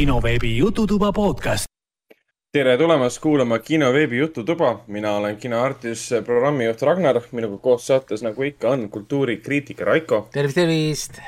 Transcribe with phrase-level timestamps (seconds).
[0.00, 1.64] kinoveebi Jututuba podcast.
[2.52, 8.70] tere tulemast kuulama kinoveebi Jututuba, mina olen kinoartis programmijuht Ragnar, minuga koos saates, nagu ikka,
[8.70, 10.22] on kultuurikriitik Raiko.
[10.32, 11.20] tervist, tervist!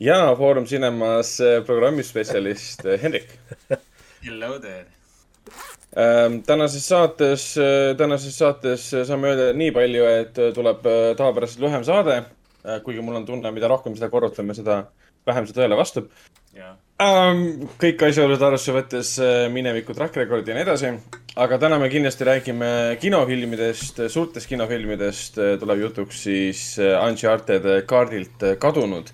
[0.00, 1.34] ja Foorum Cinemas
[1.66, 3.36] programmispetsialist Hendrik.
[4.26, 4.86] Hello there!
[5.92, 7.50] Ähm, tänases saates,
[7.98, 10.88] tänases saates saame öelda nii palju, et tuleb
[11.20, 12.22] tavapärasest lühem saade.
[12.84, 14.86] kuigi mul on tunne, mida rohkem seda korrutame, seda
[15.26, 16.08] vähem see tõele vastab.
[17.00, 19.14] Um, kõik asjaolud arvesse võttes
[19.54, 20.90] mineviku track record'i ja nii edasi.
[21.40, 22.68] aga täna me kindlasti räägime
[23.00, 25.38] kinofilmidest, suurtest kinofilmidest.
[25.60, 29.08] tuleb jutuks siis Uncharted kaardilt kadunud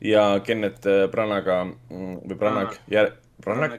[0.00, 2.74] ja Kennet Branaga või Branag,
[3.44, 3.78] Branag,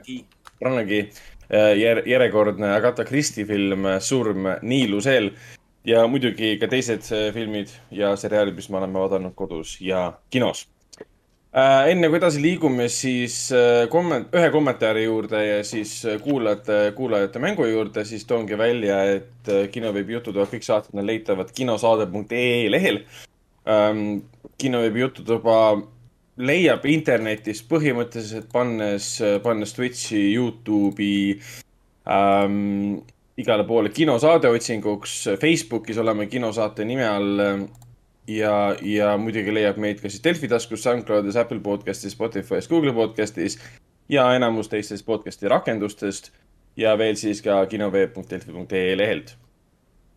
[0.58, 1.04] Branagi
[1.52, 5.32] jär, järjekordne Agatha Christie film Surm Niiluseel
[5.84, 10.70] ja muidugi ka teised filmid ja seriaalid, mis me oleme vaadanud kodus ja kinos.
[11.52, 13.36] Enne kui edasi liigume, siis
[13.92, 20.16] komment-, ühe kommentaari juurde ja siis kuulajate, kuulajate mängu juurde, siis toongi välja, et kinoveebi
[20.16, 23.02] jututuba kõik saated on leitavad kinosaade.ee lehel
[23.68, 24.22] ähm,.
[24.58, 25.56] kinoveebi jututuba
[26.40, 29.08] leiab internetist põhimõtteliselt pannes,
[29.44, 31.36] pannes Twitch'i, Youtube'i
[32.08, 33.02] ähm,,
[33.36, 35.28] igale poole kinosaade otsinguks.
[35.40, 37.44] Facebookis oleme kinosaate nime all.
[38.28, 43.58] Ja, ja muidugi leiab meid ka siis Delfi taskus, SoundCloudis, Apple podcast'is, Spotify's, Google podcast'is
[44.12, 46.32] ja enamus teistest podcast'i rakendustest
[46.76, 49.36] ja veel siis ka kinoveeb.delfi.ee lehelt.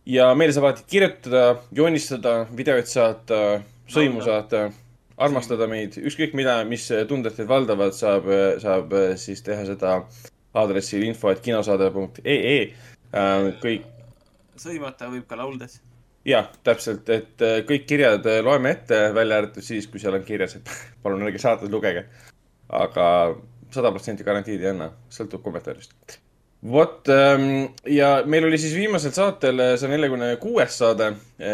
[0.05, 3.41] ja meile saab alati kirjutada, joonistada, videoid saata,
[3.89, 4.69] sõimu saata
[5.17, 8.27] armastada meid, ükskõik mida, mis tunded teid valdavad, saab,
[8.61, 9.97] saab siis teha seda
[10.55, 12.59] aadressil info, et kinosaade.ee.
[13.63, 13.89] kõik.
[14.59, 15.81] sõimata võib ka lauldes.
[16.25, 20.71] Jah, täpselt, et kõik kirjad loeme ette, välja arvatud siis, kui seal on kirjas, et
[21.03, 22.07] palun ärge saates lugege.
[22.69, 23.07] aga
[23.73, 26.19] sada protsenti garantiid ei anna, sõltub kommentaarist
[26.65, 27.05] vot
[27.93, 31.11] ja meil oli siis viimasel saatel see neljakümne kuues saade,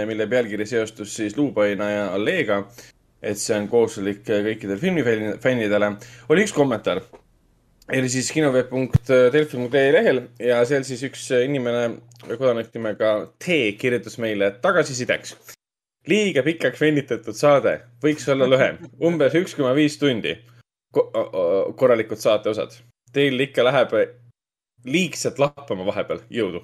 [0.07, 2.61] mille pealkiri seostus siis Luupaina ja Allega
[3.21, 5.91] et see on kohustuslik kõikidele filmifännidele.
[6.29, 7.03] oli üks kommentaar.
[7.89, 11.97] Oli siis kinoveeb.delfi.ee lehel ja seal siis üks inimene,
[12.29, 15.35] kodanik nimega T kirjutas meile tagasisideks.
[16.07, 20.37] liiga pikaks venitatud saade, võiks olla lühem, umbes üks koma viis tundi
[20.91, 21.07] Ko.
[21.77, 22.73] korralikud saateosad.
[23.13, 23.93] Teil ikka läheb
[24.85, 26.63] liigselt lappama vahepeal, jõudu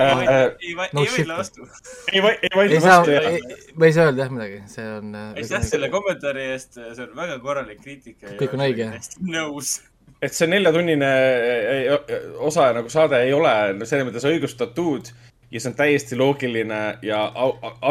[0.00, 1.66] Äh, äh, ei, no, ei vaidle vastu.
[2.12, 3.34] ei, ei vaidle vastu, jah.
[3.76, 5.10] ma ei saa öelda jah midagi, see on.
[5.12, 8.32] Äh, aitäh selle kommentaari eest, see on väga korralik kriitika.
[8.40, 8.88] kõik on õige.
[9.34, 9.74] nõus.
[10.24, 11.12] et see neljatunnine
[12.40, 13.52] osa nagu saade ei ole
[13.84, 15.12] selles mõttes õigustatud
[15.52, 17.26] ja see on täiesti loogiline ja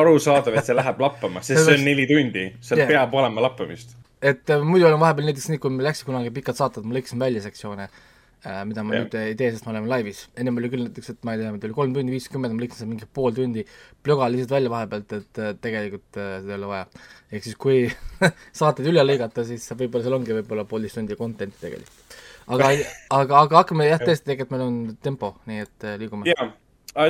[0.02, 2.96] arusaadav, et see läheb lappama, sest see on neli tundi, seal yeah.
[2.96, 3.94] peab olema lappamist.
[4.26, 7.46] et muidu on vahepeal näiteks nii, kui meil läksid kunagi pikad saated, ma lõikasin välja
[7.46, 8.11] sektsioone Äh,
[8.42, 9.04] mida ma ja.
[9.04, 10.24] nüüd ei tee, sest me oleme laivis.
[10.40, 12.90] ennem oli küll näiteks, et ma ei tea, meil oli kolm tundi viiskümmend, ma lõikasin
[12.90, 13.66] mingi pool tundi
[14.02, 16.88] plöga lihtsalt välja vahepealt, et tegelikult äh, seda ei ole vaja.
[17.30, 17.84] ehk siis kui
[18.62, 22.18] saated üle lõigata, siis võib-olla seal ongi võib-olla poolteist tundi content'i tegelikult.
[22.48, 22.72] aga,
[23.20, 26.34] aga, aga hakkame jah, tõesti, tegelikult meil on tempo, nii et äh, liigume.
[26.34, 26.50] jaa,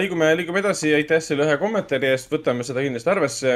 [0.03, 3.55] liigume, liigume edasi, aitäh selle ühe kommentaari eest, võtame seda kindlasti arvesse.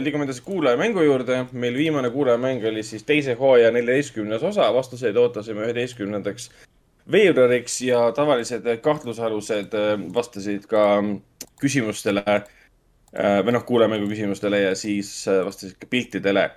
[0.00, 1.44] liigume edasi kuulajamängu juurde.
[1.52, 6.48] meil viimane kuulajamäng oli siis teise hooaja neljateistkümnes osa, vastuseid ootasime üheteistkümnendaks
[7.12, 10.84] veebruariks ja tavalised kahtlusalused äh, vastasid ka
[11.60, 16.50] küsimustele äh, või noh, kuulajamängu küsimustele ja siis äh, vastasid ka piltidele.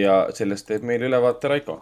[0.00, 1.74] ja sellest teeb meile ülevaate Raiko.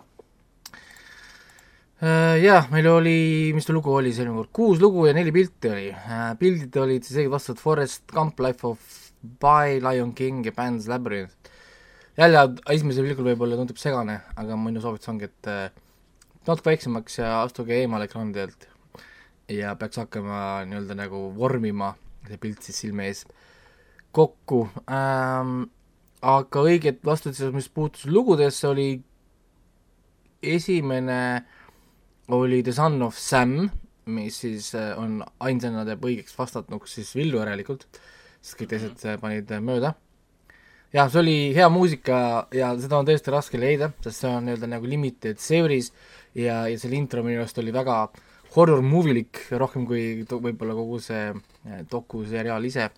[2.43, 5.85] jah, meil oli, mis ta lugu oli selline kord, kuus lugu ja neli pilti oli.
[6.41, 8.83] pildid olid siis õiged vastused Forest Gump, Life of
[9.39, 11.55] Pi, Lion King ja Pan's Labyrinth.
[12.19, 12.43] jälle
[12.75, 15.53] esimesel pilgul võib-olla tundub segane, aga minu soovitus ongi, et
[16.49, 18.69] natuke väiksemaks ja astuge eemale ekraanidelt.
[19.49, 21.91] ja peaks hakkama nii-öelda nagu vormima
[22.25, 23.25] see pilt siis silme ees
[24.17, 25.67] kokku ähm,.
[26.25, 29.03] aga õiget vastust, mis puutus lugudesse, oli
[30.43, 31.19] esimene
[32.33, 33.69] oli The Son of Sam,
[34.07, 37.85] mis siis äh, on ainsana teeb õigeks vastatuks siis Villu järelikult,
[38.41, 39.21] sest kõik teised mm -hmm.
[39.21, 39.93] panid mööda
[40.95, 42.19] jah, see oli hea muusika
[42.55, 45.91] ja seda on tõesti raske leida, sest see on nii-öelda nagu limited series
[46.37, 47.99] ja, ja selle intro minu arust oli väga
[48.55, 52.89] horror movie-lik, rohkem kui võib-olla kogu see eh, dokuseriaal ise,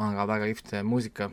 [0.00, 1.28] aga väga kihvt muusika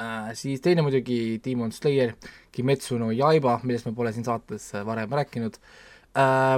[0.00, 0.32] äh,.
[0.38, 2.16] siis teine muidugi Demon Slayer,
[2.52, 5.60] Kimetsu no Yaiba, millest me pole siin saates varem rääkinud
[6.16, 6.56] äh,,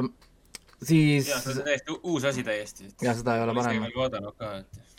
[0.78, 2.88] siis jah, see on täiesti uus asi täiesti.
[3.02, 3.90] jah, seda ei ole varem.
[3.98, 4.91] vaadanud ka, et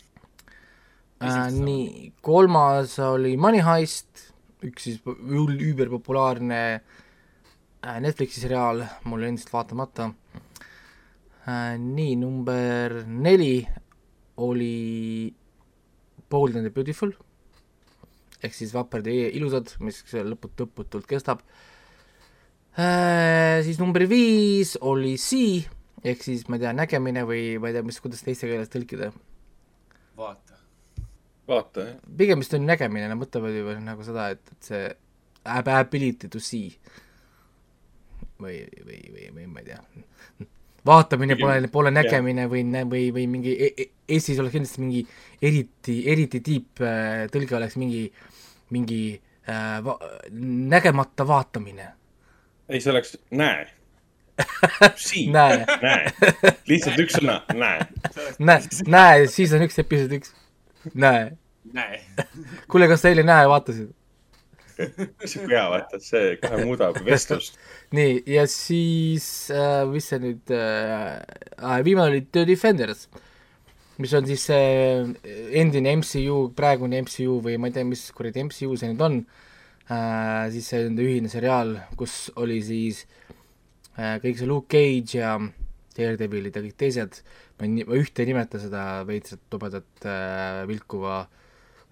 [1.22, 4.32] äh, nii, kolmas oli Money Heist,
[4.64, 10.10] üks siis üüberpopulaarne äh, Netflixi seriaal mul endiselt vaatamata
[11.46, 11.76] äh,.
[11.78, 13.66] nii, number neli
[14.42, 15.34] oli
[16.30, 17.12] Bold and the Beautiful
[18.44, 21.44] ehk siis Vaprad ja ilusad, mis lõput-, lõputult kestab
[22.78, 23.62] äh,.
[23.64, 25.62] siis number viis oli Sea
[26.04, 29.10] ehk siis ma ei tea, nägemine või ma ei tea, mis, kuidas teiste keeles tõlkida.
[30.18, 30.53] vaata.
[31.48, 31.96] Vaata jah.
[32.18, 34.84] pigem vist on nägemine, nad mõtlevad ju nagu seda, et, et see
[35.44, 36.72] ab- ability to see
[38.40, 39.80] või, või, või, või ma ei tea.
[40.86, 45.04] vaatamine pole, pole nägemine või, või, või mingi e, e, Eestis oleks kindlasti mingi
[45.42, 48.02] eriti, eriti tiip äh, tõlge oleks mingi,
[48.76, 49.00] mingi
[49.48, 49.96] äh, va,
[50.74, 51.88] nägemata vaatamine.
[52.68, 53.64] ei, see oleks näe.
[54.98, 56.10] siin, näe, näe.
[56.68, 57.86] lihtsalt üks sõna, näe.
[58.42, 58.60] näe,
[58.90, 60.34] näe, siis on üks episood üks.
[60.94, 61.36] näe.
[61.72, 62.00] näe.
[62.70, 63.92] kuule, kas sa eile Näe vaatasid?
[65.30, 67.58] see hea, vaata, see kohe muudab vestlust.
[67.96, 73.06] nii, ja siis äh,, mis see nüüd äh,, viimane oli The Defenders,
[74.02, 78.46] mis on siis see äh, endine MCU, praegune MCU või ma ei tea, mis kuradi
[78.48, 83.04] MCU see nüüd on äh,, siis see nende ühine seriaal, kus oli siis
[83.94, 85.36] äh, kõik see Luke Cage ja
[85.94, 87.22] Daredevilid ja kõik teised,
[87.58, 91.24] ma ei, ma ühte ei nimeta seda veitsat tobedat äh, vilkuva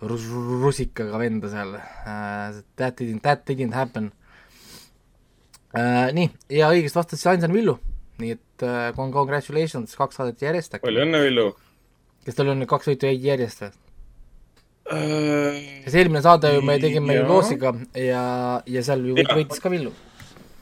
[0.03, 0.31] rus-
[0.63, 4.11] rusikaga venda seal äh,, that didn't, that didn't happen
[5.77, 6.11] äh,.
[6.17, 7.77] nii, ja õigesti vastas siis ainsana Villu,
[8.23, 11.47] nii et äh, con- congratulations, kaks saadet järjest palju õnne, Villu.
[12.27, 13.73] kas tal on nüüd kaks võitu järjest või?
[14.93, 18.25] Äh, sest eelmine saade ju me tegime ju loosiga ja,
[18.67, 19.95] ja seal ju võitis ka Villu.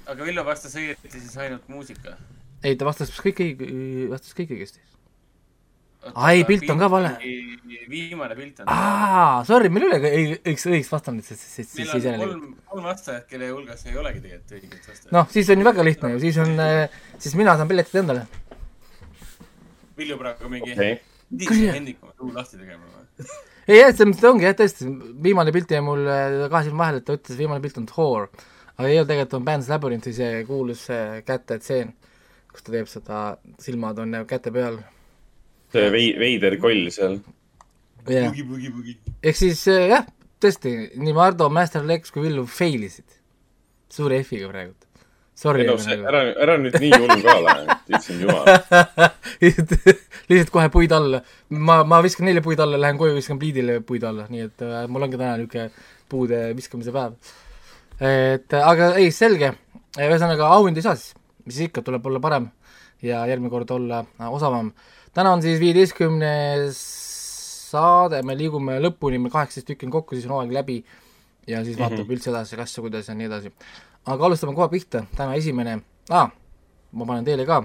[0.04, 2.18] aga Villu vastas õieti siis ainult muusika.
[2.62, 3.66] ei, ta vastas kõik õig-,
[4.12, 4.82] vastas kõik õigesti.
[6.14, 7.10] Aa, ei, pilt on ka vale.
[7.90, 8.70] viimane pilt on.
[8.72, 12.24] aa, sorry, meil ei ole õig-, õigesti, õigesti vastanud, siis, siis, siis, on jälle.
[12.24, 15.12] kolm, kolm vastajat, kelle hulgas ei olegi tegelikult õiget vastajat.
[15.16, 16.56] noh, siis on ju väga lihtne ju, siis on,
[17.20, 18.24] siis mina saan pilletid endale.
[20.00, 20.72] Vilju praegu mingi
[21.30, 21.74] Kuule.
[21.76, 23.26] Hendrik oma suu lahti tegema või?
[23.70, 24.88] ei jah, selles mõttes ongi jah, tõesti,
[25.22, 26.02] viimane pilt jäi mul
[26.50, 28.26] kahe silma vahele, et ta ütles, viimane pilt on Thor.
[28.74, 31.92] aga ei olnud, tegelikult on Pan's Labyrinthi see kuulus see kätetseen,
[32.52, 33.20] kus ta teeb seda,
[33.62, 34.80] silmad on nagu käte peal.
[35.72, 37.20] see vei-, veider koll seal.
[38.06, 38.98] bugi.
[39.22, 40.06] ehk siis äh, jah,
[40.42, 43.18] tõesti, nii Mardo, Master Lex kui Villu fail isid.
[43.90, 44.74] suure F-iga praegu.
[45.40, 45.62] Sorry.
[45.64, 47.52] ei no see, ära, ära nüüd nii hull ka ole,
[47.96, 48.48] issand jumal.
[50.28, 51.22] lihtsalt kohe puid alla.
[51.56, 54.82] ma, ma viskan neile puid alla, lähen koju, viskan pliidile puid alla, nii et äh,
[54.92, 55.70] mul ongi täna niisugune
[56.12, 57.16] puude viskamise päev.
[58.04, 59.54] et aga ei, selge,
[59.96, 62.48] ühesõnaga auhind ei saa siis, mis ikka, tuleb olla parem
[63.02, 64.72] ja järgmine kord olla äh, osavam.
[65.14, 66.80] täna on siis viieteistkümnes
[67.70, 70.80] saade, me liigume lõpuni, meil kaheksateist tükki on kokku, siis on hooaeg läbi
[71.46, 72.12] ja siis vaatab mm -hmm.
[72.12, 73.52] üldse edasi, kas ja kuidas ja nii edasi.
[74.06, 76.30] aga alustame kohe pihta, täna esimene ah,,
[76.92, 77.64] ma panen teile ka.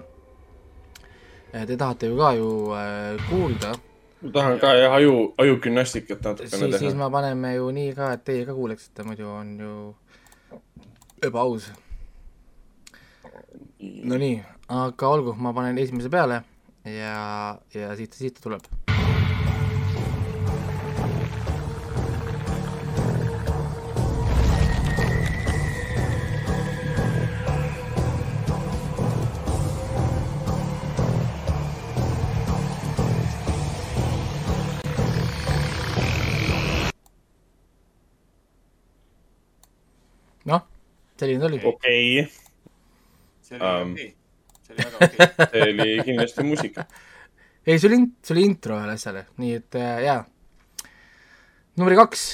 [1.67, 3.75] Te tahate ju ka ju äh, kuulda,
[4.21, 7.03] ma tahan ka jah, aju, ajugümnastikat natukene siis, siis teha.
[7.03, 9.95] me paneme ju nii ka, et teie ka kuuleksite, muidu on ju
[11.23, 11.71] ebaaus.
[13.85, 14.41] Nonii,
[14.73, 16.41] aga olgu, ma panen esimese peale
[16.89, 18.65] ja, ja siit, siit ta tuleb.
[40.45, 40.65] noh,
[41.17, 41.61] selline ta oli.
[41.65, 42.25] okei,
[43.55, 43.91] see oli Ähm.
[43.91, 44.15] okei.
[44.61, 45.49] see oli väga okei.
[45.51, 46.85] see oli kindlasti muusika.
[47.65, 50.19] ei, see oli, see oli intro ühele asjale, nii et äh, jaa.
[51.77, 52.27] number kaks.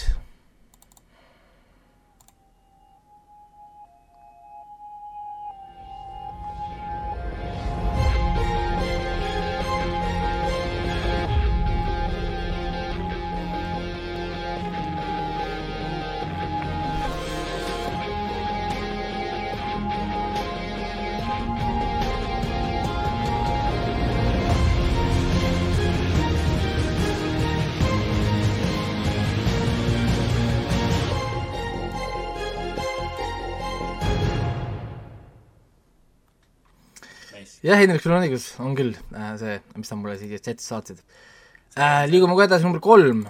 [37.65, 41.01] jah, Hendrik, sul on õigus, on küll äh, see, mis sa mulle siia chat'i saatsid
[41.77, 42.08] äh,.
[42.10, 43.25] liigume kohe edasi, number kolm.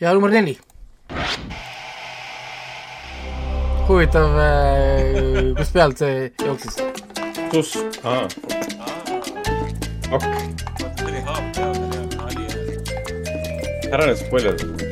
[0.00, 0.58] Ja number neli.
[3.88, 4.36] huvitav,
[5.58, 6.76] kust pealt see jooksis?
[7.52, 7.72] sus,
[8.04, 8.28] aa,
[10.14, 10.28] ok,
[11.02, 14.89] tuli haap peale ja nali ja ära nüüd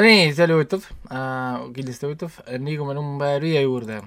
[0.00, 0.20] spoilida.
[0.24, 4.00] Nonii, see oli huvitav äh,, kindlasti huvitav, liigume number viie juurde.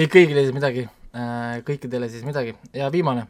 [0.00, 3.26] Kõik kõigile siis midagi äh,, kõikidele siis midagi ja viimane.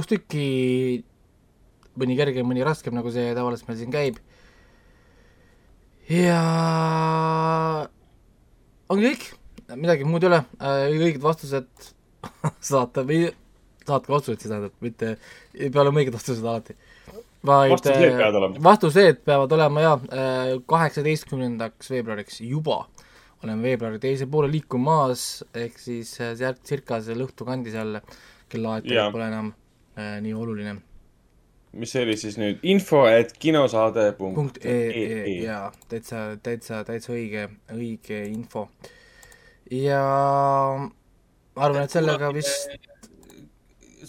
[0.00, 0.44] Kuus tükki,
[2.00, 4.20] mõni kergem, mõni raskem, nagu see tavaliselt meil siin käib.
[6.10, 6.38] ja
[8.90, 9.26] ongi kõik,
[9.76, 10.40] midagi muud ei ole,
[10.96, 11.68] õiged vastused
[12.70, 13.28] saate või
[13.84, 15.12] saatke otsused siis tähendab, mitte
[15.52, 16.78] ei pea olema õiged vastused alati.
[17.44, 18.64] vaid Vastused peavad olema.
[18.70, 19.94] vastused peavad olema ja
[20.72, 22.86] kaheksateistkümnendaks veebruariks juba
[23.44, 28.02] oleme veebruari teise poole liikumas, ehk siis äh, sealt circa seal õhtu kandis jälle,
[28.52, 29.08] kellaaeg Jaa.
[29.14, 29.59] pole enam äh,
[30.24, 30.76] nii oluline.
[31.72, 37.46] mis see oli siis nüüd, info et kinosaade punkt ee jaa, täitsa, täitsa, täitsa õige,
[37.74, 38.68] õige info.
[39.70, 40.00] ja
[41.54, 42.90] ma arvan, et sellega vist,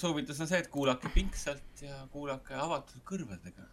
[0.01, 3.67] soovitus on see, et kuulake pingsalt ja kuulake avatud kõrvadega.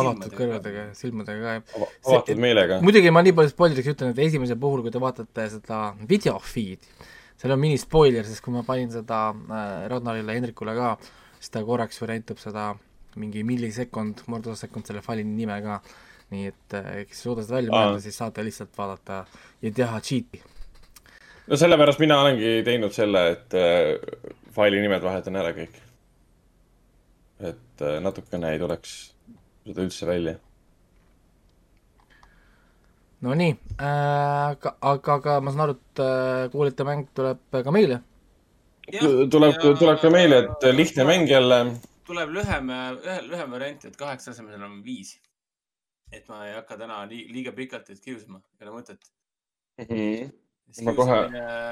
[0.00, 1.90] avatud kõrvadega, silmadega ka, jah.
[2.08, 2.80] avatud meelega.
[2.84, 7.10] muidugi ma nii palju spoileriks ütlen, et esimesel puhul, kui te vaatate seda video feed'i,
[7.40, 10.94] seal on mini spoiler, sest kui ma panin seda äh, Ragnarile, Hendrikule ka,
[11.38, 12.72] siis ta korraks ju näitab seda
[13.20, 15.80] mingi millisekund, mordosekund selle faili nime ka.
[16.34, 19.18] nii et äh, kes ei suuda seda välja mõelda, siis saate lihtsalt vaadata
[19.62, 20.40] ja teha cheat'i.
[21.46, 23.90] no sellepärast mina olengi teinud selle, et äh,
[24.56, 25.76] faili nimed vahetan ära kõik.
[27.44, 28.96] et äh, natukene ei tuleks
[29.66, 30.38] seda üldse välja.
[33.24, 33.86] Nonii äh,,
[34.50, 38.00] aga, aga, aga ma saan aru, et äh, kuulajate mäng tuleb ka meile.
[39.32, 41.58] tuleb, tuleb ka meile, et lihtne mäng jälle.
[42.04, 42.68] tuleb lühem,
[43.30, 45.14] lühem variant, et kaheksa asemel on viis.
[46.12, 49.00] et ma ei hakka täna lii- liiga pikalt teid kiusama, ei ole mõtet.
[50.84, 51.24] Ma kohe-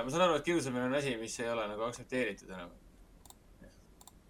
[0.04, 2.71] ma saan aru, et kiusamine on asi, mis ei ole nagu aktsepteeritud enam.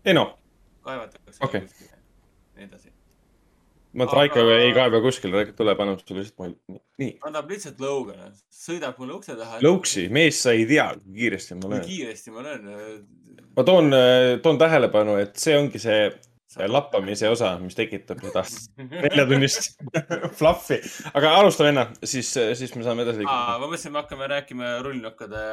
[0.05, 0.35] ei noh,
[0.83, 1.61] kaevatakse Okei.
[1.61, 1.97] kuskile,
[2.57, 2.93] nii edasi.
[3.99, 6.81] Ma Traikoga ei kaeba kuskile, tuleb annab sulle lihtsalt mulle.
[7.03, 8.31] nii, annab lihtsalt lõuga,
[8.63, 9.61] sõidab mulle ukse taha.
[9.65, 11.87] lõuksi, mees, sa ei tea, kui kiiresti ma kui löön.
[11.89, 12.69] kiiresti ma löön.
[13.57, 13.97] ma toon,
[14.45, 16.07] toon tähelepanu, et see ongi see
[16.69, 18.45] lappamise osa, mis tekitab seda
[19.05, 19.83] neljatunnist
[20.39, 20.81] fluffi.
[21.13, 23.59] aga alustame enne, siis, siis me saame edasi liikuda.
[23.59, 25.45] ma mõtlesin, me hakkame rääkima rullnokkade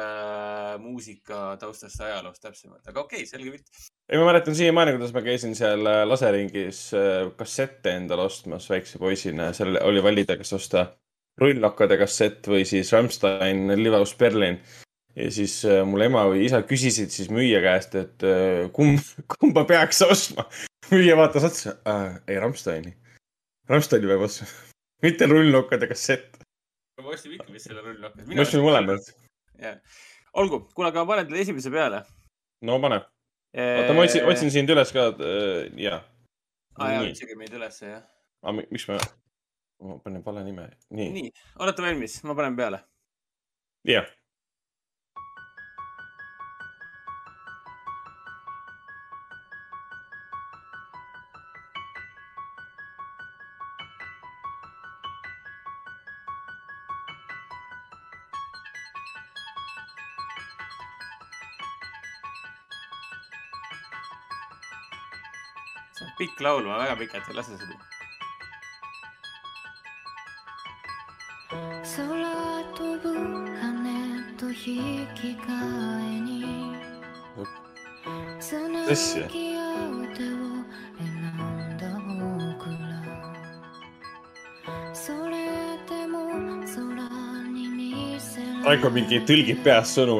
[0.84, 3.84] muusika taustast ja ajaloost täpsemalt, aga okei okay,, selge pilt.
[4.08, 8.98] ei, ma mäletan siiamaani, kuidas ma käisin seal äh, laseringis äh, kassette endale ostmas väikse
[9.02, 9.52] poisina.
[9.56, 10.88] seal oli valida, kas osta
[11.40, 14.60] rullnokkade kassett või siis Rammstein Live aus Berlin.
[15.16, 19.00] ja siis äh, mul ema või isa küsisid siis müüja käest, et äh, kumb,
[19.38, 20.46] kumba peaks ostma.
[20.90, 22.92] Müüja vaatas otsa äh,, ei Rammsteini.
[23.70, 24.48] Rammsteini peab ostma,
[25.04, 26.40] mitte rullnokkade kassett.
[27.00, 28.26] ma ostsin ikka vist selle rullnokkade.
[28.34, 29.10] ma ostsin mõlemad.
[30.42, 32.02] olgu, kuule, aga panen teile esimese peale.
[32.66, 33.00] no pane.
[33.54, 35.10] oota, ma otsin, otsin sind üles ka.
[35.86, 36.02] ja.
[36.78, 38.06] aa jaa, otsige meid ülesse, jah.
[38.42, 38.98] aga miks ma,
[39.86, 40.70] ma panen vale nime.
[40.90, 42.22] nii, nii., olete valmis?
[42.26, 42.82] ma panen peale.
[43.86, 44.06] jah.
[44.06, 44.19] see
[66.40, 67.76] laulma väga pikalt, lase seda.
[88.64, 90.18] Raiko mingi tõlgib peas sõnu.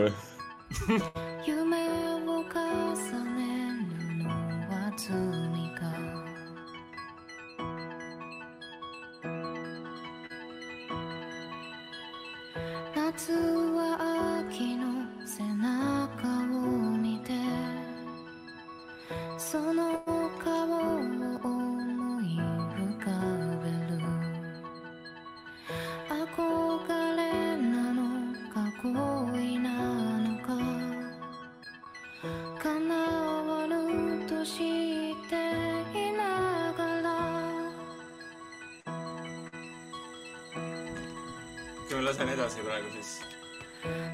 [42.11, 43.11] lasen edasi praegu siis.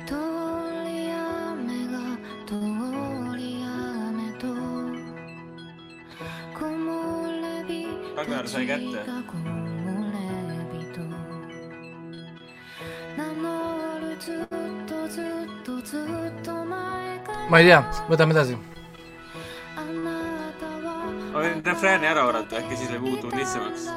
[0.09, 2.03] tuuli jaamega,
[2.49, 4.83] tuuli jaame too.
[6.59, 7.81] kui mul läbi.
[8.17, 9.01] Ragnar sai kätte.
[17.49, 17.81] ma ei tea,
[18.11, 18.59] võtame edasi
[21.33, 23.89] ma võin refrääni ära oodata, äkki siis läheb uus tund lihtsamaks.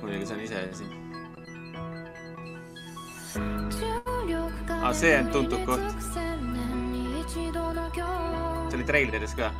[0.00, 0.88] punya kesan ini saya sih.
[4.82, 5.90] Ah, se on tuntuu kohta.
[8.70, 9.52] Se oli trailerissa kyllä.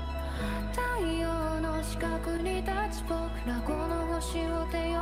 [1.99, 5.01] 近くに立つ僕らこの星を出よ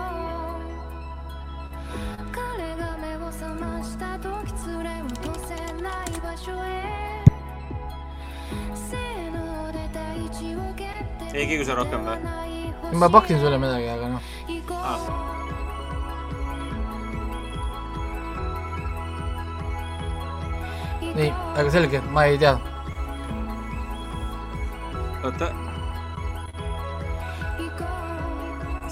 [11.37, 12.17] ei saa rohkem või
[12.97, 14.23] Mä baksin sulle midagi, aga noh
[21.17, 22.57] nii, aga selge, ma ei tea.
[25.25, 25.49] oota.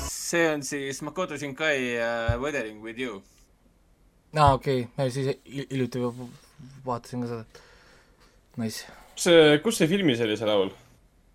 [0.09, 3.21] see on siis Makoto Shinkai uh, äh, Weathering with you.
[4.37, 5.37] aa ah,, okei okay., ma siis
[5.71, 6.01] hiljuti
[6.87, 7.45] vaatasin ka seda.
[8.57, 8.89] Nice.
[9.13, 10.73] kus see, kus see filmis oli see laul?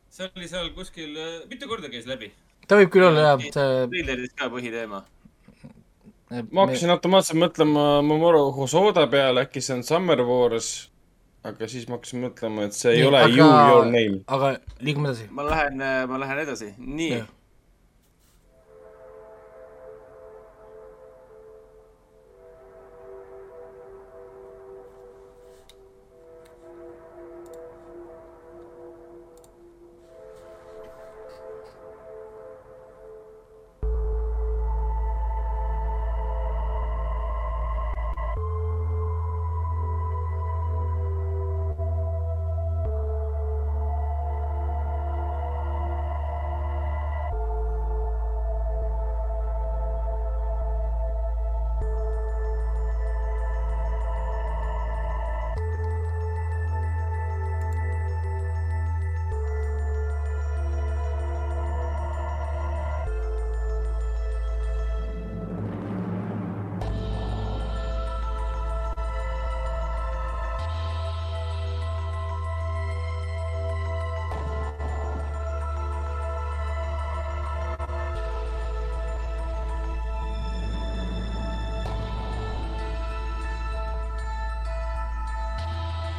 [0.09, 2.33] see oli seal kuskil, äh, mitu korda käis läbi.
[2.67, 3.87] ta võib küll olla jah, see.
[3.93, 5.05] treileris ka põhiteema
[6.51, 10.89] ma hakkasin automaatselt mõtlema Momoro Hosoda peale, äkki see on Summer Wars.
[11.43, 14.21] aga siis ma hakkasin mõtlema, et see ei Nii, ole aga- You Your Name.
[14.27, 15.27] aga liigume edasi.
[15.31, 15.77] ma lähen,
[16.09, 17.27] ma lähen edasi, nii Jah..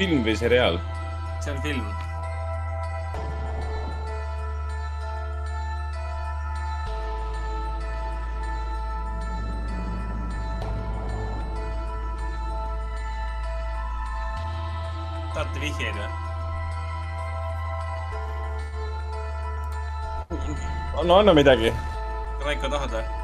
[0.01, 0.79] Film või seriaal?
[1.45, 1.85] see on film.
[15.35, 16.09] tahate vihjeid või?
[21.05, 21.73] no anna midagi.
[22.45, 23.20] Raiko, tahad või?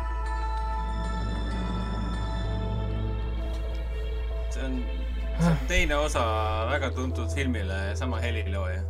[5.40, 6.22] See on teine osa
[6.70, 8.82] väga tuntud filmile, sama helilooja.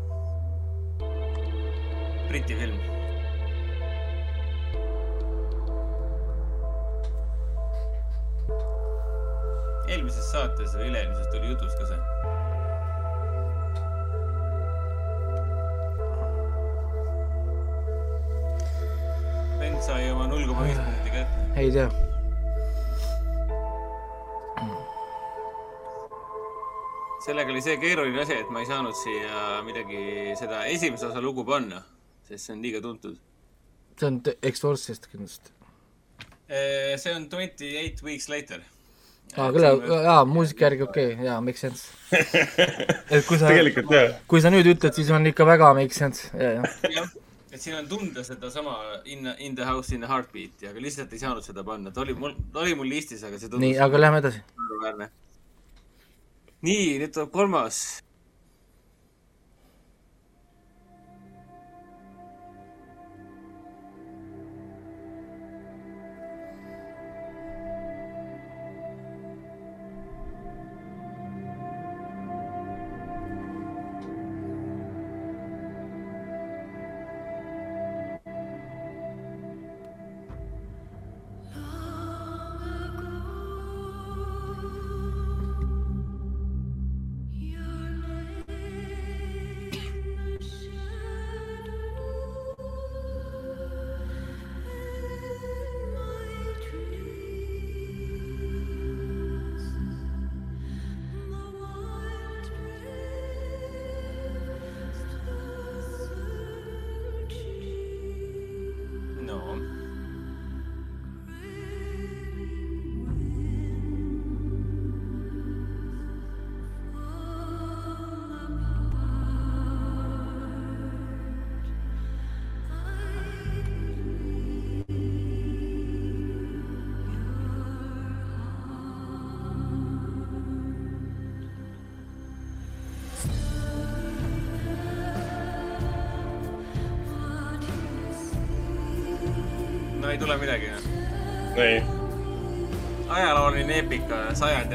[2.29, 2.79] Briti film.
[9.87, 12.01] eelmises saates või üle-eelmises tuli jutuks ka see.
[19.61, 21.47] Ben sai oma null koma viis punkti kätte.
[21.63, 22.06] ei tea.
[27.27, 29.99] Sellega oli see keeruline asi, et ma ei saanud siia midagi
[30.39, 31.83] seda esimese osa lugu panna,
[32.29, 33.19] sest see on liiga tuntud.
[33.99, 35.51] see on The Exorcist kindlasti.
[36.49, 38.62] see on Twenty Eight Weeks Later.
[39.37, 39.67] aa, küll,
[40.07, 41.91] jaa, muusika järgi okei okay,, jaa, make sense.
[43.15, 43.51] et kui sa,
[44.31, 46.62] kui sa nüüd ütled, siis on ikka väga make sense, jaa,
[46.95, 47.11] jah.
[47.51, 51.27] et siin on tunda sedasama in, in the house in the heartbeat'i, aga lihtsalt ei
[51.27, 54.07] saanud seda panna, ta oli mul, ta oli mul listis, aga see nii, tundus aga
[54.07, 54.47] lähme edasi.
[54.62, 55.15] naeruväärne.
[56.62, 58.03] nii, nüüd tuleb kolmas.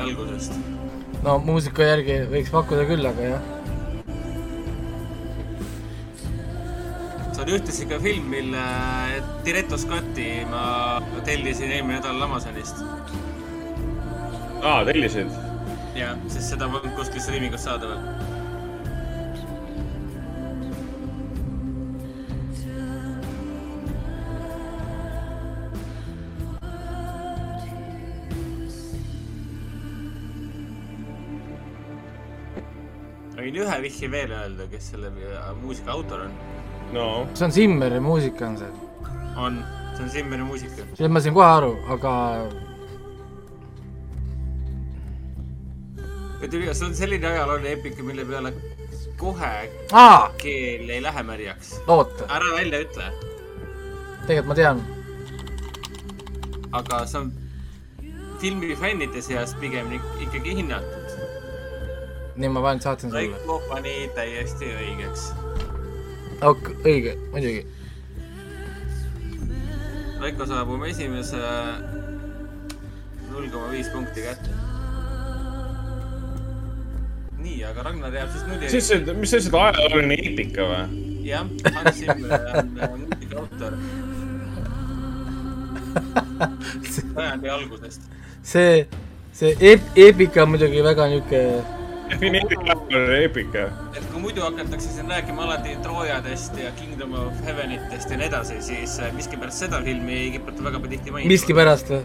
[0.01, 0.53] Sajandi algusest.
[1.23, 3.49] no muusika järgi võiks pakkuda küll, aga jah.
[7.31, 8.65] see on ühtlasi ka film, mille
[9.45, 10.63] Diretto Scotti ma
[11.27, 12.83] tellisin eelmine nädal Amazonist.
[14.61, 15.31] aa, tellisid?
[15.97, 18.01] jah, sest seda polnud kuskil striimingus saadaval.
[33.65, 36.33] Ühe vihje veel öelda, kes selle äh, muusika autor on.
[36.93, 38.71] no, see on Simmeri muusika on see.
[39.37, 39.61] on,
[39.95, 40.83] see on Simmeri muusika.
[40.97, 42.13] sellest ma sain kohe aru, aga
[46.51, 48.53] see on selline ajalooline eepika, mille peale
[49.17, 49.51] kohe
[49.93, 51.75] aa, keel ei lähe märjaks.
[51.87, 53.11] oota, ära välja ütle,
[54.25, 54.81] tegelikult ma tean.
[56.71, 57.31] aga see on
[58.41, 61.09] filmifännide seas pigem ik- ikkagi hinnatud.
[62.35, 63.27] nii, ma panen, saatan sulle.
[63.27, 65.27] Raiko pani täiesti õigeks.
[66.41, 67.65] ok, õige, muidugi.
[70.21, 71.39] Raiko saab oma esimese
[73.31, 74.59] null koma viis punkti kätte.
[77.41, 78.69] nii, aga Ragnar jääb siis nulli.
[78.69, 81.01] siis see, mis sa ütlesid, ajalooline eepika või?
[81.25, 83.77] jah, Hans Zimmer on äh, muusika autor
[86.95, 88.01] sajandi algusest.
[88.43, 88.87] see,
[89.33, 91.41] see ep-, eepika on muidugi väga niuke,
[92.11, 93.63] defineeri ajalooline eepika.
[93.97, 98.61] et kui muidu hakatakse siin rääkima alati Troojadest ja Kingdom of Heavenitest ja nii edasi,
[98.61, 101.31] siis äh, miskipärast seda filmi ei kipata väga tihti mainima.
[101.31, 102.01] miskipärast või?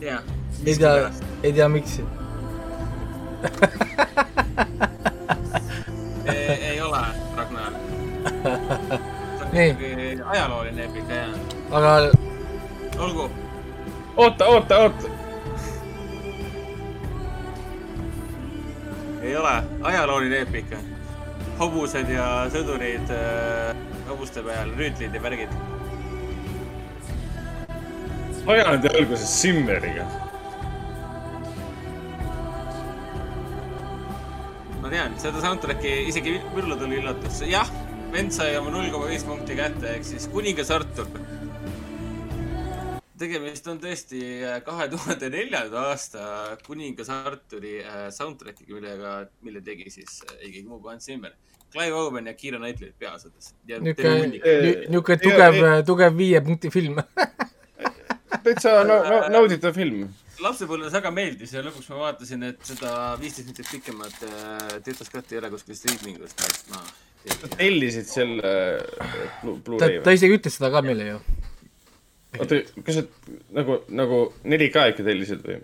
[0.00, 0.20] jaa,
[0.66, 1.10] ei tea,
[1.42, 2.00] ei tea miks.
[6.34, 7.04] ei, ei ole,
[7.36, 7.72] Ragnar.
[8.22, 9.70] see on Nii.
[9.70, 11.26] ikkagi ajalooline eepika ja
[11.70, 11.90] aga
[12.98, 13.30] olgu,
[14.16, 15.21] oota, oota, oota.
[19.22, 20.78] Ei ole, ajalooline eepika.
[21.58, 23.76] hobused ja sõdurid äh,
[24.08, 25.52] hobuste peal, rüütlid ja värgid.
[28.42, 30.06] sajandi alguses Simmeriga.
[34.82, 37.44] ma tean, seda soundtrack'i isegi Virlo tuli üllatus.
[37.46, 37.70] jah,
[38.12, 41.06] vend sai oma null koma viis punkti kätte, ehk siis kuningas Artur.
[43.22, 46.26] Tegemist on tõesti äh, kahe tuhande neljanda aasta
[46.66, 49.14] kuningas Arturi äh, soundtrack'iga, millega,
[49.46, 51.34] mille tegi siis äh, ei keegi muu kui Hans Zimmer.
[51.72, 53.54] Clive Owen ja Keira Knightley olid peaosades.
[53.64, 57.00] niisugune, tugev, tugev viie punkti film.
[58.44, 60.06] täitsa no, no, nauditav film.
[60.42, 65.36] lapsepõlves väga meeldis ja lõpuks ma vaatasin, et seda viisteist minutit pikemat äh, Tito Scotti
[65.36, 66.82] ei ole kuskil streaming'us, nii et ma.
[67.54, 68.52] tellisid selle
[69.42, 70.18] Blu- ta, Blu-ray ta või?
[70.18, 71.20] isegi ütles seda ka meile ju.
[72.38, 73.04] oota, kas sa
[73.58, 75.60] nagu, nagu 4K ikka tellisid või?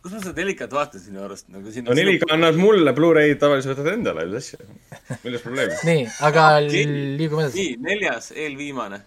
[0.00, 1.84] kus ma seda delikat vaatasin minu arust nagu siin.
[1.84, 4.60] no 4K annad mulle, Blu-ray tavaliselt võtad endale, asja.
[5.24, 5.74] milles probleem?
[5.84, 7.66] nii, aga liigume edasi.
[7.66, 9.02] nii, neljas, eelviimane.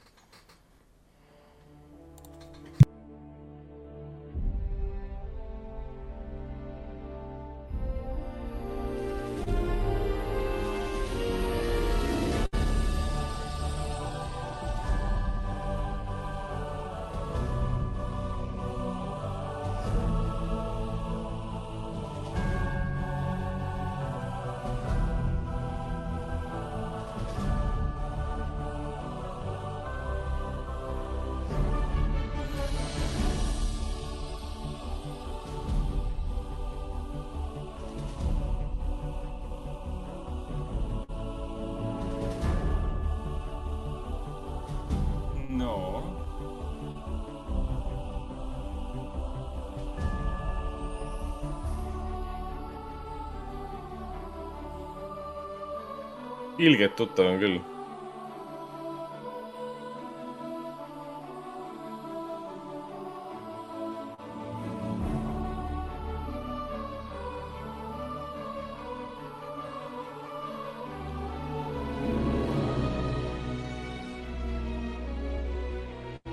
[56.63, 57.61] Ilgelt tuttav on küll.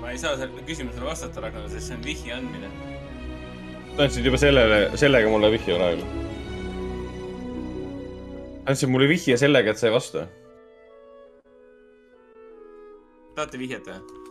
[0.01, 2.71] ma ei saa sellele küsimusele vastata, Ragnar, sest see on vihje andmine.
[3.95, 6.20] sa andsid juba sellele, sellega mulle vihje praegu.
[8.71, 10.27] Andsid mulle vihje sellega, et sa ei vasta.
[13.35, 14.21] tahate vihjet või?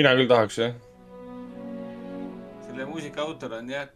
[0.00, 0.74] mina küll tahaks jah.
[2.66, 3.90] selle muusika autor on jah,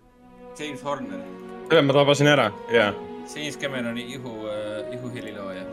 [0.58, 1.22] James Horner,
[1.68, 2.92] selle ma tabasin ära, jaa.
[3.34, 5.64] James Cameroni ihu äh,, ihuhelilooja.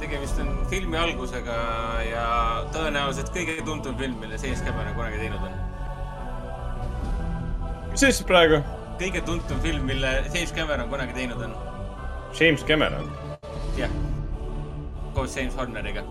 [0.00, 1.56] tegemist on filmi algusega
[2.08, 2.26] ja
[2.74, 5.58] tõenäoliselt kõige tuntum film, mille James Cameron kunagi teinud on.
[7.90, 8.64] mis sa ütlesid praegu?
[9.00, 11.54] Kõige tuntum film, mille James Cameron kunagi teinud on.
[12.38, 13.10] James Cameron.
[13.76, 13.90] jah,
[15.14, 16.04] koos James Horneriga.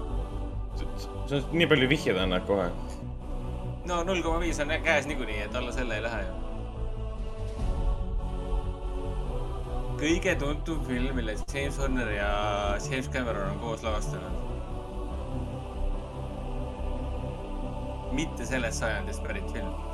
[1.27, 2.69] sa nii palju vihjeid annad kohe.
[3.85, 6.33] no null koma viis on käes niikuinii, et alla selle ei lähe ju.
[10.01, 12.31] kõige tuntum film, mille James Horner ja
[12.89, 14.49] James Cameron on koos lavastanud.
[18.11, 19.90] mitte sellest sajandist pärit film.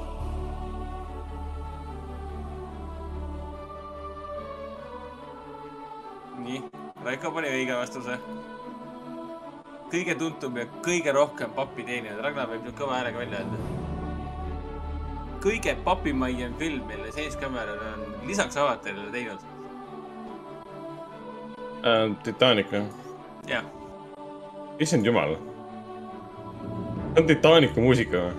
[6.37, 6.61] nii,
[7.05, 8.19] Raiko pani õige vastuse
[9.91, 13.57] kõige tuntum ja kõige rohkem pappi teeninud, Ragnar võib nüüd kõva häälega välja öelda.
[15.41, 19.39] kõige papimaiem film, mille Cameron on lisaks Avatarile teinud.
[21.85, 22.15] äh,.
[22.23, 22.83] Titanic või?
[23.47, 23.63] jah,
[24.79, 25.37] issand jumal.
[27.13, 28.33] see on Titanicu muusika või?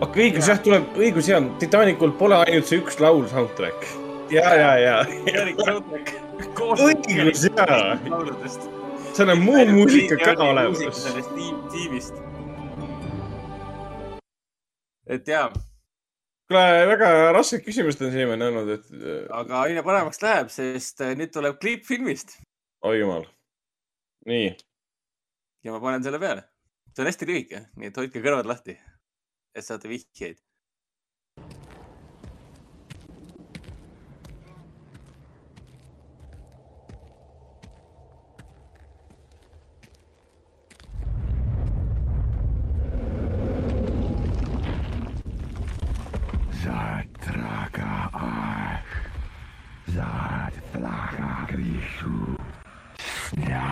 [0.00, 3.88] okei, õigus jah, tuleb, õigus jah, Titanicul pole ainult see üks laul soundtrack.
[4.30, 5.00] ja, ja, ja.
[5.26, 6.23] Erik Soutnek.
[6.38, 7.96] Õigus jaa,
[9.14, 11.04] seal on muu muusika ka olemas.
[11.72, 12.18] tiimist.
[15.06, 15.50] et jaa,
[16.48, 21.14] kuule, väga rasked küsimused on siiamaani olnud, et äh, aga aina paremaks läheb, sest äh,
[21.18, 22.38] nüüd tuleb klipp filmist
[22.84, 23.28] oi jumal.
[24.28, 24.50] nii,
[25.64, 26.48] ja ma panen selle peale.
[26.94, 28.76] see on hästi lühike, nii et hoidke kõrvad lahti,
[29.54, 30.43] et saate vihjeid.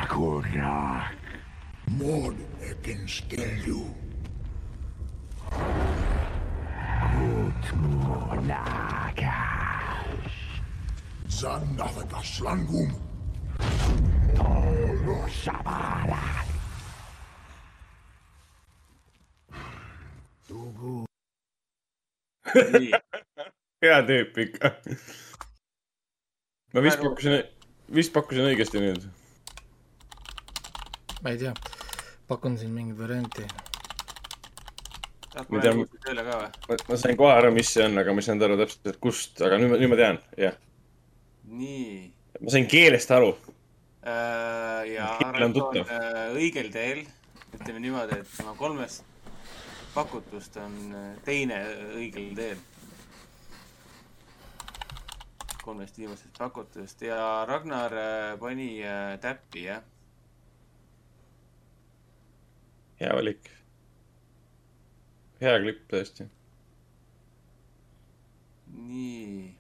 [0.09, 1.11] Kurra.
[1.99, 2.37] Mod
[2.71, 3.33] against
[3.67, 3.95] you.
[7.63, 8.69] Kutmunaga.
[11.29, 12.91] Zannavakas langum.
[14.37, 16.43] Tolu sabala.
[22.55, 22.93] nii,
[23.83, 24.69] hea tüüp ikka.
[26.73, 27.39] ma vist pakkusin,
[27.95, 29.05] vist pakkusin õigesti nüüd.
[31.23, 31.53] ma ei tea,
[32.27, 33.45] pakun siin mingit varianti.
[35.49, 38.57] Ma tean- ma ma sain kohe aru, mis see on, aga ma ei saanud aru
[38.61, 40.59] täpselt, et kust, aga nüüd, nüüd ma tean, jah.
[41.47, 43.37] nii ma sain keelest aru.
[44.03, 44.83] äh,.
[44.93, 45.95] ja Keel on Raivo on tuttav.
[45.95, 47.07] äh, õigel teel.
[47.55, 49.05] ütleme niimoodi, et tema kolmest
[49.95, 51.63] pakutust on äh, teine
[51.97, 52.61] õigel teel.
[55.63, 59.83] Kolmest viimasest pakutust ja Ragnar äh, pani äh, täppi, jah.
[63.01, 63.51] hea valik.
[65.43, 66.27] hea klipp tõesti.
[68.73, 69.53] nii.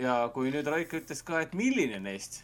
[0.00, 2.42] ja kui nüüd Raiko ütles ka, et milline neist.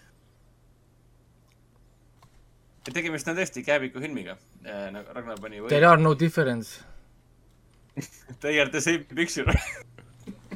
[2.88, 5.61] tegemist on tõesti Kääbiku filmiga äh,, nagu Ragnar pani.
[5.68, 6.81] There are no difference.
[8.40, 9.53] They are the same picture.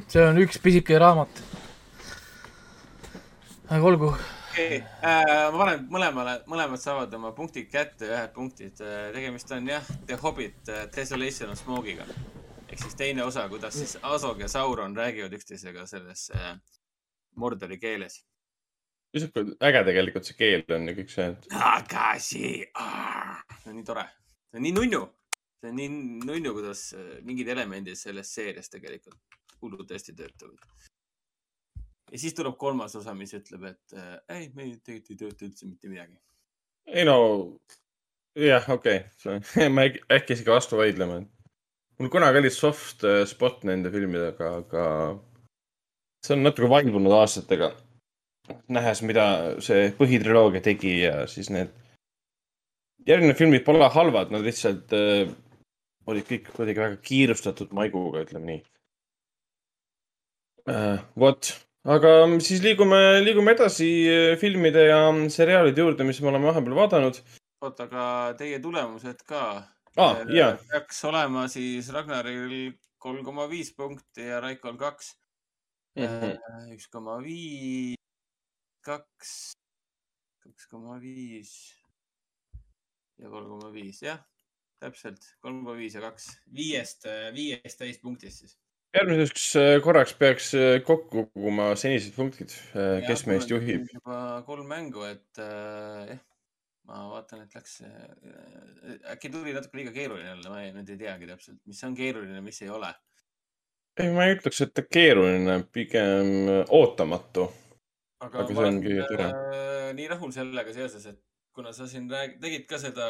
[0.07, 1.43] see on üks pisike raamat.
[3.73, 4.09] Aga olgu,
[4.51, 8.81] okei, ma panen mõlemale, mõlemad saavad oma punktid kätte, ühed punktid.
[9.15, 12.05] tegemist on jah, The Hobbit äh, Desolation of Smoke'iga.
[12.67, 16.53] ehk siis teine osa, kuidas siis Azog ja Sauron räägivad üksteisega selles äh,
[17.35, 18.21] Mordori keeles.
[19.13, 21.49] lihtsalt äge tegelikult see keel on ja kõik see, et
[23.63, 24.07] see on nii tore,
[24.49, 25.03] see on nii nunnu,
[25.61, 25.91] see on nii
[26.29, 30.61] nunnu, kuidas äh, mingid elemendid sellest seeriast tegelikult hullult hästi töötavad.
[32.13, 35.67] Ja siis tuleb kolmas osa, mis ütleb, et äh, ei, meil tegelikult ei tööta üldse
[35.69, 36.17] mitte midagi.
[36.93, 37.17] ei no,
[38.37, 39.69] jah, okei okay.
[39.73, 41.23] ma äk- äkki isegi vastu vaidlema.
[41.99, 44.85] mul kunagi oli soft äh, spot nende filmidega, aga
[46.23, 47.73] see on natuke vaibunud aastatega.
[48.75, 49.25] nähes, mida
[49.63, 51.71] see põhitriloogia tegi ja siis need
[53.07, 55.33] järgnevad filmid pole halvad, nad lihtsalt äh,
[56.07, 58.63] olid kõik kuidagi väga kiirustatud maiguga, ütleme nii
[60.69, 60.99] äh,.
[61.19, 66.77] vot, aga siis liigume, liigume edasi äh, filmide ja seriaalide juurde, mis me oleme vahepeal
[66.77, 67.23] vaadanud
[67.63, 68.05] oota, aga
[68.39, 69.41] teie tulemused ka
[69.97, 70.15] ah,.
[70.19, 75.13] äh, jaa, peaks olema siis Ragnaril kolm koma viis punkti ja Raikol kaks.
[75.99, 76.71] Mhm.
[76.73, 77.99] üks koma viis,
[78.81, 79.33] kaks,
[80.41, 81.51] kaks koma viis
[83.21, 84.23] ja kolm koma viis, jah,
[84.81, 88.57] täpselt kolm koma viis ja kaks, viiest, viiest täispunktist siis.
[88.93, 92.53] Järgmiseks äh, korraks peaks äh, kokku koguma senised punktid,
[93.07, 93.87] kes meist juhib.
[93.93, 96.21] juba kolm mängu, et äh, jah,
[96.89, 101.01] ma vaatan, et läks äh,, äkki tuli natuke liiga keeruline jälle, ma ei, nüüd ei
[101.05, 102.91] teagi täpselt, mis on keeruline, mis ei ole
[103.99, 107.47] ei, ma ei ütleks, et ta keeruline, pigem äh, ootamatu.
[108.23, 111.19] aga, Aga ma olen ongi äh, nii rahul sellega seoses, et
[111.53, 113.09] kuna sa siin rääg-, tegid ka seda,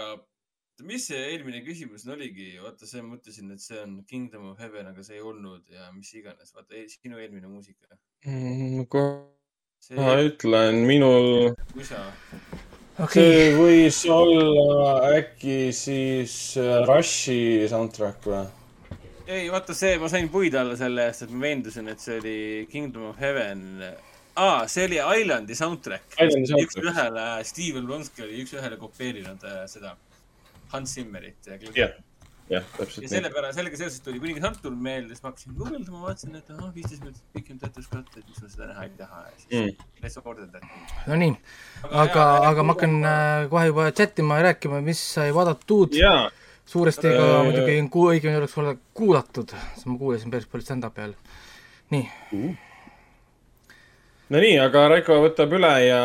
[0.81, 5.05] mis see eelmine küsimus oligi, vaata, see mõtlesin, et see on Kingdom of Heaven, aga
[5.05, 7.93] see ei olnud ja mis iganes, vaata e- sinu eelmine muusika.
[8.89, 9.33] kohe
[9.83, 11.97] see ma ütlen, minul, okei
[13.03, 18.45] okay., see võis olla äkki siis äh, Rushi soundtrack või?
[19.27, 22.37] ei vaata see, ma sain puid alla selle eest, et ma veendusin, et see oli
[22.71, 23.83] Kingdom of Heaven.
[24.39, 26.15] aa, see oli Islandi soundtrack.
[26.15, 26.79] Islandi soundtrack.
[26.79, 29.97] üks-ühele, Steven Blonsky oli üks-ühele kopeerinud äh, seda
[30.73, 31.93] Hans Zimmerit ja jah, jah,
[32.49, 33.09] ja täpselt nii.
[33.13, 36.71] selle pärast, sellega seoses tuli kuningas Artur meelde, siis ma hakkasin guugeldama, vaatasin, et ahah,
[36.75, 39.87] viisteist minutit pikem töötuskatt, et miks ma seda näha ei taha ja siis Mm.
[40.03, 40.63] let's order that.
[41.07, 41.35] no nii,
[42.03, 45.95] aga, aga ma hakkan äh, kohe juba chat ima ja rääkima, mis sai vaadatud.
[45.95, 46.27] jaa,
[46.65, 48.53] suuresti ka Äh, muidugi õigemini oleks
[48.93, 51.15] kuulatud, sest ma kuulasin päris palju stand-up'i all.
[51.91, 52.53] nii, no
[54.41, 55.99] nii, aga Raiko võtab üle ja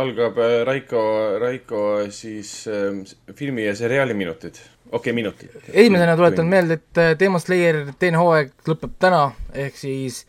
[0.00, 1.02] algab äh, Raiko,
[1.42, 1.82] Raiko
[2.14, 3.02] siis äh,
[3.36, 4.60] filmi ja seriaali minutid.
[4.90, 5.50] okei okay,, minutid.
[5.68, 10.22] esimesena tuletan meelde, et äh, Demon Slayer teine hooaeg lõpeb täna, ehk siis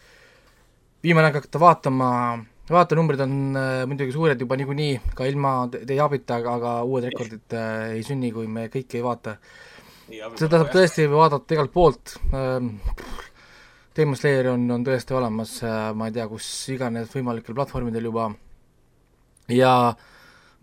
[1.05, 2.09] viimane aeg hakata vaatama,
[2.71, 7.07] vaatenumbrid on äh, muidugi suured juba niikuinii, ka ilma te- teie abita, aga, aga uued
[7.07, 9.37] rekordid äh, ei sünni, kui me kõike ei vaata.
[10.35, 12.75] seda saab tõesti vaadata igalt poolt ähm,.
[13.95, 18.29] Demon Slayer on, on tõesti olemas äh,, ma ei tea, kus iganes võimalikel platvormidel juba.
[19.47, 19.71] ja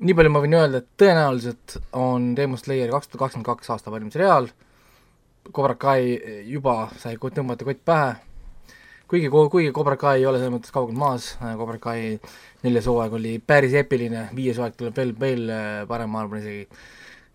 [0.03, 3.93] nii palju ma võin öelda, et tõenäoliselt on Demon Slayer kaks tuhat kakskümmend kaks aasta
[3.95, 4.51] parim seriaal.
[5.51, 8.15] Cobra Kai juba sai tõmmata kott pähe.
[9.09, 12.19] kuigi, kuigi Cobra Kai ei ole selles mõttes kaugel maas, Cobra Kai
[12.63, 16.69] neljas hooaeg oli päris epiline, viies hooaeg tuleb veel, veel äh, parem, ma arvan isegi.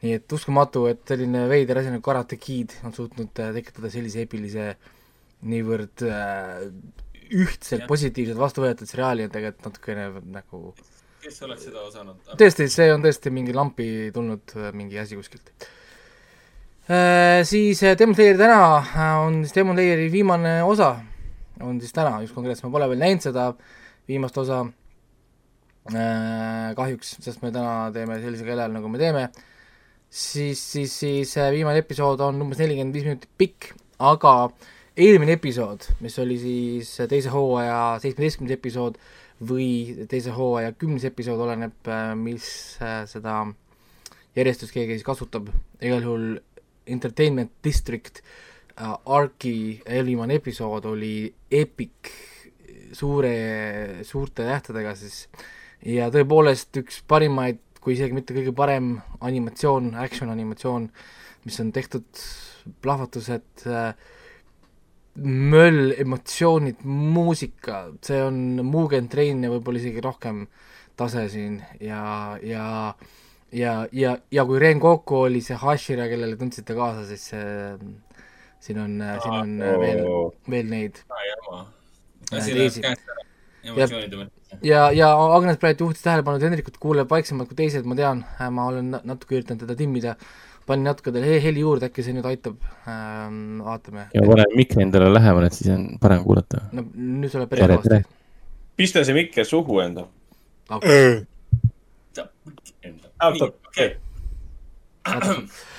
[0.01, 4.21] nii et uskumatu, et selline veider asi nagu Karate Kid on suutnud äh, tekitada sellise
[4.27, 4.75] epilise,
[5.45, 6.67] niivõrd äh,
[7.27, 7.89] ühtselt Jah.
[7.89, 10.61] positiivselt vastu võetud seriaali on tegelikult natukene nagu
[11.21, 12.21] kes oleks seda osanud?
[12.39, 15.51] tõesti, see on tõesti mingi lampi tulnud äh, mingi asi kuskilt.
[16.87, 20.93] Siis äh, Demon Slayeri täna äh, on siis Demon Slayeri viimane osa,
[21.61, 23.49] on siis täna just konkreetselt, ma pole veel näinud seda
[24.07, 24.61] viimast osa
[25.91, 29.27] äh, kahjuks, sest me täna teeme sellisel kellaajal, nagu me teeme,
[30.07, 34.33] siis, siis, siis äh, viimane episood on umbes nelikümmend viis minutit pikk, aga
[34.97, 38.97] eelmine episood, mis oli siis teise hooaja seitsmeteistkümnes episood
[39.47, 39.69] või
[40.09, 42.47] teise hooaja kümnes episood, oleneb, mis
[42.81, 43.43] äh, seda
[44.37, 46.25] järjestust keegi siis kasutab, igal juhul
[46.87, 52.11] Entertainment District äh, Arki eelviimane episood oli epic,
[52.97, 53.37] suure,
[54.07, 55.25] suurte tähtedega siis.
[55.85, 60.89] Ja tõepoolest üks parimaid, kui isegi mitte kõige parem animatsioon, action animatsioon,
[61.45, 62.07] mis on tehtud,
[62.81, 63.91] plahvatused äh,,
[65.23, 70.43] möll, emotsioonid, muusika, see on Mugen Train ja võib-olla isegi rohkem
[70.97, 71.61] tase siin.
[71.81, 72.93] Ja, ja
[73.51, 77.77] ja, ja, ja kui Ren Goku oli see Hashira, kellele tundsite kaasa, siis see,
[78.63, 79.77] siin on, siin on Oo.
[79.81, 80.03] veel,
[80.51, 81.03] veel neid.
[81.31, 81.63] jama.
[83.67, 84.27] Ja
[84.63, 88.67] ja, ja Agnes praegu juhtis tähelepanu, et Hendrikut kuuleb vaiksemalt kui teised, ma tean, ma
[88.71, 90.13] olen na- natuke üritanud teda timmida,
[90.67, 92.57] panin natuke talle he- heli juurde, äkki see nüüd aitab
[92.89, 94.07] ähm,, vaatame.
[94.13, 96.67] ja pane mikri endale lähemale, et siis on parem kuulata.
[96.75, 98.01] no nüüd tuleb päris halvasti..
[98.79, 100.07] pista see mikker suhu enda.
[100.79, 101.23] okei.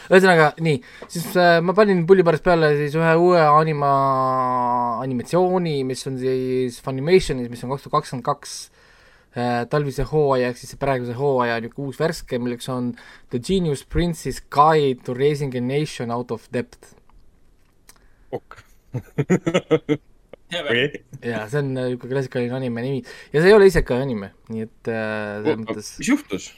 [0.08, 0.80] ühesõnaga nii,
[1.12, 3.92] siis äh, ma panin pullipaarist peale siis ühe uue anima,
[5.04, 8.56] animatsiooni, mis on siis Funimationis, mis on kaks tuhat kakskümmend kaks
[9.70, 12.92] talvise hooaja ehk siis praeguse hooaja niisugune uus värske, milleks on
[13.30, 16.94] The Genius Prince's Guide to Raising a Nation Out of Depth.
[18.32, 18.58] ok.
[20.60, 20.86] okei.
[21.22, 23.02] ja see on äh, niisugune klassikaline anime nimi
[23.32, 26.48] ja see ei ole isekai anime, nii et äh, selles mõttes mis juhtus?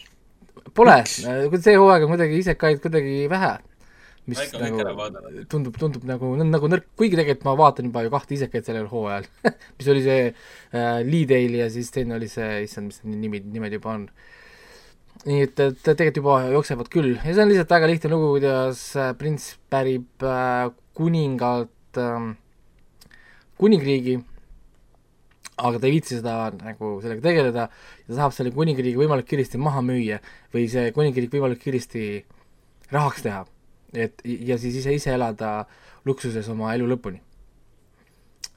[0.77, 3.57] pole miks?, see hooaeg on kuidagi isekaid kuidagi vähe.
[4.29, 5.39] Mis ära nagu vaadanud.
[5.53, 9.29] tundub, tundub nagu, nagu nõrk, kuigi tegelikult ma vaatan juba ju kahte isekaid sellel hooajal
[9.79, 13.49] mis oli see äh, Lee Dale ja siis teine oli see, issand, mis need nimid,
[13.55, 14.07] nimed juba on.
[15.27, 18.85] nii et, et tegelikult juba jooksevad küll ja see on lihtsalt väga lihtne lugu, kuidas
[18.97, 22.33] äh, prints pärib äh, kuningalt äh,
[23.61, 24.21] kuningriigi
[25.61, 27.71] aga ta ei viitsi seda nagu sellega tegeleda ja
[28.09, 30.21] ta tahab selle kuningriigi võimalikult kiiresti maha müüa
[30.55, 32.05] või see kuningriik võimalikult kiiresti
[32.95, 33.45] rahaks teha.
[33.93, 35.67] Et ja siis ise, ise elada
[36.07, 37.21] luksuses oma elu lõpuni.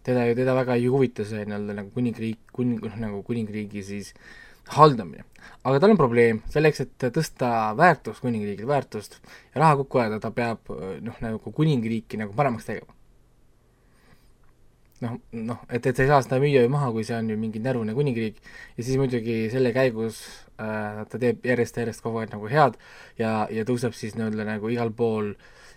[0.03, 4.13] teda ju, teda väga ei huvita see nii-öelda nagu kuningriik, kuning, noh nagu kuningriigi siis
[4.77, 5.23] haldamine.
[5.63, 9.19] aga tal on probleem, selleks, et tõsta väärtust kuningriigil, väärtust
[9.53, 10.69] ja raha kokku ajada, ta peab
[11.01, 12.93] noh, nagu kuningriiki nagu paremaks tegema
[15.03, 17.37] noh, noh, et, et sa ei saa seda müüa ju maha, kui see on ju
[17.39, 18.39] mingi närvune kuningriik
[18.77, 20.21] ja siis muidugi selle käigus
[21.09, 22.79] ta teeb järjest ja järjest kogu aeg nagu head
[23.19, 25.33] ja, ja tõuseb siis nii-öelda nagu igal pool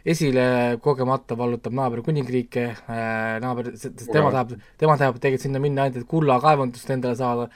[0.06, 5.86] esile, kogemata vallutab naaber kuningriike äh,, naaber, sest tema tahab, tema tahab tegelikult sinna minna
[5.86, 7.48] ainult, et kullakaevandust endale saada,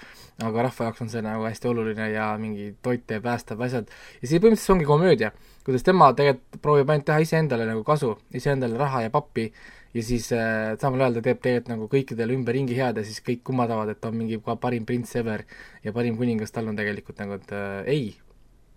[0.42, 3.92] aga rahva jaoks on see nagu hästi oluline ja mingi toit ja päästab asjad.
[4.18, 5.30] ja siis põhimõtteliselt see ongi komöödia,
[5.66, 9.50] kuidas tema tegelikult proovib ainult teha iseendale nagu kasu, iseendale raha ja pappi
[9.94, 13.42] ja siis äh, samal ajal ta teeb tegelikult nagu kõikidele ümberringi head ja siis kõik
[13.46, 15.44] kummatavad, et ta on mingi parim prints ever
[15.84, 18.04] ja parim kuningas tal on tegelikult nagu, et äh, ei,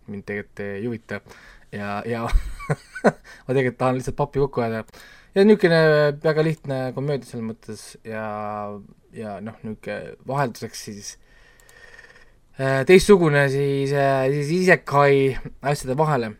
[0.09, 1.21] mind tegelikult ei huvita
[1.73, 2.25] ja, ja
[3.45, 4.83] ma tegelikult tahan lihtsalt pappi kokku ajada.
[5.35, 5.81] ja niisugune
[6.23, 8.25] väga lihtne komöödia selles mõttes ja,
[9.13, 11.17] ja noh, niisugune vahelduseks siis
[12.57, 16.33] äh, teistsugune siis äh,, siis isekai asjade vahele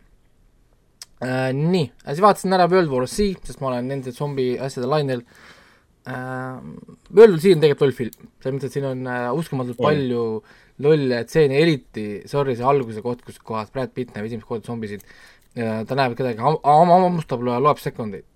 [1.24, 1.50] äh,.
[1.56, 5.24] nii, siis vaatasin ära World War Z, sest ma olen nende zombi asjade lainel
[6.06, 6.60] äh,.
[7.10, 9.88] World War Z on tegelikult loll film, selles mõttes, et siin on äh, uskumatult On.
[9.88, 10.26] palju
[10.84, 15.04] lolle stseene, eriti sorry, see alguse koht, kus kohas Brad Pitt näeb esimest korda zombisid
[15.54, 18.26] ja ta näeb kedagi ham-, hammustab, loeb sekundeid.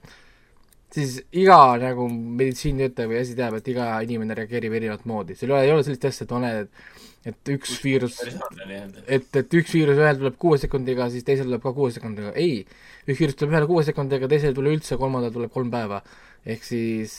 [0.95, 5.55] siis iga nagu meditsiinitöötaja või asi teab, et iga inimene reageerib erinevat moodi, seal ei
[5.57, 9.99] ole, ei ole sellist asja, et on, et et üks viirus et, et üks viirus
[10.01, 12.63] ühel tuleb kuue sekundiga, siis teisel tuleb ka kuue sekundiga, ei.
[13.07, 16.03] üks viirus tuleb ühele kuue sekundiga, teisel ei tule üldse, kolmandal tuleb kolm päeva.
[16.49, 17.19] ehk siis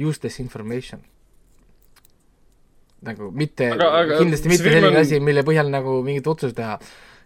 [0.00, 1.02] useless information.
[3.04, 6.78] nagu mitte, kindlasti see mitte selline on- asi, mille põhjal nagu mingit otsust teha.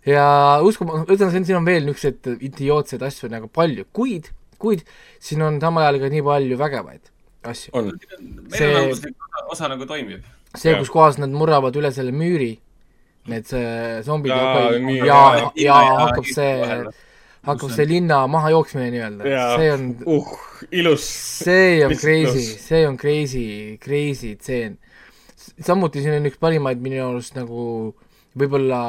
[0.07, 0.25] ja
[0.65, 4.83] uskuma, ütleme, siin on veel niisuguseid idiootseid asju nagu palju, kuid, kuid
[5.23, 7.15] siin on samal ajal ka nii palju vägevaid.
[7.47, 7.71] asju.
[7.79, 7.95] on.
[8.51, 10.27] meelelahutuslik osa, osa nagu toimib.
[10.57, 12.59] see, kus kohas nad murravad üle selle müüri,
[13.29, 14.39] need see zombid ja,
[14.71, 15.77] ja, ja, ja- ja
[16.07, 16.53] hakkab see
[17.49, 19.25] hakkab see linna mahajooksmine nii-öelda,
[19.59, 20.33] see on, uh,
[20.73, 21.05] ilus.
[21.45, 22.43] see on crazy.
[22.59, 24.79] see on crazy, crazy tseen.
[25.65, 27.95] samuti siin on üks parimaid minu arust nagu
[28.39, 28.81] võib-olla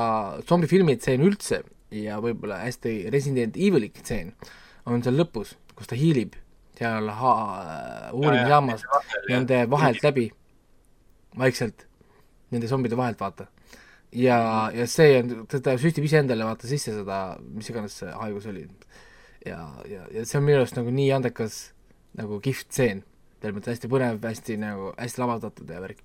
[0.47, 1.62] zombifilmi tseen üldse
[1.95, 4.34] ja võib-olla hästi Resident Evil'i tseen
[4.86, 6.36] on seal lõpus, kus ta hiilib
[6.78, 8.84] seal ha- uurimisjaamas
[9.30, 10.28] nende vahelt läbi,
[11.38, 11.86] vaikselt,
[12.53, 13.47] nende zombide vahelt, vaata.
[14.15, 14.39] ja,
[14.73, 17.19] ja see on, ta süstib iseendale vaata sisse seda,
[17.53, 18.65] mis iganes see haigus oli.
[19.45, 21.61] ja, ja, ja see on minu arust nagu nii andekas
[22.17, 23.03] nagu kihvt stseen,
[23.39, 26.01] selles mõttes hästi põnev, hästi nagu, hästi lavastatud ja värk.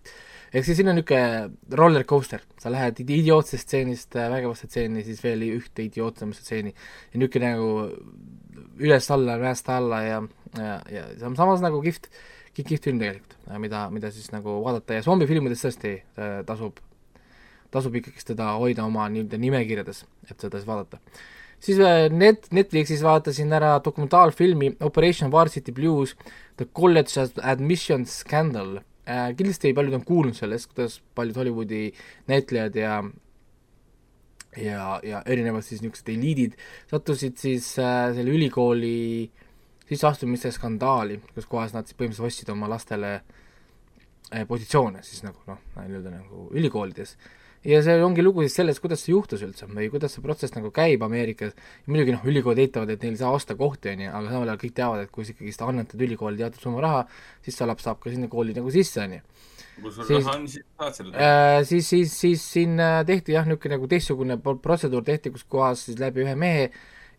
[0.52, 5.02] ehk siis siin on niisugune roller coaster, sa lähed idi- idiootsest stseenist äh, vägevasse stseeni,
[5.06, 7.72] siis veel ühte idiootsemasse stseeni ja niisugune nagu
[8.84, 10.20] üles-alla, mäest-alla ja,
[10.58, 12.10] ja, ja on samas nagu kihvt,
[12.54, 16.80] kihvt film tegelikult, mida, mida siis nagu vaadata ja zombifilmides tõesti äh, tasub,
[17.74, 21.00] tasub ikkagist teda hoida oma nii-öelda nimekirjades, et seda siis vaadata.
[21.64, 26.16] siis äh, net, Netflixis vaatasin ära dokumentaalfilmi Operation Varsity Blues,
[26.56, 29.34] The College Admission Scandal äh,.
[29.36, 31.92] kindlasti paljud on kuulnud sellest, kuidas paljud Hollywoodi
[32.28, 33.02] näitlejad ja
[34.56, 36.54] ja, ja erinevad siis niisugused eliidid
[36.90, 39.30] sattusid siis äh, selle ülikooli
[39.88, 43.14] sisseastumiste skandaali, kus kohas nad siis põhimõtteliselt ostsid oma lastele
[44.32, 47.16] äh, positsioone siis nagu noh, nii-öelda nagu ülikoolides.
[47.64, 50.70] ja see ongi lugu siis sellest, kuidas see juhtus üldse või kuidas see protsess nagu
[50.74, 51.54] käib Ameerikas,
[51.86, 54.60] muidugi noh, ülikoolid eitavad, et neil ei saa osta kohti, on ju, aga samal ajal
[54.64, 57.04] kõik teavad, et kui sa ikkagist annetad ülikooli teatud summa raha,
[57.44, 59.20] siis see laps saab ka sinna kooli nagu sisse, on ju.
[59.82, 61.14] kui sul Siis- raha on, siis saad selle.
[61.16, 65.44] Äh, siis, siis, siis siin äh, tehti jah, niisugune nagu teistsugune pro- protseduur tehti, kus
[65.48, 66.68] kohas siis läbi ühe mehe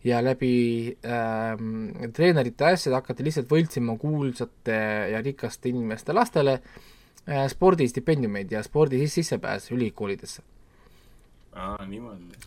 [0.06, 4.76] ja läbi ähm, treenerite asjade hakati lihtsalt võltsima kuulsate
[5.12, 10.44] ja rikaste inimeste lastele äh, spordistipendiumeid ja spordi sis- sissepääs ülikoolidesse.
[11.56, 11.86] aa,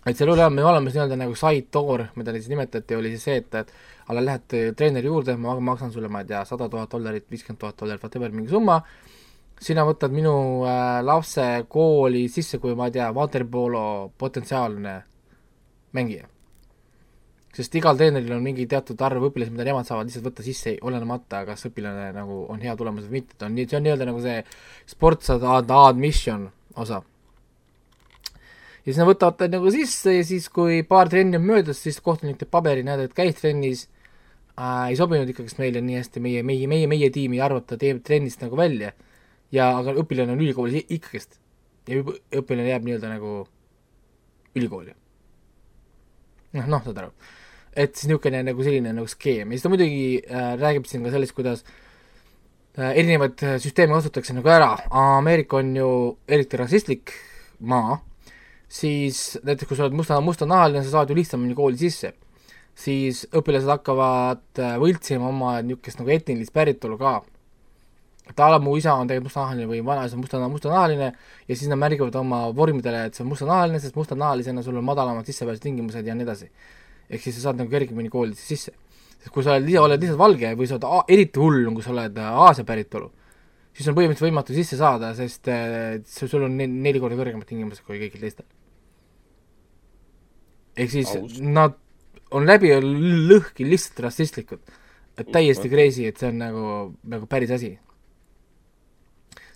[0.06, 3.38] et seal oli olemas olemas nii-öelda nagu side door, mida siis nimetati, oli siis see,
[3.42, 3.74] et, et
[4.08, 7.60] alla lähed äh, treeneri juurde, ma maksan sulle, ma ei tea, sada tuhat dollarit, viiskümmend
[7.60, 8.80] tuhat dollarit, whatever, mingi summa,
[9.60, 10.34] sina võtad minu
[10.64, 13.86] äh, lapse kooli sisse kui, ma ei tea, waterpolo
[14.18, 15.00] potentsiaalne
[15.98, 16.30] mängija.
[17.60, 21.44] Sest igal treeneril on mingi teatud arv õpilasi, mida nemad saavad lihtsalt võtta sisse, olenemata,
[21.48, 24.24] kas õpilane nagu on hea tulemus või mitte, ta on nii, see on nii-öelda nagu
[24.24, 24.38] see
[24.88, 26.48] sports ad- ad- admission
[26.80, 27.02] osa
[28.80, 32.00] ja siis nad võtavad ta nagu sisse ja siis, kui paar trenni on möödas, siis
[32.04, 33.86] kohtunik teeb paberi, näed, et käis trennis
[34.56, 38.02] äh,, ei sobinud ikkagist meile nii hästi meie, meie, meie, meie tiimi, arvab ta teeb
[38.08, 38.94] trennist nagu välja
[39.54, 41.38] ja aga õpilane on ülikoolis ikkagist
[41.90, 43.36] ja õp- õpilane jääb nii-öelda nagu
[44.56, 44.96] ülikooli.
[46.58, 47.12] noh, noh, saad aru.
[47.76, 51.14] Et siis niisugune nagu selline nagu skeem ja siis ta muidugi äh, räägib siin ka
[51.14, 51.64] sellest, kuidas
[52.78, 55.90] äh, erinevaid äh, süsteeme kasutatakse nagu ära, Ameerika on ju
[56.28, 57.14] eriti rassistlik
[57.60, 58.00] maa,
[58.70, 62.14] siis näiteks kui sa oled musta, mustanahaline, sa saad ju lihtsamini kooli sisse.
[62.80, 67.22] siis õpilased hakkavad äh, võltsima oma niisugust nagu etnilist päritolu ka.
[68.30, 71.12] et a la mu isa on tegelikult mustanahaline või vanaisa on musta, mustanahaline
[71.48, 75.26] ja siis nad märgivad oma vormidele, et see on mustanahaline, sest mustanahalisena sul on madalamad
[75.26, 76.52] sissepääsutingimused ja nii edasi.
[77.10, 78.76] Ehk siis sa saad nagu kergemini koolidesse sisse.
[79.20, 81.92] sest kui sa oled oled lihtsalt valge või sa oled, eriti hull on, kui sa
[81.92, 83.10] oled äh, Aasia päritolu,
[83.76, 87.84] siis on põhimõtteliselt võimatu sisse saada, sest äh, sul on ne- neli korda kõrgemad tingimused
[87.84, 88.48] kui kõigil teistel.
[90.80, 91.40] ehk siis Aus.
[91.44, 91.76] nad
[92.32, 94.60] on läbi lõhki lihtsalt rassistlikud.
[95.20, 96.66] et täiesti crazy, et see on nagu,
[97.04, 97.74] nagu päris asi.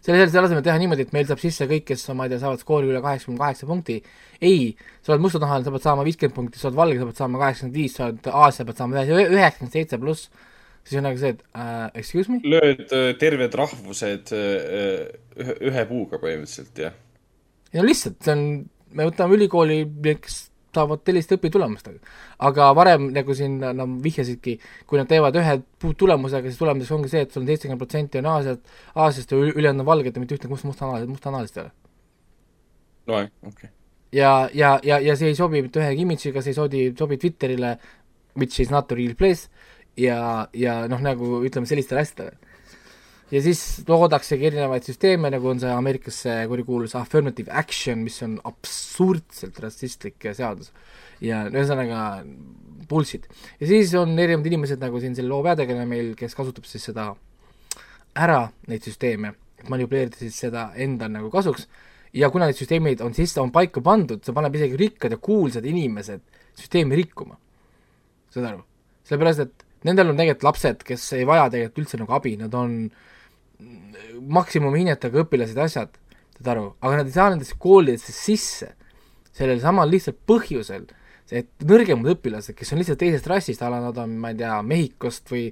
[0.03, 2.61] selle, selle asemel teha niimoodi, et meil saab sisse kõik, kes, ma ei tea, saavad
[2.61, 3.99] skoori üle kaheksakümne kaheksa punkti,
[4.43, 7.43] ei, sa oled mustanahaline, sa pead saama viiskümmend punkti, sa oled valge, sa pead saama
[7.43, 10.29] kaheksakümmend viis, sa oled Aasia, pead saama ühe- üheksakümmend seitse pluss,
[10.83, 12.41] siis on nagu see, et uh, excuse me?
[12.55, 15.05] lööd äh, terved rahvused äh,
[15.39, 16.97] ühe, ühe puuga põhimõtteliselt, jah.
[17.71, 18.47] ei no lihtsalt, see on,
[18.93, 19.83] me võtame ülikooli,
[20.23, 20.41] kes
[20.75, 21.99] saavad selliste õpitulemustega.
[22.47, 24.57] aga varem, nagu siin no, vihjasidki,
[24.89, 25.57] kui nad teevad ühe
[25.97, 29.53] tulemusega, siis tulemuseks ongi see, et sul on seitsekümmend protsenti on Aasiat, Aasiast ja ül-
[29.55, 31.73] ülejäänud on valged ja mitte ühtegi must, mustanahalist, mustanahalist ei ole.
[33.07, 33.69] no okei okay..
[34.11, 37.77] ja, ja, ja, ja see ei sobi mitte ühegi imidžiga, see ei sobi, sobi Twitterile,
[38.37, 39.49] which is not a real place
[39.97, 42.52] ja, ja noh, nagu ütleme sellistele asjadele.
[43.33, 48.37] Ja siis loodaksegi erinevaid süsteeme, nagu on see Ameerikas see kurikuulus affirmative action, mis on
[48.45, 50.71] absurdselt rassistlik seadus.
[51.23, 52.23] ja ühesõnaga
[52.89, 53.27] bullshit.
[53.59, 57.13] ja siis on erinevad inimesed nagu siin selle loo peategelane meil, kes kasutab siis seda
[58.13, 61.65] ära, neid süsteeme, et manipuleerida siis seda enda nagu kasuks
[62.13, 65.65] ja kuna need süsteemid on sisse, on paika pandud, see paneb isegi rikkad ja kuulsad
[65.65, 66.21] inimesed
[66.59, 67.39] süsteemi rikkuma.
[68.33, 68.61] saad aru?
[69.03, 72.77] sellepärast, et nendel on tegelikult lapsed, kes ei vaja tegelikult üldse nagu abi, nad on
[74.33, 75.95] maksimumhinnetega õpilased ja asjad,
[76.37, 78.73] saad aru, aga nad ei saa nendesse koolidesse sisse
[79.33, 80.85] sellel samal lihtsalt põhjusel,
[81.33, 84.59] et nõrgemad õpilased, kes on lihtsalt teisest rassist, a la nad on, ma ei tea,
[84.67, 85.47] Mehhikost või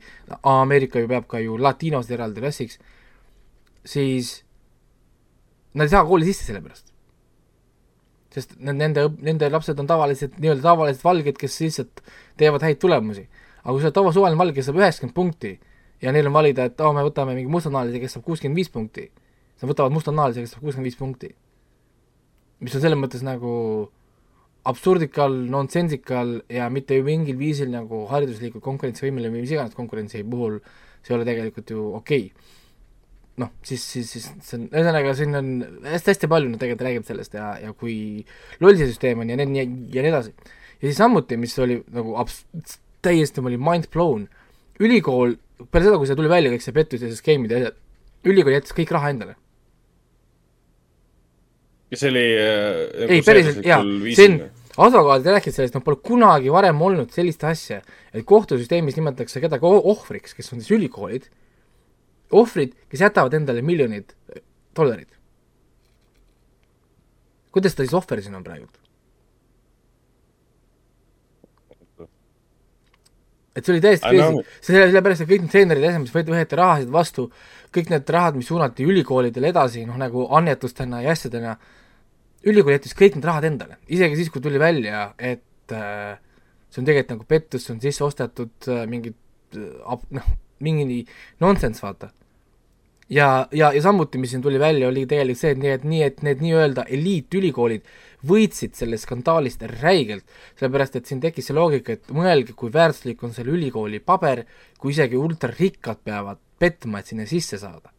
[0.48, 2.78] Ameerika ju peab ka ju latiinosid eraldi rassiks,
[3.88, 4.42] siis
[5.74, 6.90] nad ei saa kooli sisse selle pärast.
[8.32, 12.04] sest nende, nende lapsed on tavaliselt nii-öelda tavalised valged, kes lihtsalt
[12.40, 13.26] teevad häid tulemusi.
[13.64, 15.58] aga kui sa oled tavasuvaline valge, saab üheksakümmend punkti
[16.02, 19.08] ja neil on valida, et aa, me võtame mingi mustanahalise, kes saab kuuskümmend viis punkti,
[19.54, 21.34] siis nad võtavad mustanahalise, kes saab kuuskümmend viis punkti.
[22.62, 23.52] mis on selles mõttes nagu
[24.70, 30.60] absurdikal, nonsensikal ja mitte ju mingil viisil nagu hariduslikult konkurentsivõimeline või mis iganes konkurentsi puhul
[31.02, 32.50] see ei ole tegelikult ju okei okay..
[33.42, 35.50] noh, siis, siis, siis see on, ühesõnaga siin on
[35.88, 37.96] hästi-hästi palju nad tegelikult räägivad sellest ja, ja kui
[38.62, 40.36] loll see süsteem on ja nii ja nii edasi.
[40.78, 44.28] ja siis samuti, mis oli nagu abs-, täiesti, ma olin mind blown,
[44.82, 45.40] ülikool,
[45.70, 47.78] peale seda, kui see tuli välja, kõik see pettus ja see skeemid ja asjad,
[48.32, 49.36] ülikool jättis kõik raha endale.
[51.92, 53.82] ja see oli äh, ei, päriselt jaa,
[54.16, 54.38] see on,
[54.88, 57.82] advokaadid rääkisid sellest, nad pole kunagi varem olnud sellist asja,
[58.14, 61.28] et kohtusüsteemis nimetatakse kedagi ohvriks, kes on siis ülikoolid,
[62.32, 64.16] ohvrid, kes jätavad endale miljonid
[64.78, 65.10] dollarid.
[67.52, 68.70] kuidas ta siis ohver siin on praegu?
[73.56, 76.92] Et see oli täiesti crazy, selle, sellepärast, et kõik need treenerid mis võeti, võeti rahasid
[76.94, 77.28] vastu,
[77.76, 81.58] kõik need rahad, mis suunati ülikoolidele edasi, noh nagu annetustena ja asjadena,
[82.48, 86.16] ülikool jättis kõik need rahad endale, isegi siis, kui tuli välja, et äh,
[86.72, 90.32] see on tegelikult nagu pettus, see on sisse ostetud äh, mingid äh, noh,
[90.64, 91.02] mingi
[91.44, 92.12] nonsense, vaata.
[93.10, 96.04] ja, ja, ja samuti, mis siin tuli välja, oli tegelikult see, et nii, et nii,
[96.08, 97.84] et need nii-öelda eliitülikoolid
[98.28, 100.26] võitsid sellest skandaalist räigelt,
[100.60, 104.44] sellepärast et siin tekkis see loogika, et mõelge, kui väärtuslik on selle ülikooli paber,
[104.78, 107.94] kui isegi ultrarikkad peavad petma, et sinna sisse saada.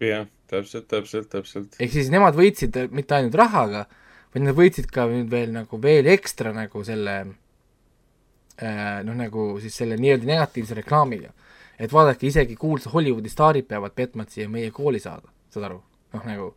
[0.00, 1.76] jah, täpselt, täpselt, täpselt.
[1.78, 3.84] ehk siis nemad võitsid äh, mitte ainult rahaga,
[4.32, 9.76] vaid nad võitsid ka nüüd veel nagu veel ekstra nagu selle äh, noh, nagu siis
[9.82, 11.34] selle nii-öelda negatiivse reklaamiga.
[11.78, 15.82] et vaadake, isegi kuulsa Hollywoodi staarid peavad petma, et siia meie kooli saada, saad aru?
[16.14, 16.54] noh, nagu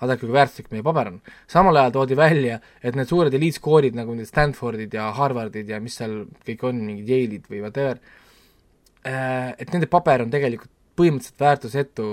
[0.00, 1.18] vaadake, kui väärtuslik meie paber on.
[1.48, 5.96] samal ajal toodi välja, et need suured eliitskoorid nagu need Stanfordid ja Harvardid ja mis
[5.98, 8.00] seal kõik on, mingid Yale'id või whatever,
[9.06, 12.06] et nende paber on tegelikult põhimõtteliselt väärtusetu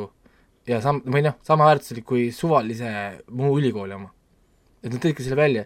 [0.69, 2.89] ja sam-, või noh, sama väärtuslik kui suvalise
[3.31, 4.11] muu ülikooli oma.
[4.83, 5.65] et nad tõidki selle välja.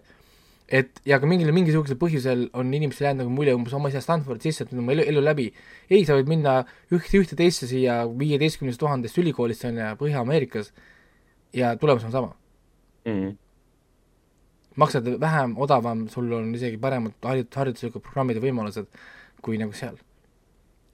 [0.68, 4.50] et ja ka mingil, mingisugusel põhjusel on inimestel jäänud nagu mulje umbes oma asja Stanfordi
[4.50, 5.48] sisse, et nüüd on mu elu, elu läbi.
[5.90, 6.60] ei, sa võid minna
[6.92, 10.72] ühte, ühte teisse siia viieteistkümnest tuhandest ülikoolist on ju Põhja-Ameerikas
[11.54, 12.34] ja tulemus on sama.
[13.08, 13.36] Mhm.
[14.78, 18.86] maksad vähem, odavam, sul on isegi paremad harid-, hariduslikud programmid ja võimalused
[19.42, 19.96] kui nagu seal.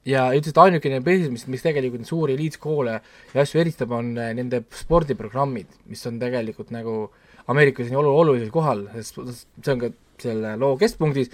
[0.05, 2.93] ja ütles, et ainukene põhjus, mis, mis tegelikult suuri eliitskoole
[3.33, 7.09] ja asju eristab, on äh, nende spordiprogrammid, mis on tegelikult nagu
[7.51, 9.89] Ameerikas nii olu-, olulisel kohal, sest see on ka
[10.23, 11.31] selle loo keskpunktis,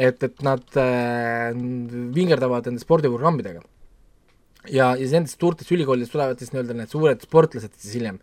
[0.00, 1.50] et, et nad äh,
[2.16, 3.64] vingerdavad nende spordiprogrammidega.
[4.68, 8.20] ja, ja nendest suurtest ülikoolidest tulevad siis nii-öelda need suured sportlased siis hiljem,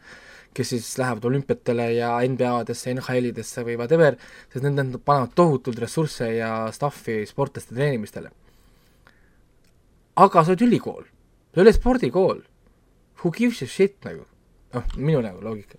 [0.57, 4.17] kes siis lähevad olümpiatele ja NBA-desse, NHL-idesse või whatever,
[4.51, 8.31] sest need, need panevad tohutult ressursse ja stuff'i sportlaste treenimistele.
[10.17, 11.03] aga sa oled ülikool,
[11.53, 12.41] sa ei ole spordikool.
[13.21, 14.25] Who gives a shit nagu,
[14.73, 15.77] noh, minu nagu loogika.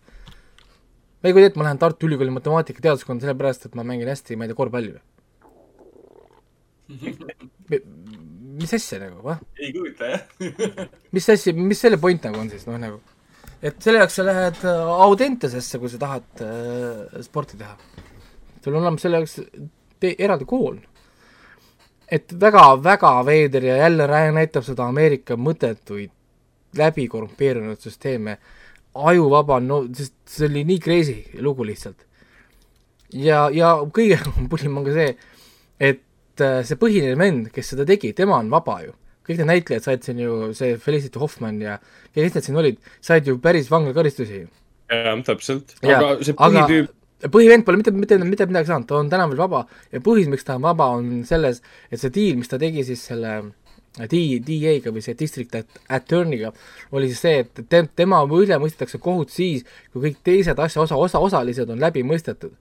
[1.22, 4.46] ma ei kujuta ette, ma lähen Tartu Ülikooli matemaatikateaduskonda sellepärast, et ma mängin hästi, ma
[4.46, 5.02] ei tea, korvpalli või?
[8.58, 9.40] mis asja nagu, vah?
[9.58, 10.22] ei kujuta jah
[11.14, 13.00] mis asja, mis selle point nagu on siis, noh nagu,
[13.62, 17.74] et selle jaoks sa lähed äh, Audentesesse, kui sa tahad äh, sporti teha.
[18.62, 19.40] sul on olemas selle jaoks
[20.18, 20.78] eraldi kool.
[22.08, 26.14] et väga-väga veider ja jälle näitab seda Ameerika mõttetuid
[26.76, 28.38] läbi korrumpeerunud süsteeme,
[28.94, 32.06] ajuvaba, no sest see oli nii crazy lugu lihtsalt.
[33.12, 35.10] ja, ja kõige pulim on ka see,
[35.80, 38.94] et äh, see põhiline vend, kes seda tegi, tema on vaba ju
[39.28, 41.78] kõik need näitlejad said siin ju, see Felicity Hoffman ja
[42.14, 44.46] kes need siin olid, said ju päris vanglakaristusi.
[44.90, 45.76] jah, täpselt.
[45.84, 46.94] Aga see aga- põhitüüp,
[47.34, 50.46] põhivend pole mitte, mitte, mitte midagi saanud, ta on täna veel vaba ja põhjus, miks
[50.46, 53.40] ta on vaba, on selles, et see diil, mis ta tegi siis selle
[53.98, 56.52] D-, DA-ga või see district at- attorney'ga,
[56.94, 60.96] oli siis see, et te-, tema üle mõistetakse kohut siis, kui kõik teised asja osa,
[60.96, 62.54] osa, osalised on läbi mõistetud.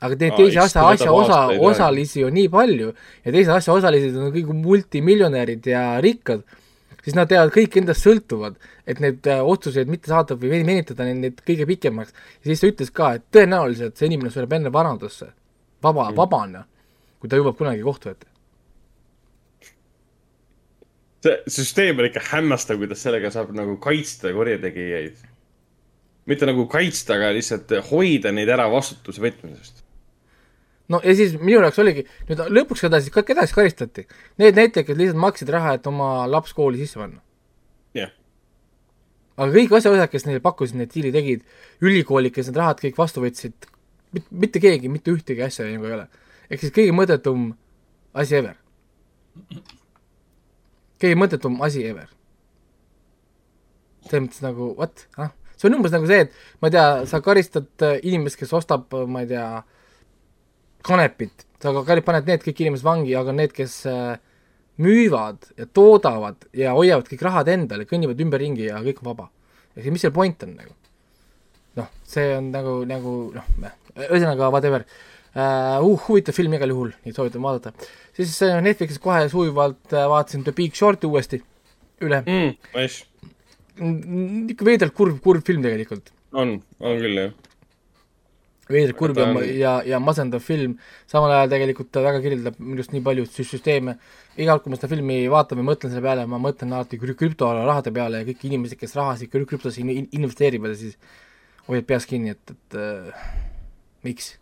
[0.00, 1.40] Aga neid Aa, teisi asja, asja osa,
[1.70, 6.44] osalisi on nii palju ja teised asja osalised on kõik multimiljonärid ja rikkad,
[7.06, 8.56] siis nad teevad kõik endast sõltuvad,
[8.88, 12.14] et need äh, otsuseid mitte saada või ven- venitada neid, neid kõige pikemaks.
[12.42, 15.30] ja siis ta ütles ka, et tõenäoliselt see inimene sureb enne vanadusse,
[15.82, 16.64] vaba mm., vabana,
[17.20, 18.26] kui ta jõuab kunagi kohtu ette.
[21.26, 25.24] see süsteem on ikka hämmastav, kuidas sellega saab nagu kaitsta kurjategijaid.
[26.26, 29.85] mitte nagu kaitsta, aga lihtsalt hoida neid ära vastutuse võtmisest.
[30.92, 34.06] No ja siis minu jaoks oligi, nüüd lõpuks keda siis, keda siis karistati?
[34.40, 37.22] Need näitlejad, kes lihtsalt maksid raha, et oma laps kooli sisse panna.
[37.96, 38.12] jah,
[39.36, 41.46] aga kõik asjaosalised, kes neile pakkusid, need diili tegid,
[41.84, 43.68] ülikoolid, kes need rahad kõik vastu võtsid,
[44.30, 46.06] mitte keegi mitte ühtegi asja nagu ei ole.
[46.50, 47.50] ehk siis kõige mõttetum
[48.14, 48.54] asi ever.
[51.02, 52.08] kõige mõttetum asi ever.
[54.06, 56.32] selles mõttes nagu what, ah, see on umbes nagu see, et
[56.62, 59.48] ma ei tea, sa karistad äh, inimest, kes ostab, ma ei tea,
[60.86, 64.16] kanepit, sa ka paned need kõik inimesed vangi, aga need, kes äh,
[64.82, 69.30] müüvad ja toodavad ja hoiavad kõik rahad endale, kõnnivad ümberringi ja kõik on vaba.
[69.76, 70.72] ehk mis see point on nagu?
[71.76, 73.76] noh, see on nagu, nagu noh,
[74.06, 74.96] ühesõnaga whatever uh,.
[75.36, 77.90] Uh, huvitav film igal juhul, nii soovitan vaadata.
[78.16, 81.42] siis äh, Netflixis kohe sujuvalt äh, vaatasin The Big Short'i uuesti
[82.00, 82.54] üle mm,.
[82.72, 83.04] nice,
[84.54, 86.08] ikka veidralt kurb, kurb film tegelikult.
[86.32, 87.34] on, on küll jah.
[88.68, 92.92] Veidralt kurb on- ja, ja masendav film, samal ajal tegelikult ta väga kirjeldab minu arust
[92.92, 93.96] nii palju sü- süsteeme.
[94.36, 97.14] iga kord, kui ma seda filmi vaatan või mõtlen selle peale, ma mõtlen alati krü-
[97.16, 100.96] krüptorahade peale ja kõik inimesed, kes rahasid krü- krüptosse in- investeerivad ja siis
[101.68, 103.14] hoiad peas kinni, et, et äh,
[104.04, 104.36] miks?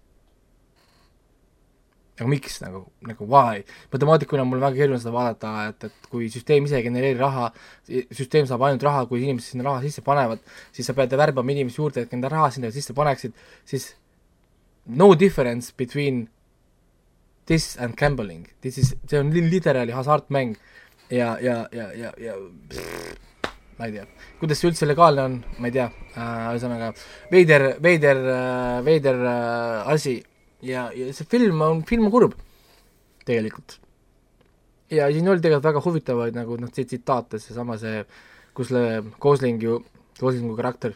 [2.14, 3.64] nagu miks nagu, nagu why?
[3.92, 7.48] matemaatikuna on mul väga keeruline seda vaadata, et, et kui süsteem ise ei genereeri raha,
[8.14, 10.38] süsteem saab ainult raha, kui inimesed sinna raha sisse panevad,
[10.72, 13.34] siis sa pead värbama inimesi juurde, et enda raha sinna sisse paneksid,
[13.66, 13.88] siis
[14.86, 16.28] no difference between
[17.46, 20.56] this and gambling, this is, see on li- literally hasartmäng
[21.10, 22.34] ja, ja, ja, ja, ja
[22.68, 23.16] pff,
[23.78, 24.06] ma ei tea,
[24.40, 25.88] kuidas see üldse legaalne on, ma ei tea.
[26.14, 26.92] Äh,, ühesõnaga
[27.32, 30.18] veider, veider äh,, veider äh, asi.
[30.64, 32.36] Ja, ja see film on, film on kurb
[33.28, 33.80] tegelikult.
[34.92, 38.04] ja siin oli tegelikult väga huvitavaid nagu noh, tsitaate, seesama see,
[38.54, 38.70] kus
[39.20, 39.80] Gosling ju,
[40.20, 40.94] Goslingu karakter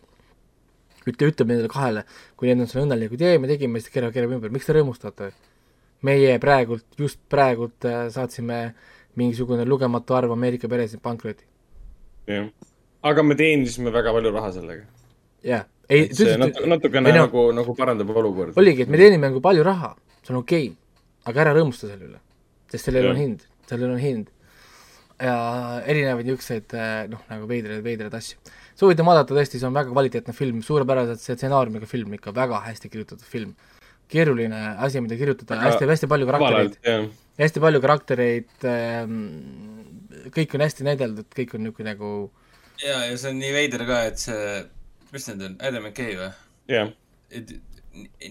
[1.13, 2.05] ütle, ütleb nendele kahele,
[2.37, 5.33] kui need on seal õnnelikud, jee, me tegime, siis keerab, keerab ümber, miks te rõõmustate?
[6.07, 8.59] meie praegult, just praegult äh, saatsime
[9.19, 11.45] mingisugune lugematu arv Ameerika peresid pankrotti.
[12.29, 12.47] jah,
[13.03, 14.87] aga me teenisime väga palju raha sellega.
[15.45, 18.61] jah, ei, see natu-, natukene ei no- nagu, nagu parandab olukorda.
[18.61, 22.11] oligi, et me teenime nagu palju raha, see on okei okay,, aga ära rõõmusta selle
[22.13, 22.23] üle,
[22.71, 23.15] sest sellel Jah.
[23.15, 24.35] on hind, sellel on hind.
[25.19, 25.35] ja
[25.83, 26.75] erinevaid niisuguseid
[27.11, 28.39] noh, nagu veidraid, veidraid asju.
[28.79, 32.93] Soovitan vaadata tõesti, see on väga kvaliteetne film, suurepäraselt see stsenaariumiga film ikka, väga hästi
[32.93, 33.57] kirjutatud film.
[34.09, 36.77] keeruline asi, mida kirjutada, Väga hästi, hästi palju karaktereid,
[37.43, 39.19] hästi palju karaktereid ähm,,
[40.33, 42.13] kõik on hästi näideldud, kõik on niisugune nagu
[42.81, 44.63] ja, ja see on nii veider ka, et see,
[45.13, 46.31] mis need on, Adam McKay või?
[46.73, 46.95] jah,
[47.29, 47.53] et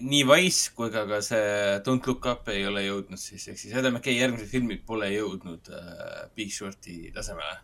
[0.02, 3.74] nii Wise kui ka ka see Don't Look Up ei ole jõudnud siis, ehk siis
[3.76, 7.58] Adam McKay järgmised filmid pole jõudnud äh, Big Shorti tasemele.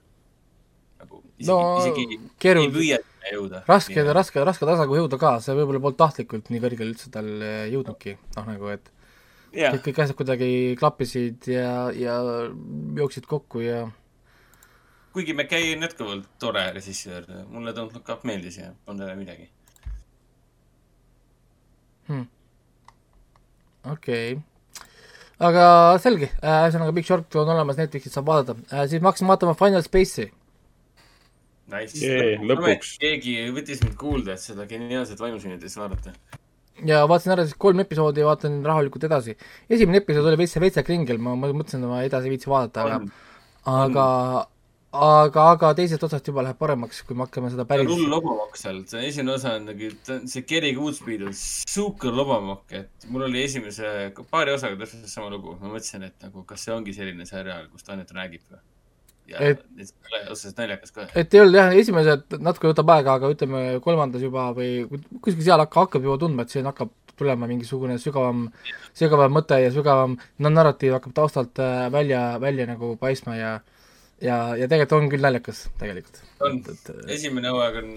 [1.04, 2.98] Nagu isegi No, isegi keeru- ei püüa
[3.30, 3.62] jõuda.
[3.68, 7.64] raske, raske, raske tasaga jõuda ka, see võib-olla polnud tahtlikult nii kõrgele üldse tal äh,
[7.72, 8.90] jõudnudki, noh nagu et
[9.54, 10.48] jah kõik, kõik asjad kuidagi
[10.80, 12.16] klappisid ja, ja
[12.98, 13.84] jooksid kokku ja
[15.14, 19.50] kuigi McKay on jätkuvalt tore režissöör, mulle Don't Look Up meeldis ja polnud jälle midagi.
[23.84, 24.40] okei okay..
[25.38, 25.66] aga
[26.02, 29.86] selge, ühesõnaga Big Short on olemas, Netflixis saab vaadata äh,, siis ma hakkasin vaatama Final
[29.86, 30.32] Space'i.
[31.72, 32.96] Nice lõpuks.
[33.00, 36.12] keegi võttis mind kuulda, et seda geniaalset vaimusünnites vaadata.
[36.84, 39.36] ja vaatasin ära siis kolm episoodi ja vaatan rahulikult edasi.
[39.70, 42.84] esimene episood oli veits, veits kringel, ma ma mõtlesin, et ma edasi ei viitsi vaadata,
[42.84, 42.98] aga
[43.64, 44.04] aga,
[44.92, 48.82] aga, aga teisest otsast juba läheb paremaks, kui me hakkame seda päris hull lobamokk seal,
[48.90, 54.12] see esimene osa on nagu, see Gary Goodspeed on sihuke lobamokk, et mul oli esimese
[54.30, 55.56] paari osaga täpselt sama lugu.
[55.62, 58.60] ma mõtlesin, et nagu, kas see ongi selline seriaal, kus ta ainult räägib või?
[59.30, 61.06] Ja Et- ole otseselt naljakas ka.
[61.14, 64.84] et ei olnud jah, esimesed natuke võtab aega, aga ütleme kolmandas juba või
[65.20, 68.48] kuskil seal hakka- hakkab juba tundma, et siin hakkab tulema mingisugune sügavam,
[68.96, 73.54] sügavam mõte ja sügavam narratiiv hakkab taustalt äh, välja, välja nagu paistma ja
[74.22, 76.20] ja, ja tegelikult on küll naljakas, tegelikult.
[76.44, 77.90] on et, esimene hooaeg on,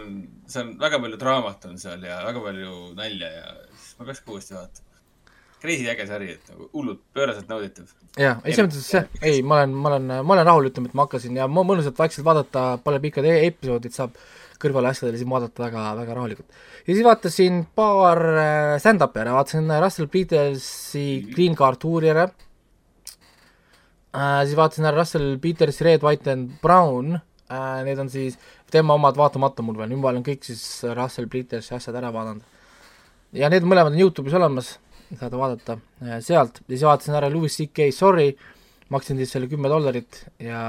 [0.50, 3.56] see on väga palju draamat on seal ja väga palju nalja ja
[4.00, 4.87] ma peaks ka uuesti vaatama.
[5.62, 7.88] Crazy äge sari, et nagu hullult pööraselt nauditav.
[8.18, 11.08] jah, selles mõttes jah, ei, ma olen, ma olen, ma olen rahul, ütleme, et ma
[11.08, 14.14] hakkasin ja mõnusalt vaikselt vaadata, pole pikad e episoodid, saab
[14.62, 16.60] kõrvale asjadele siin vaadata väga, väga rahulikult.
[16.86, 22.28] ja siis vaatasin paar äh, stand-up'i ära, vaatasin Russell Petersi Green Card tuuri ära
[24.14, 28.38] äh,, siis vaatasin ära Russell Petersi Red, White and Brown äh,, need on siis
[28.74, 30.64] tema omad vaatamata mul veel, nüüd ma olen kõik siis
[30.98, 32.46] Russell Petersi asjad ära vaadanud.
[33.38, 34.78] ja need mõlemad on Youtube'is olemas,
[35.16, 38.32] saate vaadata äh, sealt ja siis vaatasin ära Louis CK Sorry,
[38.90, 40.62] maksin siis selle kümme dollarit ja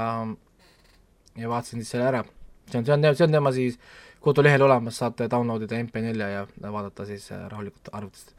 [1.37, 2.23] ja vaatasin siis selle ära.
[2.71, 3.79] see on, see on, see on tema siis
[4.23, 8.33] kodulehel olemas, saate download ida MP4 ja vaadata siis äh, rahulikult arvutist.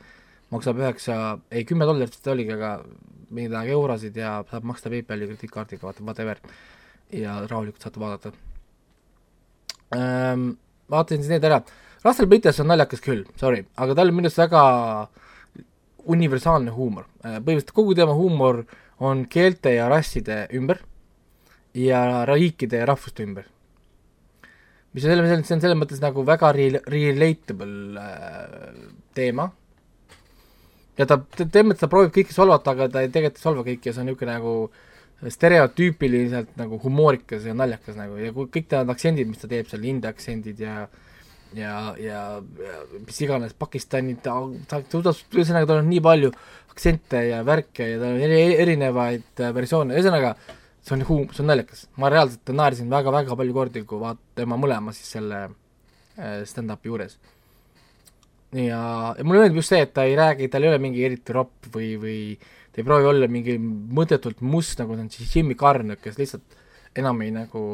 [0.50, 2.80] maksab üheksa, ei kümme dollarit vist oligi, aga
[3.60, 6.40] aeg eurosid ja saab maksta PayPali krediitkaardiga, vaata, whatever.
[7.12, 8.32] ja rahulikult saate vaadata
[9.96, 10.50] ähm,
[10.90, 11.60] vaatasin siis need ära.
[12.04, 14.62] Russell Peters on naljakas küll, sorry, aga tal on minu arust väga
[16.04, 17.06] universaalne huumor.
[17.22, 18.64] põhimõtteliselt kogu tema huumor
[19.00, 20.82] on keelte ja rasside ümber
[21.74, 23.46] ja riikide ja rahvuste ümber.
[24.92, 28.84] mis on selles, see on selles mõttes nagu väga re-, relatable äh,
[29.14, 29.50] teema.
[30.98, 33.90] ja ta, selles mõttes ta proovib kõiki solvata, aga ta ei, tegelikult ei solva kõiki
[33.90, 34.54] ja see on niisugune nagu
[35.20, 40.12] stereotüüpiliselt nagu humoorikas ja naljakas nagu ja kõik need aktsendid, mis ta teeb seal, india
[40.14, 40.86] aktsendid ja
[41.56, 44.36] ja, ja, ja mis iganes, Pakistanid, ta,
[44.70, 46.30] ta suudab, ühesõnaga tal on nii palju
[46.70, 50.34] aktsente ja värke ja tal on eri, erinevaid äh, versioone, ühesõnaga
[50.80, 51.84] see on huum-, see on naljakas.
[52.00, 57.18] ma reaalselt naersin väga-väga palju kordi, kui vaat-, tema mõlema siis selle äh, stand-up'i juures.
[58.54, 58.80] ja,
[59.18, 61.70] ja mulle meeldib just see, et ta ei räägi, tal ei ole mingi eriti ropp
[61.74, 62.20] või, või
[62.70, 66.58] ta ei proovi olla mingi mõttetult must, nagu ta on siis Jimmy Carr, kes lihtsalt
[66.98, 67.64] enam ei nagu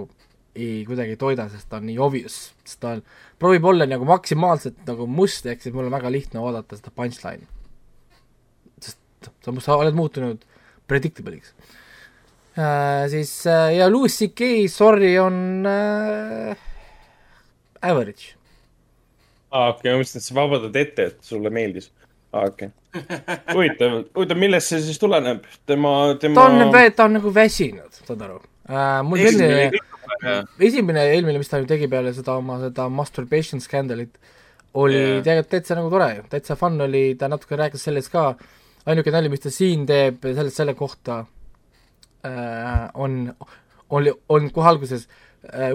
[0.57, 3.03] ei kuidagi toida, sest ta on nii obvious, sest ta on,
[3.41, 7.49] proovib olla nagu maksimaalselt nagu must, ehk siis mul on väga lihtne oodata seda punchline'i.
[8.81, 10.45] sest sa, sa oled muutunud
[10.89, 11.53] predictable'iks
[12.57, 13.05] äh,.
[13.13, 16.57] siis äh, ja Louis CK, sorry, on äh,
[17.83, 18.35] average.
[19.51, 21.93] aa, okei okay,, ma mõtlesin, et sa vabandad ette, et sulle meeldis.
[22.33, 22.75] okei okay.
[23.55, 25.45] huvitav, huvitav, millest see siis tuleneb?
[25.69, 29.03] tema, tema ta on, ta on nagu väsinud, saad aru äh,.
[29.07, 29.71] mul selline
[30.63, 34.17] esimene eelmine, mis ta nüüd tegi peale seda oma seda masturbation skandalit,
[34.77, 35.23] oli yeah.
[35.25, 38.31] tegelikult täitsa nagu tore ju, täitsa fun oli, ta natuke rääkis sellest ka,
[38.87, 41.23] ainuke nali, mis ta siin teeb sellest, selle kohta
[42.27, 43.25] äh, on,
[43.97, 45.26] oli, on kohe alguses äh,,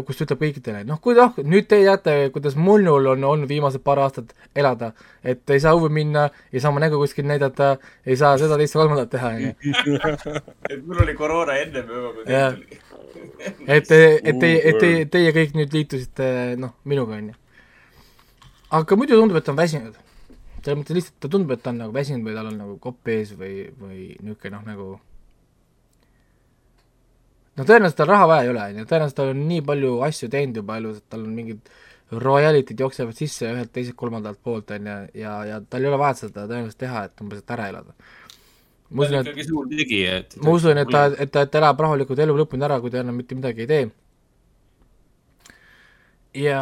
[0.06, 3.84] kus ta ütleb kõikidele, noh, kui noh, nüüd te teate, kuidas munnul on olnud viimased
[3.86, 4.92] paar aastat elada,
[5.24, 8.76] et ei saa õue minna, ei saa oma nägu kuskil näidata, ei saa seda, teist
[8.76, 9.76] ja kolmandat teha, on ju.
[10.72, 12.82] et mul oli koroona ennem juba, kui teil tuli
[13.76, 16.26] et, et teie, et teie, teie kõik nüüd liitusite
[16.62, 17.38] noh, minuga, on ju.
[18.80, 19.96] aga muidu tundub, et ta on väsinud.
[20.62, 23.12] selles mõttes lihtsalt ta tundub, et ta on nagu väsinud või tal on nagu kopp
[23.12, 24.90] ees või, või niisugune noh, nagu
[27.60, 30.30] no tõenäoliselt tal raha vaja ei ole, on ju, tõenäoliselt tal on nii palju asju
[30.32, 31.72] teinud juba elus, et tal on mingid
[32.12, 36.26] royality'd jooksevad sisse ühelt, teiselt, kolmandalt poolt, on ju, ja, ja tal ei ole vaja
[36.26, 37.96] seda tõenäoliselt teha, et umbes, et ära elada
[38.92, 42.68] ma usun, et ma usun, et ta, et ta, et ta elab rahulikult elu lõpuni
[42.68, 43.86] ära, kui ta enam mitte midagi ei tee.
[46.44, 46.62] ja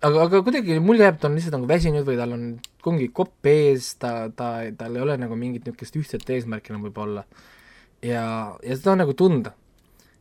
[0.00, 2.44] aga, aga kuidagi mulje jääb, ta on lihtsalt nagu väsinud või tal on
[2.90, 7.26] ongi kopp ees, ta, ta, tal ei ole nagu mingit niisugust ühtset eesmärki enam võib-olla.
[8.02, 8.24] Ja,
[8.62, 9.54] ja seda on nagu tunda.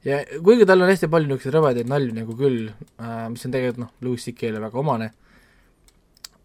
[0.06, 3.84] ja kuigi tal on hästi palju niisuguseid rõvedaid nalju nagu küll äh,, mis on tegelikult
[3.86, 5.12] noh, Louis CK-le väga omane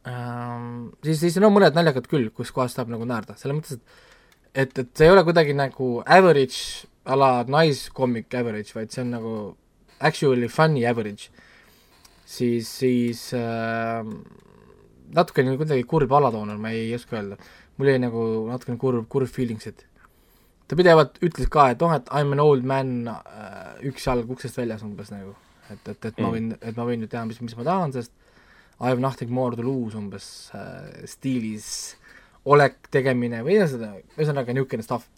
[0.07, 0.65] äh,,
[1.05, 4.03] siis, siis no mõned naljakad küll, kus kohas saab nagu naerda, selles mõttes, et
[4.55, 9.11] et, et see ei ole kuidagi nagu average a la naiscomic average, vaid see on
[9.17, 9.33] nagu
[10.01, 11.31] actually funny average,
[12.27, 14.05] siis, siis äh,
[15.15, 17.39] natukene kuidagi kurb alatoon on, ma ei oska öelda.
[17.77, 19.83] mul jäi nagu natukene kurb, kurb feelings'id.
[20.69, 24.31] Ta pidevalt ütles ka, et oh, et I m an old man äh, üks jalg
[24.31, 25.35] uksest väljas umbes nagu,
[25.69, 26.23] et, et, et mm.
[26.25, 28.13] ma võin, et ma võin ju teha, mis, mis ma tahan, sest
[28.81, 31.69] I have nothing more to lose umbes äh, stiilis
[32.51, 35.09] olek, tegemine või ühesõnaga, ühesõnaga niisugune stuff.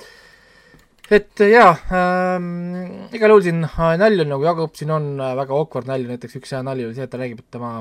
[1.11, 5.55] et jaa ähm,, igal juhul siin äh, nalju on, nagu Jakob siin on äh, väga
[5.55, 7.73] awkward nalju, näiteks üks hea nali oli see, et ta räägib, et tema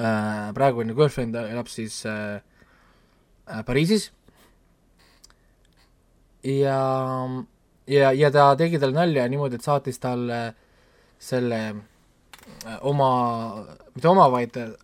[0.00, 2.40] äh, praegune girlfriend elab siis äh,
[3.46, 4.10] äh, Pariisis
[6.46, 6.80] ja,
[7.86, 10.42] ja, ja ta tegi talle nalja niimoodi, et saatis talle
[11.22, 13.10] selle äh, oma,
[13.94, 14.74] mitte oma, vaid äh,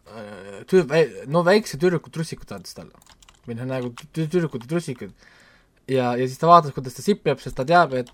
[0.71, 0.87] tüü-,
[1.31, 2.95] no väikse tüdruku trussikud saatis talle
[3.49, 5.13] või noh, nagu tüdrukute trussikud.
[5.89, 8.13] ja, ja siis ta vaatas, kuidas ta sipleb, sest ta teab, et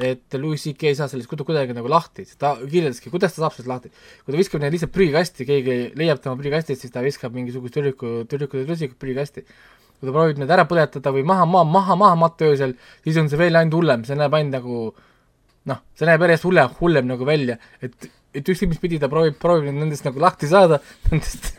[0.00, 3.68] et Louis CK ei saa sellest kuidagi nagu lahti, ta kirjeldaski, kuidas ta saab sellest
[3.68, 3.90] lahti.
[4.24, 8.24] kui ta viskab need lihtsalt prügikasti, keegi leiab tema prügikastist, siis ta viskab mingisugust tüdruku,
[8.30, 9.44] tüdrukute trussikut prügikasti.
[10.00, 12.72] Kui ta proovib need ära põletada või maha, maha, maha, maha matta öösel,
[13.04, 14.78] siis on see veel ainult hullem, see näeb ainult nagu
[15.70, 19.36] noh, see näeb järjest hullem, hullem nagu välja, et, et ükskõik mis pidi ta proovib,
[19.40, 20.80] proovib nendest nagu lahti saada,
[21.10, 21.52] nendest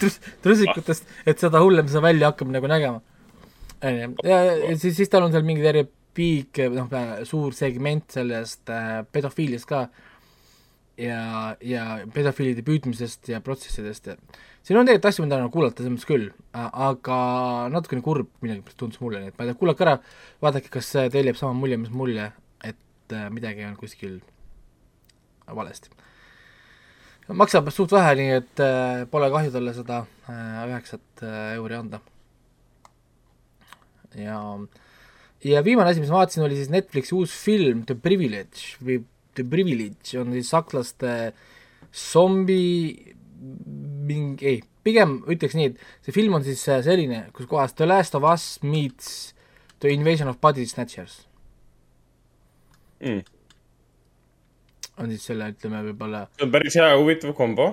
[0.00, 3.02] trus-, trussikutest, et seda hullem see välja hakkab nagu nägema.
[3.84, 4.40] ja, ja
[4.78, 6.88] siis, siis tal on seal mingi terve piik, noh,
[7.26, 9.84] suur segment sellest äh, pedofiiliast ka
[11.00, 11.84] ja, ja
[12.14, 14.16] pedofiilide püüdmisest ja protsessidest ja
[14.64, 17.18] siin on tegelikult asju, mida nagu kuulata selles mõttes küll, aga
[17.72, 19.98] natukene kurb millegipärast tundus mulle, nii et ma ei tea, kuulake ära,
[20.44, 22.30] vaadake, kas teil jääb sama mulje, mis mulje,
[22.64, 24.16] et äh, midagi on kuskil
[25.44, 25.92] valesti.
[27.28, 31.24] maksab suht vähe, nii et äh, pole kahju talle seda äh, üheksat
[31.58, 32.00] euri anda.
[34.16, 34.38] ja,
[35.44, 39.02] ja viimane asi, mis ma vaatasin, oli siis Netflixi uus film The Privilege või
[39.36, 41.34] The Privilege on siis sakslaste
[41.92, 43.12] zombi
[44.08, 47.88] mingi, ei, pigem ütleks nii, et see film on siis äh, selline, kus kohas The
[47.88, 49.32] Last of Us meets
[49.82, 51.22] The Invasion of Body Snatchers
[53.00, 53.24] mm..
[55.00, 57.70] on siis selle, ütleme võib-olla see on päris hea ja huvitav kombo.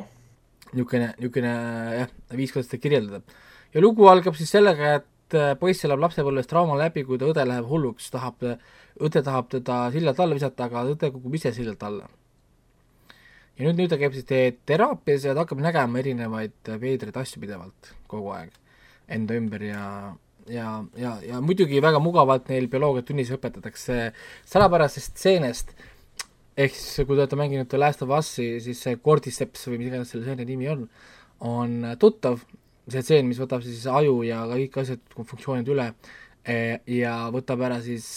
[0.71, 1.55] niisugune, niisugune
[1.99, 3.39] jah, viis, kuidas seda kirjeldada.
[3.75, 7.45] ja lugu algab siis sellega, et äh, poiss elab lapsepõlves trauma läbi, kui ta õde
[7.47, 8.47] läheb hulluks, tahab,
[9.01, 12.09] õde tahab teda sillalt alla visata, aga õde kukub ise sillalt alla.
[13.59, 17.41] Ja nüüd, nüüd ta käib siis te- teraapias ja ta hakkab nägema erinevaid veidraid asju
[17.43, 18.53] pidevalt kogu aeg
[19.11, 19.85] enda ümber ja
[20.49, 23.97] ja, ja, ja muidugi väga mugavalt neil bioloogiatunnis õpetatakse
[24.49, 25.75] salapärasest stseenest,
[26.57, 29.91] ehk siis kui te olete mänginud The Last of Us'i, siis see Cordyceps või mis
[29.91, 30.87] iganes selle seene nimi on,
[31.47, 32.41] on tuttav,
[32.91, 35.91] see tseen, mis võtab siis aju ja kõik asjad, funktsioonid üle
[36.43, 38.07] eh, ja võtab ära siis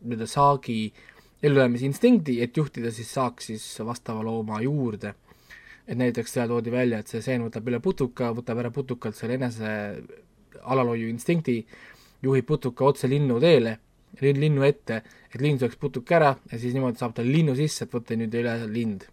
[0.00, 0.80] nii-öelda saagi
[1.42, 5.14] ellujäämisinstinkti, et juhtida siis saak siis vastava looma juurde.
[5.86, 9.36] et näiteks seal toodi välja, et see seen võtab üle putuka, võtab ära putukalt selle
[9.38, 9.68] enese
[10.66, 11.60] alalhoiu instinkti,
[12.22, 13.76] juhib putuka otse linnu teele,
[14.20, 14.96] linnu ette,
[15.30, 18.34] et lind sööks putuka ära ja siis niimoodi saab ta linnu sisse, et võtta nüüd
[18.34, 19.06] üle lind.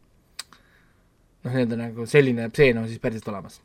[1.44, 3.62] noh, nii-öelda nagu selline stseen on siis päriselt olemas.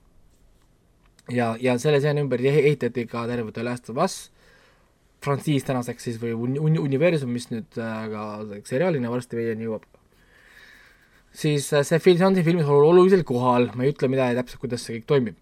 [1.33, 4.31] ja, ja selle seeni ümber ehi- ehitati ka terve The Last of Us
[5.25, 8.25] frantsiis tänaseks siis või uni- uni- universum, mis nüüd äh, ka
[8.69, 9.85] seriaalina varsti meieni jõuab.
[11.33, 14.39] siis äh, see film, see on siin filmis olu- olulisel kohal, ma ei ütle midagi
[14.39, 15.37] täpselt, kuidas see kõik toimib.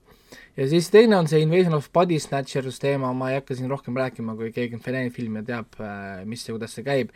[0.57, 3.97] ja siis teine on see Invasion of Body Snatchers teema, ma ei hakka siin rohkem
[3.97, 5.81] rääkima, kui keegi on näinud filmi ja teab,
[6.25, 7.13] mis ja kuidas see käib.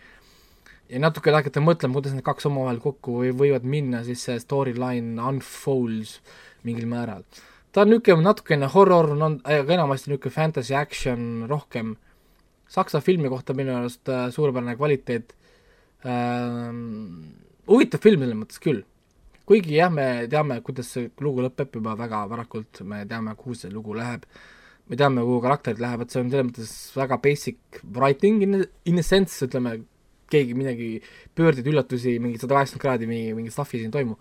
[0.88, 5.16] ja natuke hakata mõtlema, kuidas need kaks omavahel kokku või võivad minna, siis see storyline
[5.22, 6.20] unfolds
[6.64, 7.24] mingil määral.
[7.72, 11.96] ta on niisugune natukene horror, aga enamasti niisugune fantasy action rohkem.
[12.70, 15.34] Saksa filmi kohta minu arust äh, suurepärane kvaliteet.
[16.06, 17.34] Ähm,.
[17.70, 18.80] huvitav film selles mõttes küll.
[19.46, 23.70] Kuigi jah, me teame, kuidas see lugu lõpeb juba väga varakult, me teame, kuhu see
[23.74, 24.24] lugu läheb,
[24.88, 29.04] me teame, kuhu karakterid lähevad, see on selles mõttes väga basic writing in in a
[29.06, 29.76] sense, ütleme,
[30.30, 30.90] keegi midagi,
[31.38, 34.14] pöördeid, üllatusi, mingi sada kaheksakümmend kraadi, mingi, mingi stuff'i siin ei toimu,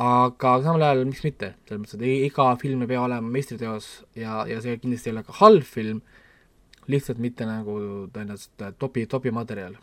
[0.00, 3.90] aga samal ajal miks mitte, selles mõttes, et i- iga film ei pea olema meistriteos
[4.16, 6.00] ja, ja see kindlasti ei ole ka halb film,
[6.90, 7.76] lihtsalt mitte nagu
[8.12, 9.76] tõenäoliselt topi, topimaterjal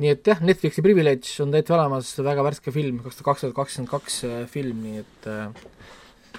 [0.00, 3.90] nii et jah, Netflixi Privilege on täitsa olemas, väga värske film, kaks tuhat kakskümmend kakskümmend
[3.92, 6.38] kaks äh, film, nii et äh,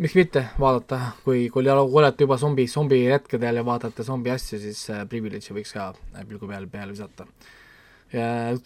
[0.00, 4.82] miks mitte vaadata, kui, kui ole- olete juba zombi, zombiretkedel ja vaatate zombi asju, siis
[4.90, 7.28] äh, Privilege'i võiks ka äh, pilgu peale, peale visata.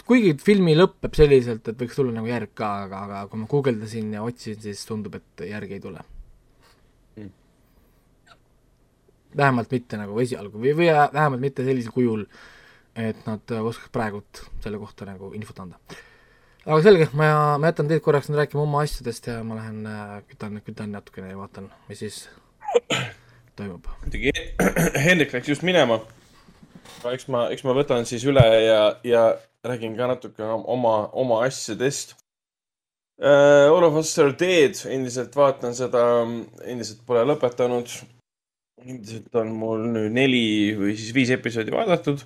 [0.09, 4.14] kuigi filmi lõpeb selliselt, et võiks tulla nagu järg ka, aga, aga kui ma guugeldasin
[4.16, 6.05] ja otsisin, siis tundub, et järgi ei tule
[7.14, 7.30] Mm.
[9.37, 12.24] Vähemalt mitte nagu esialgu või, või vähemalt mitte sellisel kujul,
[12.95, 15.80] et nad äh, oskaks praegult selle kohta nagu infot anda.
[16.64, 17.28] aga selge, ma,
[17.59, 21.32] ma jätan teid korraks nüüd rääkima oma asjadest ja ma lähen äh, kütan, kütan natukene
[21.32, 22.24] ja vaatan, mis siis
[23.57, 23.89] toimub.
[24.03, 24.35] muidugi
[25.07, 26.01] Hendrik läks just minema.
[27.11, 29.24] eks ma, eks ma võtan siis üle ja, ja
[29.64, 32.14] räägin ka natuke oma, oma asjadest
[33.18, 33.70] uh,.
[33.74, 36.03] All of us are dead, endiselt vaatan seda,
[36.66, 37.93] endiselt pole lõpetanud.
[38.83, 42.25] Endiselt on mul nüüd neli või siis viis episoodi vaadatud.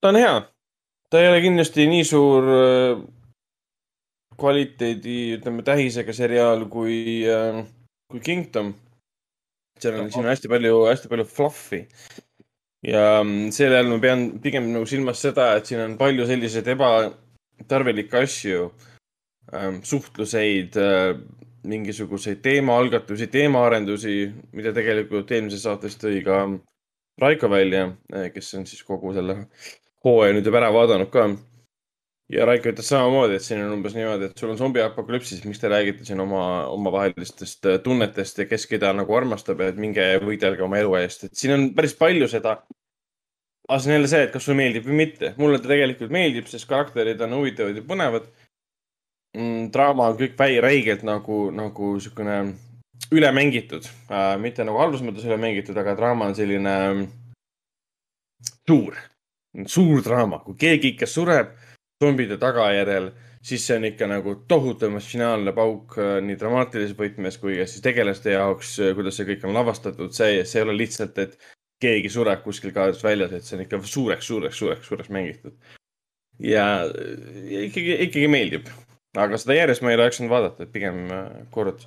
[0.00, 0.34] ta on hea,
[1.10, 3.04] ta ei ole kindlasti nii suur äh,
[4.40, 7.62] kvaliteedi, ütleme tähisega seriaal kui äh,,
[8.10, 8.74] kui Kingdom.
[9.80, 11.86] seal on, siin on hästi palju, hästi palju fluff'i.
[12.86, 16.68] ja mm, selle all ma pean pigem nagu silmas seda, et siin on palju selliseid
[16.74, 18.68] ebatarvilikke asju
[19.54, 21.16] ähm,, suhtluseid äh,,
[21.66, 24.16] mingisuguseid teemaalgatusi, teemaarendusi,
[24.56, 26.44] mida tegelikult eelmises saates tõi ka
[27.20, 27.88] Raiko välja,
[28.34, 29.38] kes on siis kogu selle
[30.04, 31.26] hooaja nüüd juba ära vaadanud ka.
[32.32, 35.70] ja Raiko ütles samamoodi, et siin on umbes niimoodi, et sul on zombiapokalüpsis, miks te
[35.70, 40.66] räägite siin oma, omavahelistest äh, tunnetest ja kes keda nagu armastab ja et minge võidelge
[40.66, 42.58] oma elu eest, et siin on päris palju seda.
[43.68, 45.32] aga see on jälle see, et kas sulle meeldib või mitte.
[45.38, 48.28] mulle ta tegelikult meeldib, sest karakterid on huvitavad ja põnevad
[49.36, 49.68] mm,.
[49.74, 52.38] draama on kõik väi-, räigelt nagu, nagu siukene
[53.14, 57.06] üle mängitud äh,, mitte nagu halvas mõttes üle mängitud, aga draama on selline mm,
[58.66, 58.98] suur,
[59.66, 61.54] suur draama, kui keegi ikka sureb
[62.02, 63.10] zombide tagajärjel,
[63.46, 67.84] siis see on ikka nagu tohutu emotsionaalne pauk äh, nii dramaatilises võtmes kui ka siis
[67.84, 71.38] tegelaste jaoks, kuidas see kõik on lavastatud, see, see ei ole lihtsalt, et
[71.82, 75.56] keegi sureb kuskil kaadrist väljas, et see on ikka suureks, suureks, suureks, suureks mängitud.
[76.40, 78.68] ja, ja ikkagi, ikkagi meeldib,
[79.20, 81.86] aga seda järjest ma ei jaksanud vaadata, et pigem äh, kord,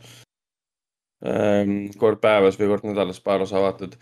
[2.00, 3.98] kord päevas või kord nädalas paar osa vaatad.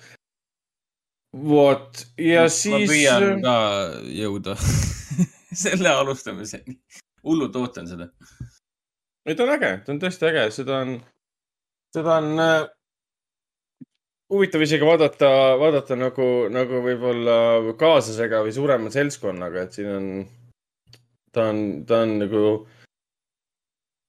[1.34, 2.89] vot ja ma siis.
[2.91, 3.57] püüan ka
[4.13, 4.55] jõuda
[5.65, 6.78] selle alustamiseni.
[7.25, 8.09] hullult ootan seda.
[9.25, 10.97] ei, ta on äge, ta on tõesti äge, seda on,
[11.95, 12.69] seda on äh,
[14.34, 17.38] huvitav isegi vaadata, vaadata nagu, nagu võib-olla
[17.80, 20.09] kaaslasega või suurema seltskonnaga, et siin on,
[21.34, 22.43] ta on, ta on nagu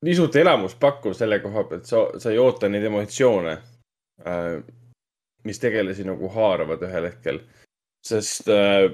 [0.06, 3.54] nii suurt elamust pakkuv selle koha pealt, sa, sa ei oota neid emotsioone
[4.26, 4.58] äh,,
[5.46, 7.40] mis tegelasi nagu haaravad ühel hetkel,
[8.06, 8.90] sest äh,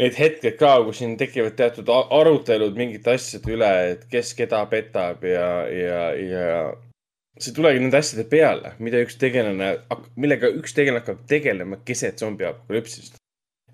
[0.00, 5.22] need hetked ka, kus siin tekivad teatud arutelud mingite asjade üle, et kes keda petab
[5.28, 6.48] ja, ja, ja
[7.38, 9.74] see tulegi nende asjade peale, mida üks tegelane,
[10.20, 13.20] millega üks tegelane hakkab tegelema keset zombi apokalüpsist.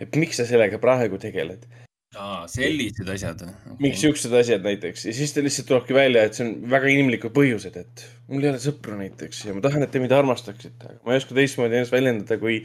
[0.01, 1.66] et miks sa sellega praegu tegeled,
[2.18, 3.74] aa, sellised asjad okay..
[3.82, 7.34] miks siuksed asjad näiteks ja siis ta lihtsalt tulebki välja, et see on väga inimlikud
[7.36, 10.98] põhjused, et mul ei ole sõpru näiteks ja ma tahan, et te mind armastaksite, aga
[11.06, 12.64] ma ei oska teistmoodi ennast väljendada, kui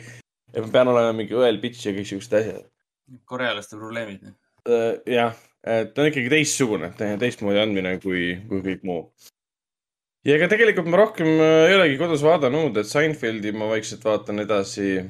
[0.55, 2.65] et ma pean olema mingi õel bitch ja kõik siuksed asjad.
[3.29, 4.33] korealaste probleemid.
[5.11, 9.03] jah, et ta on ikkagi teistsugune, teistmoodi andmine kui, kui kõik muu.
[10.25, 14.41] ja ega tegelikult ma rohkem äh, ei olegi kodus vaadanud, et Seinfeldi ma vaikselt vaatan
[14.45, 15.03] edasi.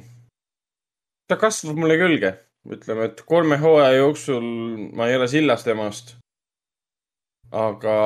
[1.30, 2.36] ta kasvab mulle külge,
[2.72, 4.46] ütleme, et kolme hooaja jooksul
[4.98, 6.16] ma ei ole sillas temast.
[7.52, 7.98] aga,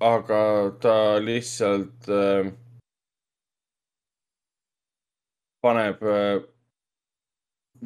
[0.00, 0.40] aga
[0.82, 2.50] ta lihtsalt äh,
[5.64, 6.36] paneb äh,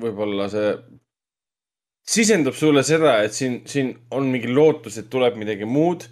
[0.02, 0.74] võib-olla see
[2.02, 6.08] sisendab sulle seda, et siin, siin on mingi lootus, et tuleb midagi muud.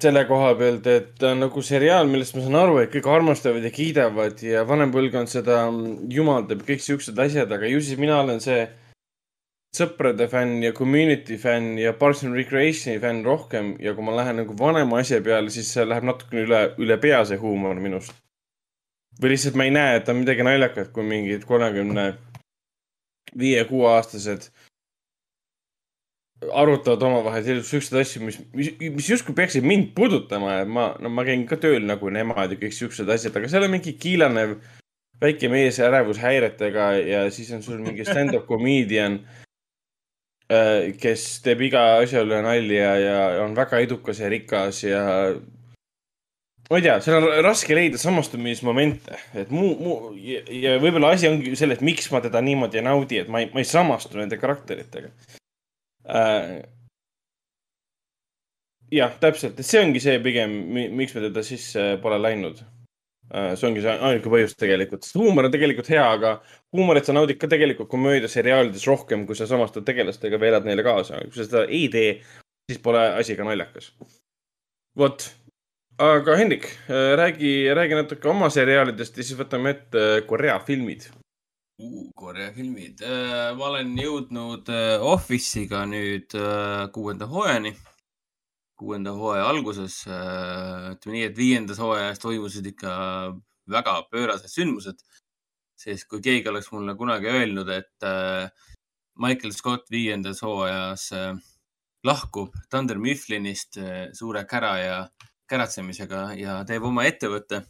[0.00, 3.64] Selle koha pealt, et ta on nagu seriaal, millest ma saan aru, et kõik armastavad
[3.64, 5.64] ja kiidavad ja vanem põlvkond seda
[6.12, 8.64] jumaldab, kõik siuksed asjad, aga ju siis mina olen see
[9.76, 14.42] sõprade fänn ja community fänn ja Parks and Recreationi fänn rohkem ja kui ma lähen
[14.42, 18.12] nagu vanema asja peale, siis see läheb natukene üle, üle pea see huumor minust.
[19.20, 22.14] või lihtsalt ma ei näe, et on midagi naljakat, kui mingid kolmekümne
[23.38, 24.48] viie-kuueaastased
[26.50, 31.24] arutavad omavahel siukseid asju, mis, mis, mis justkui peaksid mind puudutama ja ma, no ma
[31.26, 34.56] käin ka tööl nagu nemad ja kõik siuksed asjad, aga seal on mingi kiilanev
[35.22, 39.20] väike mees ärevushäiretega ja siis on sul mingi stand-up comedian,
[41.00, 45.02] kes teeb iga asja üle nalja ja on väga edukas ja rikas ja
[46.70, 51.30] ma ei tea, seal on raske leida samastumismomente, et muu, muu ja, ja võib-olla asi
[51.30, 54.40] ongi selles, miks ma teda niimoodi ei naudi, et ma ei, ma ei samastu nende
[54.40, 55.12] karakteritega
[56.08, 56.60] äh,.
[58.92, 60.54] jah, täpselt, et see ongi see pigem,
[60.98, 62.62] miks me teda sisse pole läinud
[63.32, 63.52] äh,.
[63.56, 66.36] see ongi see ainuke põhjus tegelikult, sest huumor on tegelikult hea, aga
[66.76, 71.22] huumorit sa naudid ka tegelikult komöödiaseriaalides rohkem, kui sa samastud tegelastega või elad neile kaasa.
[71.26, 72.18] kui sa seda ei tee,
[72.70, 73.92] siis pole asi ka naljakas.
[74.98, 75.30] vot
[76.02, 76.78] aga Hendrik,
[77.16, 81.06] räägi, räägi natuke oma seriaalidest ja siis võtame ette Korea filmid.
[82.16, 83.00] Korea filmid.
[83.58, 87.74] ma olen jõudnud äh, Office'iga nüüd äh, kuuenda hooajani.
[88.82, 92.94] kuuenda hooaja alguses, ütleme nii, et viiendas hooajas toimusid ikka
[93.70, 95.02] väga pöörased sündmused.
[95.82, 98.50] sest kui keegi oleks mulle kunagi öelnud, et äh,
[99.18, 101.34] Michael Scott viiendas hooajas äh,
[102.04, 104.98] lahkub Thunder Mifflinist äh, suure kära ja
[105.50, 107.64] käratsemisega ja teeb oma ettevõtte,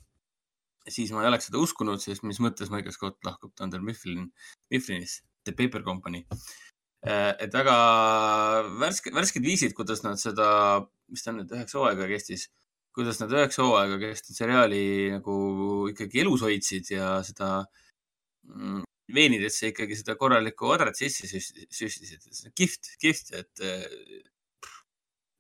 [0.89, 4.31] siis ma ei oleks seda uskunud, sest mis mõttes Michael Scott lahkub Thunder Mifflin,
[4.73, 6.27] Mifflinist, The Paper Company.
[7.03, 7.77] et väga
[8.79, 10.49] värske, värsked viisid, kuidas nad seda,
[11.11, 12.47] mis ta nüüd üheksa hooaega kestis,
[12.95, 14.85] kuidas nad üheksa hooaega kestnud seriaali
[15.17, 15.35] nagu
[15.91, 17.65] ikkagi elus hoidsid ja seda
[18.47, 18.85] mm,
[19.15, 22.53] veenidesse ikkagi seda korralikku adrat sisse süst- süstisid.
[22.59, 24.23] kihvt, kihvt, et eh,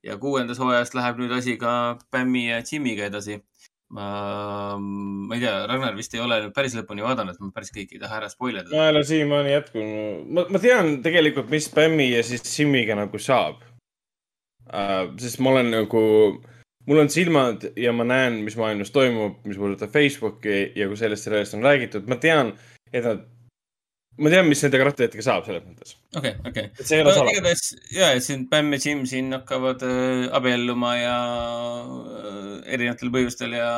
[0.07, 3.39] ja kuuendas hooajas läheb nüüd asi ka Pämmi ja Jimiga edasi.
[3.93, 8.03] ma, ma ei tea, Ragnar vist ei ole päris lõpuni vaadanud, ma päris kõiki ei
[8.03, 8.71] taha ära spoil ida.
[8.73, 13.21] ma ei ole siiamaani jätkunud, ma, ma tean tegelikult, mis Spämmi ja siis Simiga nagu
[13.23, 13.61] saab
[14.73, 15.13] uh,.
[15.21, 16.05] sest ma olen nagu,
[16.89, 21.29] mul on silmad ja ma näen, mis maailmas toimub, mis puudutab Facebooki ja kui sellest
[21.29, 22.55] seriaalist on räägitud, ma tean,
[22.93, 23.27] et nad,
[24.19, 25.95] ma tean, mis nende karakteritega saab selles mõttes.
[26.19, 26.67] okei, okei.
[26.83, 27.37] see ei ole saladus.
[27.37, 27.65] igatahes
[27.97, 31.17] ja, et siin Pämm ja Jim siin hakkavad äh, abielluma ja
[31.87, 33.71] äh, erinevatel põhjustel ja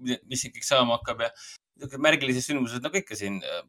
[0.00, 1.32] mis siin kõik saama hakkab ja
[2.00, 3.62] märgilised sündmused nagu ikka siin äh,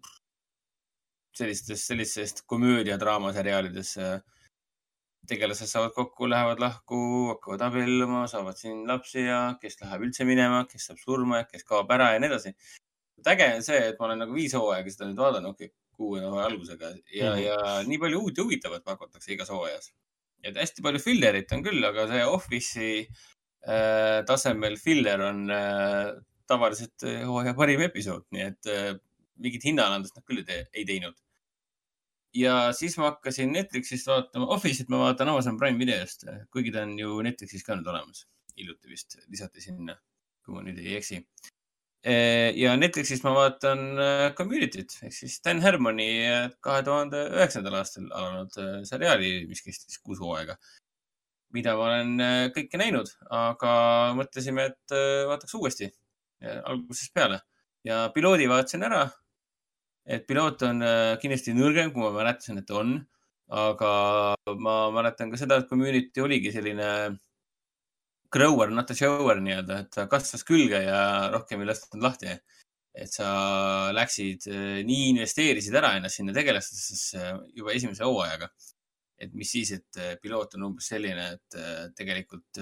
[1.37, 4.19] sellistes, sellistest komöödia-draamaseriaalides äh,
[5.29, 6.99] tegelased saavad kokku, lähevad lahku,
[7.33, 11.67] hakkavad abielluma, saavad siin lapsi ja kes läheb üldse minema, kes saab surma ja kes
[11.67, 12.55] kaob ära ja nii edasi.
[13.27, 16.47] Äge on see, et ma olen nagu viis hooaega seda nüüd vaadanud, okei, kuue hooaja
[16.47, 19.91] algusega ja mm, ja nii palju uut ja huvitavat pakutakse igas hooajas.
[20.43, 26.13] et hästi palju fillerit on küll, aga see Office'i äh, tasemel filler on äh,
[26.47, 28.93] tavaliselt äh, hooaja parim episood, nii et äh,
[29.43, 31.17] mingit hinnaalandust nad küll ei tee- ei teinud.
[32.35, 36.95] ja siis ma hakkasin Netflixist vaatama, Office'it ma vaatan Amazon Prime videost, kuigi ta on
[36.99, 38.27] ju Netflixis ka nüüd olemas.
[38.59, 39.95] hiljuti vist lisati sinna,
[40.45, 41.23] kui ma nüüd ei eksi.
[42.03, 48.07] Ja Netflixist ma vaatan äh, Community't ehk siis Dan Harmoni äh, kahe tuhande üheksandal aastal
[48.15, 48.55] alanud
[48.87, 50.55] seriaali, mis kestis kuus hooaega.
[51.51, 52.11] mida ma olen
[52.53, 53.71] kõike näinud, aga
[54.13, 54.93] mõtlesime, et
[55.25, 55.87] vaataks uuesti
[56.45, 57.39] algusest peale
[57.83, 59.07] ja piloodi vaatasin ära.
[60.05, 60.83] et piloot on
[61.21, 62.99] kindlasti nõrgem, kui ma mäletasin, et on,
[63.49, 67.17] aga ma mäletan ka seda, et Community oligi selline
[68.31, 71.01] grower, not a shower nii-öelda, et ta kasvas külge ja
[71.33, 72.37] rohkem ei lastud lahti.
[72.99, 73.27] et sa
[73.95, 74.47] läksid,
[74.83, 77.21] nii investeerisid ära ennast sinna tegelastesse
[77.55, 78.49] juba esimese hooajaga.
[79.19, 81.55] et mis siis, et äh, piloot on umbes selline, et
[81.95, 82.59] tegelikult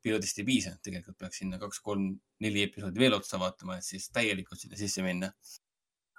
[0.00, 4.08] piloodist ei piisa, tegelikult peaks sinna kaks, kolm, neli episoodi veel otsa vaatama, et siis
[4.08, 5.28] täielikult sinna sisse minna.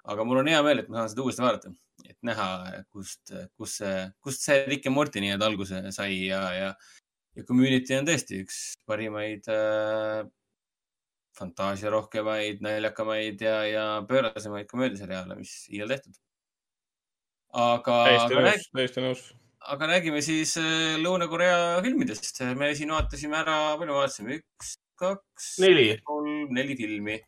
[0.09, 1.73] aga mul on hea meel, et ma saan seda uuesti vaadata,
[2.05, 2.47] et näha,
[2.93, 6.69] kust, kus see, kust see Rick ja Morty nii-öelda alguse sai ja, ja
[7.37, 10.23] ja Community on tõesti üks parimaid äh,
[11.39, 16.17] fantaasiarohkemaid, naljakamaid ja, ja pöörasemaid komöödiaseriaale, mis iial tehtud.
[17.53, 19.23] aga, täiesti nõus täiesti nõus.
[19.73, 22.43] aga räägime siis äh, Lõuna-Korea filmidest.
[22.59, 25.51] me siin vaatasime ära, palju me vaatasime, üks, kaks,
[26.07, 27.19] kolm, neli filmi.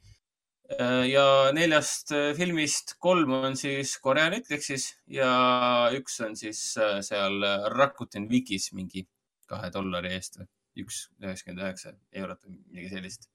[1.11, 5.31] ja neljast äh, filmist kolm on siis Korea Netflixis ja
[5.95, 7.43] üks on siis äh, seal
[7.75, 9.03] Rakuten Vikis mingi
[9.51, 10.49] kahe dollari eest või
[10.79, 13.27] üks üheksakümmend üheksa eurot või midagi sellist.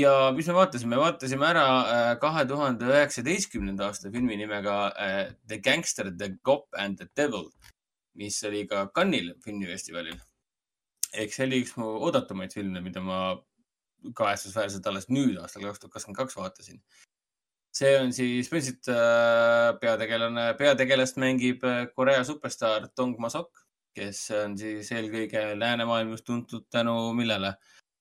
[0.00, 5.60] ja mis me vaatasime, vaatasime ära äh, kahe tuhande üheksateistkümnenda aasta filmi nimega äh, The
[5.64, 7.50] Gangster, The Cop and the Devil,
[8.20, 10.20] mis oli ka Cannes'il filmifestivalil.
[11.14, 13.18] ehk see oli üks mu oodatumaid filme, mida ma
[14.18, 16.80] kahetsusväärselt alles nüüd aastal kaks tuhat kakskümmend kaks vaatasin.
[17.74, 21.64] see on siis põhimõtteliselt äh, peategelane, peategelast mängib
[21.96, 23.63] Korea superstaar Dong Masok,
[23.94, 27.54] kes on siis eelkõige läänemaailmas tuntud tänu millele?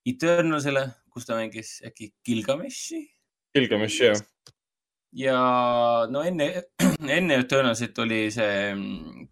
[0.05, 3.03] Eternalsile, kus ta mängis äkki Gilgameshi
[3.53, 4.21] Gilgamesh, jah.
[5.13, 5.37] ja
[6.09, 6.47] no enne,
[7.17, 8.73] enne Eternalsit oli see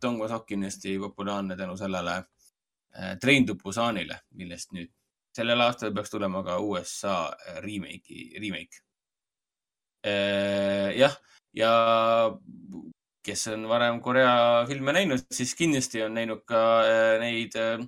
[0.01, 4.91] Dong Masok kindlasti populaarne tänu sellele äh, Train to Busanile, millest nüüd
[5.35, 7.15] sellel aastal peaks tulema ka USA
[7.63, 8.83] remake'i, remake.
[10.97, 11.13] jah,
[11.53, 11.71] ja
[13.25, 17.83] kes on varem Korea filme näinud, siis kindlasti on näinud ka äh, neid äh,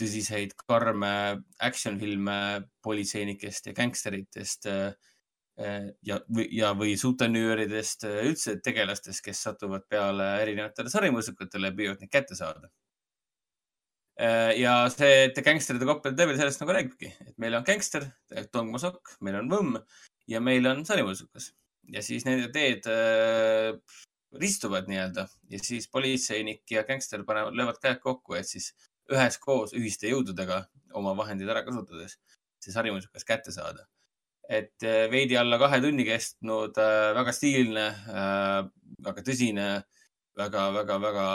[0.00, 1.12] tõsiseid karme
[1.62, 2.36] action filme
[2.82, 4.90] politseinikest ja gängsteritest äh,
[6.06, 6.18] ja,
[6.48, 12.70] ja, või sutenööridest, üldse tegelastest, kes satuvad peale erinevatele sarimõõsukatele ja püüavad neid kätte saada.
[14.56, 18.04] ja see Cop and the Devil sellest nagu räägibki, et meil on gängster,
[18.52, 19.78] Dong Mosok, meil on võmm
[20.28, 21.52] ja meil on sarimõõsukas
[21.92, 22.88] ja siis nende teed
[24.38, 25.26] ristuvad nii-öelda.
[25.50, 28.72] Ja siis politseinik ja gängster panevad, löövad käed kokku, et siis
[29.10, 32.16] üheskoos ühiste jõududega oma vahendid ära kasutades
[32.60, 33.86] see sarimõõsukas kätte saada.
[34.50, 38.58] Et äh, veidi alla kahe tunni kestnud äh, väga stiilne äh,,
[39.06, 39.66] väga tõsine
[40.38, 41.28] väga,, väga-väga-väga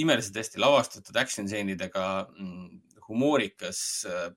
[0.00, 3.80] imeliselt hästi lavastatud action stseenidega mm, humoorikas
[4.10, 4.28] äh,,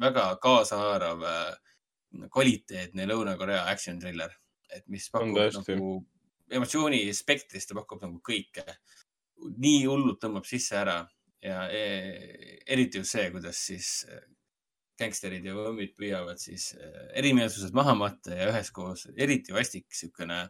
[0.00, 1.54] väga kaasahaarav äh,
[2.32, 4.32] kvaliteetne Lõuna-Korea action thriller,
[4.72, 5.90] et mis pakub nagu
[6.50, 8.64] emotsiooni spektrist, ta pakub nagu kõike.
[9.36, 11.02] nii hullult tõmbab sisse ära
[11.44, 14.22] ja e eriti just see, kuidas siis äh,
[15.00, 20.46] gängsterid ja võmmid püüavad siis äh, erimeelsused maha matta ja üheskoos eriti vastik siukene,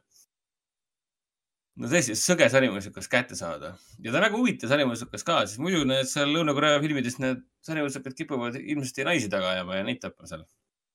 [1.76, 5.82] no tõesti sõge sarimõõsukas kätte saada ja ta on väga huvitav sarimõõsukas ka, sest muidu
[5.88, 10.46] need seal Lõuna-Korea filmides need sarimõõsukad kipuvad ilmselt naisi taga ajama ja neid tapma seal.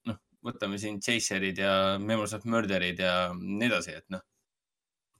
[0.09, 0.17] noh,
[0.47, 4.23] võtame siin Chaserid ja Memories of Murderid ja nii edasi, et noh.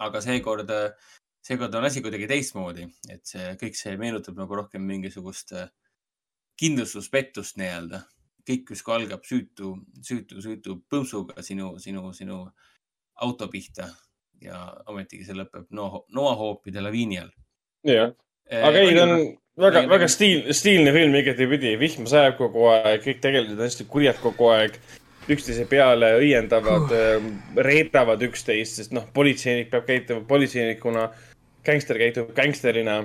[0.01, 0.71] Aga seekord,
[1.45, 5.69] seekord on asi kuidagi teistmoodi, et see kõik see meenutab nagu rohkem mingisugust äh,
[6.61, 8.05] kindlustuspettust nii-öelda.
[8.41, 12.39] kõik justkui algab süütu, süütu, süütu põmpsuga sinu, sinu, sinu
[13.21, 13.85] auto pihta
[14.41, 17.29] ja ometigi see lõpeb noa, noahoopide laviini all.
[17.85, 18.15] jah,
[18.49, 19.13] aga ei, ta on
[19.61, 24.19] väga, väga stiil, stiilne film igatepidi, vihm sajab kogu aeg, kõik tegelased on hästi kurjad
[24.23, 24.79] kogu aeg.
[25.35, 31.07] Üksteise peale õiendavad uh., reedavad üksteist, sest noh, politseinik peab käituma politseinikuna,
[31.65, 33.03] gängster käitub gängsterina.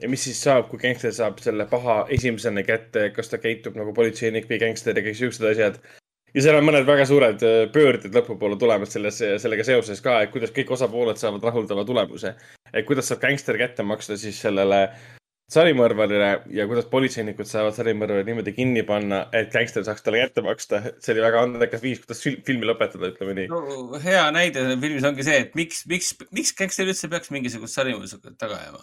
[0.00, 3.94] ja mis siis saab, kui gängster saab selle paha esimesena kätte, kas ta käitub nagu
[3.96, 5.78] politseinik või gängster ja kõik siuksed asjad.
[6.34, 10.30] ja seal on mõned väga suured äh, pöörded lõpupoole tulemas selles, sellega seoses ka, et
[10.30, 12.34] kuidas kõik osapooled saavad rahuldava tulemuse.
[12.72, 14.88] et kuidas saab gängster kätte maksta siis sellele
[15.52, 20.80] sarimõrvarile ja kuidas politseinikud saavad sarimõrvari niimoodi kinni panna, et gängster saaks talle kätte maksta.
[20.98, 23.46] see oli väga andekas viis, kuidas fil- filmi lõpetada, ütleme nii.
[23.52, 28.34] no hea näide filmis ongi see, et miks, miks, miks gängster üldse peaks mingisugust sarimõõsukat
[28.38, 28.82] taga ajama.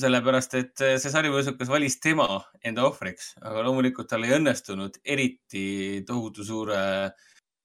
[0.00, 2.28] sellepärast, et see sarimõõsukas valis tema
[2.62, 6.82] enda ohvriks, aga loomulikult tal ei õnnestunud eriti tohutu suure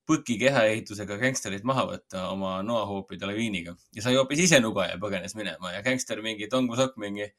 [0.08, 5.36] põki kehaehitusega gängsterit maha võtta oma noahoopide laviiniga ja sai hoopis ise nuga ja põgenes
[5.36, 7.32] minema ja gängster mingi tongusokk mingi,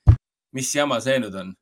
[0.56, 1.52] mis jama see nüüd on,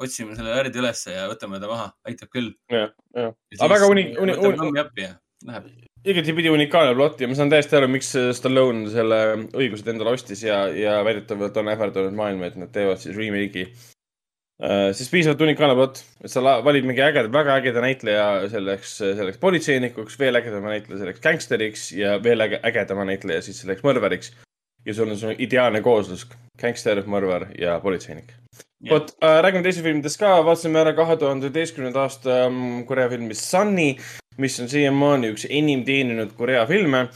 [0.00, 2.54] otsime selle värdi ülesse ja võtame ta maha, aitab küll.
[2.72, 3.34] jah, jah.
[3.60, 5.12] aga väga uni-, uni-, uni-,
[5.48, 5.72] läheb.
[6.04, 9.20] igatipidi unikaalne plott ja ma saan täiesti aru, miks Stallone selle
[9.56, 13.66] õigused endale ostis ja, ja väidetavalt on ähvardanud maailma, et nad teevad siis remake'i.
[14.94, 20.18] siis piisavalt unikaalne plott, et sa valid mingi ägeda, väga ägeda näitleja selleks, selleks politseinikuks,
[20.20, 24.34] veel ägedama näitleja selleks gängsteriks ja veel äge-, ägedama näitleja siis selleks mõrvariks.
[24.86, 26.26] Ja sul on see ideaalne kooslus,
[26.60, 28.34] gängster, mõrvar ja politseinik.
[28.90, 33.34] vot äh,, räägime teisest filmidest ka, vaatasime ära kahe tuhande üheteistkümnenda aasta ähm, Korea filmi
[33.34, 33.94] Sunny,
[34.38, 37.06] mis on siiamaani üks enim teeninud Korea filme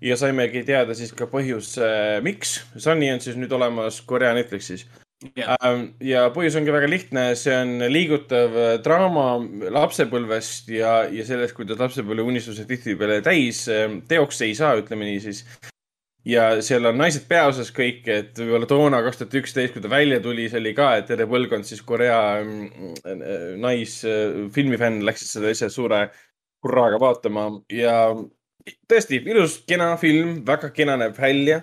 [0.00, 2.60] ja saimegi teada siis ka põhjus äh,, miks.
[2.76, 4.86] Sunny on siis nüüd olemas Korea Netflixis.
[5.24, 9.38] Ähm, ja põhjus ongi väga lihtne, see on liigutav äh, draama
[9.72, 15.22] lapsepõlvest ja, ja sellest, kuidas lapsepõlve unistused tihtipeale täis äh, teoks ei saa, ütleme nii
[15.24, 15.46] siis.
[16.26, 20.18] Ja seal on naised peaosas kõik, et võib-olla toona kaks tuhat üksteist, kui ta välja
[20.24, 25.70] tuli, see oli ka, et terve põlvkond siis Korea mm, äh, naisfilmifänn läksid seda asja
[25.72, 26.08] suure
[26.64, 28.10] hurraaga vaatama ja
[28.90, 31.62] tõesti ilus, kena film, väga kena näeb välja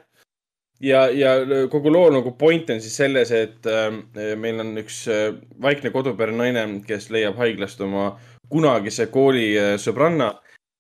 [0.84, 1.34] ja, ja
[1.72, 5.32] kogu loo nagu point on siis selles, et äh, meil on üks äh,
[5.62, 8.14] vaikne kodupere naine, kes leiab haiglast oma
[8.52, 10.34] kunagise kooli äh, sõbranna.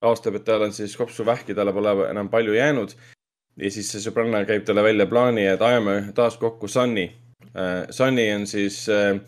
[0.04, 2.92] avastab, et tal on siis kopsuvähk ja talle pole enam palju jäänud.
[3.58, 7.10] Ja siis see sõbranna käib talle välja plaani, et ajame taas kokku Sunny
[7.54, 7.86] äh,.
[7.90, 9.20] Sunny on siis äh,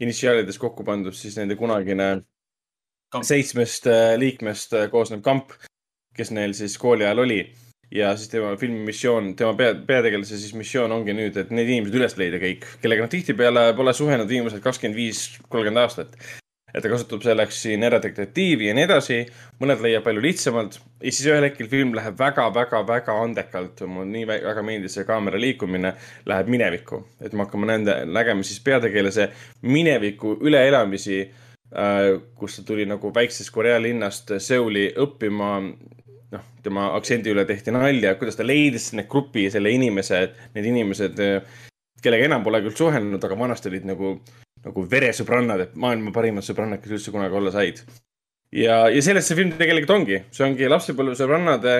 [0.00, 2.22] initsiaalides kokku pandud siis nende kunagine
[3.12, 3.24] Kamp.
[3.24, 5.52] seitsmest äh, liikmest koosnev kamp,
[6.16, 7.42] kes neil siis kooli ajal oli
[7.94, 11.98] ja siis tema filmi missioon, tema pea, peategelase siis missioon ongi nüüd, et need inimesed
[11.98, 16.16] üles leida kõik, kellega nad tihtipeale pole suhelnud viimased kakskümmend viis, kolmkümmend aastat.
[16.74, 19.20] Et ta kasutab selleks siin eradetektiivi ja nii edasi,
[19.62, 20.80] mõned leiab palju lihtsamalt.
[21.04, 25.38] Ja siis ühel hetkel film läheb väga-väga-väga andekalt, mulle nii vä- väga meeldis see kaamera
[25.40, 25.94] liikumine,
[26.26, 29.28] läheb minevikku, et me hakkame nende, nägema siis peategelase
[29.62, 35.58] mineviku üleelamisi äh, kus ta tuli nagu väiksest Korea linnast Seuli õppima.
[36.34, 40.24] Noh, tema aktsendi üle tehti nalja, kuidas ta leidis sinna grupi selle inimese,
[40.56, 41.20] need inimesed,
[42.02, 44.16] kellega enam pole küll suhelnud, aga vanasti olid nagu,
[44.64, 47.82] nagu veresõbrannad, et maailma parimad sõbrannad, kes üldse kunagi olla said.
[48.52, 51.76] ja, ja sellest see film tegelikult ongi, see ongi lapsepõlvesõbrannade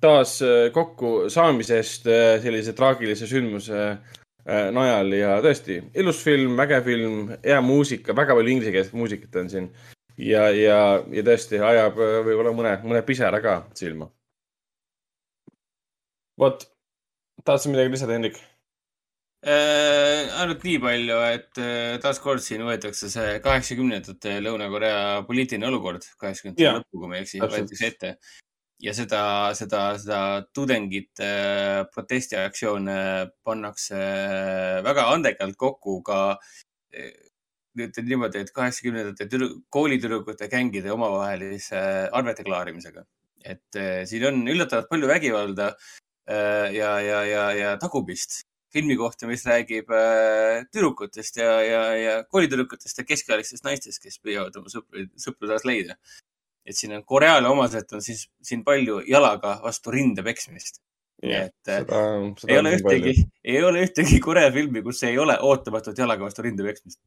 [0.00, 6.80] taas äh, kokku saamisest äh, sellise traagilise sündmuse äh, najal ja tõesti ilus film, äge
[6.86, 9.70] film, hea muusika, väga palju inglisekeelset muusikat on siin
[10.18, 10.78] ja, ja,
[11.14, 14.10] ja tõesti ajab võib-olla mõne, mõne pisara ka silma.
[16.38, 16.62] vot,
[17.44, 18.38] tahtsid midagi lisada, Hendrik?
[19.38, 26.80] Äh, ainult nii palju, et äh, taaskord siin võetakse see kaheksakümnendate Lõuna-Korea poliitiline olukord, kaheksakümnendate
[26.80, 28.10] lõppu, kui ma ei eksi, võetakse ette.
[28.82, 29.20] ja seda,
[29.54, 30.18] seda, seda
[30.50, 32.98] tudengite äh, protestiaktsioone
[33.46, 34.00] pannakse
[34.88, 37.14] väga andekalt kokku ka äh,
[37.78, 41.78] ütleme niimoodi, et kaheksakümnendate tüdru- koolitüdrukute gängide omavahelise
[42.10, 43.06] arvete klaarimisega.
[43.46, 45.70] et äh, siin on üllatavalt palju vägivalda
[46.26, 52.16] äh, ja, ja, ja, ja tagumist filmi kohta, mis räägib äh, tüdrukutest ja, ja, ja
[52.28, 55.96] koolitüdrukutest ja keskealistest naistest, kes püüavad oma sõpru, sõpru taas leida.
[56.68, 60.82] et siin on Koreale omaselt on siis siin palju jalaga vastu rinde peksmist.
[61.24, 62.02] nii et äh, seda,
[62.42, 63.14] seda ei ole ühtegi,
[63.44, 67.00] ei ole ühtegi Korea filmi, kus ei ole ootamatut jalaga vastu rinde peksmist.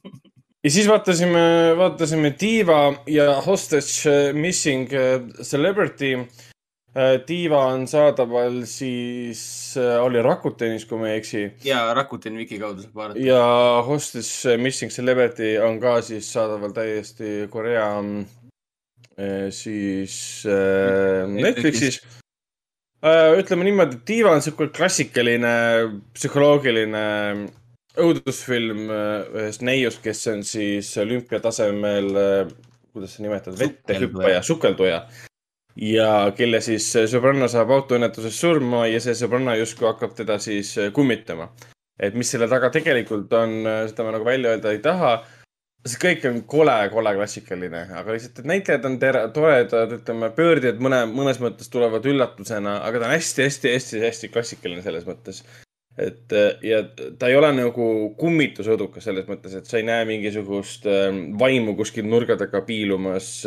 [0.64, 1.44] ja siis vaatasime,
[1.76, 4.88] vaatasime Diva ja Hostage Missing
[5.42, 6.16] Celebrity.
[7.28, 9.40] Diva on saadaval siis,
[9.98, 11.40] oli Rakutenis, kui ma ei eksi.
[11.66, 13.18] ja Rakuten Viki kaudu saab vaadata.
[13.18, 17.88] ja Hostage Missing Celebrity on ka siis saadaval täiesti Korea
[19.50, 22.00] siis äh, Netflixis.
[23.38, 25.52] ütleme niimoodi, et Diva on sihuke klassikaline
[26.14, 27.04] psühholoogiline
[28.00, 32.10] õudusfilm äh, ühest neiust, kes on siis olümpiatasemel,
[32.94, 35.04] kuidas sa nimetad, vettehüppaja, sukelduja.
[35.76, 41.50] Ja kelle siis sõbranna saab autoõnnetuses surma ja see sõbranna justkui hakkab teda siis kummitama
[42.00, 45.16] et mis selle taga tegelikult on, seda ma nagu välja öelda ei taha.
[45.84, 50.78] see kõik on kole, kole klassikaline, aga lihtsalt, et näitlejad on tere, toredad, ütleme, pöörded
[50.80, 55.42] mõne, mõnes mõttes tulevad üllatusena, aga ta on hästi-hästi-hästi-hästi klassikaline selles mõttes.
[56.00, 56.32] et
[56.64, 56.80] ja
[57.18, 57.84] ta ei ole nagu
[58.18, 60.88] kummitusõdukas selles mõttes, et sa ei näe mingisugust
[61.38, 63.44] vaimu kuskil nurga taga piilumas.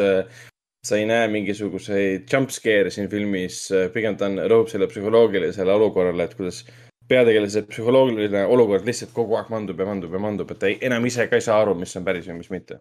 [0.87, 6.27] Sa ei näe mingisuguseid jump scare'e siin filmis, pigem ta on, rõhub selle psühholoogilisele olukorrale,
[6.27, 6.61] et kuidas
[7.07, 11.05] peategelase psühholoogiline olukord lihtsalt kogu aeg mandub ja mandub ja mandub, et ta ei, enam
[11.07, 12.79] ise ka ei saa aru, mis on päris ja mis mitte.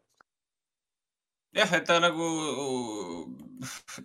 [1.57, 2.31] jah, et ta nagu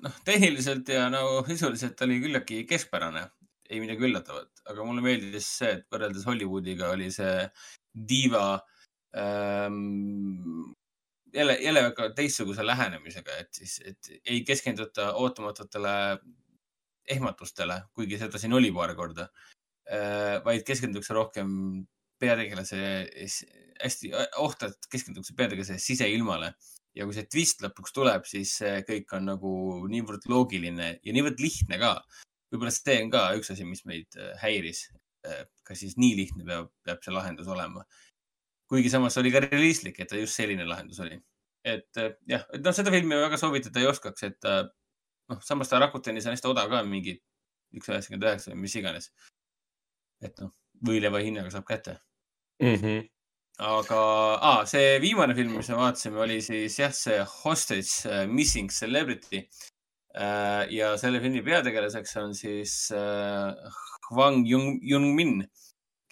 [0.05, 3.25] noh, tehniliselt ja nagu sisuliselt oli küllaltki keskpärane,
[3.71, 7.35] ei midagi üllatavat, aga mulle meeldis see, et võrreldes Hollywoodiga oli see
[7.91, 8.45] diiva
[9.17, 10.71] ähm,
[11.33, 15.93] jälle, jälle väga teistsuguse lähenemisega, et siis, et ei keskenduta ootamatutele
[17.11, 19.27] ehmatustele, kuigi seda siin oli paar korda
[19.91, 21.49] Äh, vaid keskendutakse rohkem
[22.21, 22.77] peategelase
[23.81, 26.51] hästi ohtralt keskendutakse peategelase siseilmale
[26.95, 28.53] ja kui see twist lõpuks tuleb, siis
[28.87, 29.51] kõik on nagu
[29.91, 31.95] niivõrd loogiline ja niivõrd lihtne ka.
[32.53, 34.85] võib-olla see on ka üks asi, mis meid äh, häiris.
[35.27, 37.83] Äh, kas siis nii lihtne peab, peab see lahendus olema?
[38.71, 41.19] Kuigi samas oli ka realistlik, et ta just selline lahendus oli.
[41.67, 41.99] et
[42.29, 46.33] jah, et noh, seda filmi väga soovitada ei oskaks, et noh, samas ta Rakutenis on
[46.33, 47.19] hästi odav ka, mingi
[47.75, 49.11] üks üheksakümmend üheksa või mis iganes
[50.25, 50.53] et noh,
[50.85, 51.97] võileiva hinnaga saab kätte
[52.61, 52.77] mm.
[52.77, 53.01] -hmm.
[53.71, 53.99] aga
[54.51, 59.43] ah, see viimane film, mis me vaatasime, oli siis jah, see Hostage uh, Missing Celebrity
[59.45, 60.65] uh,.
[60.69, 63.51] ja selle filmi peategelaseks on siis uh,
[64.11, 65.39] Hwang Jung, Jung-min,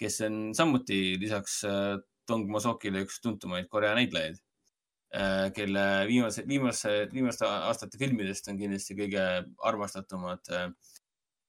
[0.00, 1.98] kes on samuti lisaks uh,
[2.30, 8.96] Dong Mosokile üks tuntumaid Korea näitlejaid uh,, kelle viimase, viimase, viimaste aastate filmidest on kindlasti
[8.98, 9.26] kõige
[9.70, 10.70] armastatumad uh,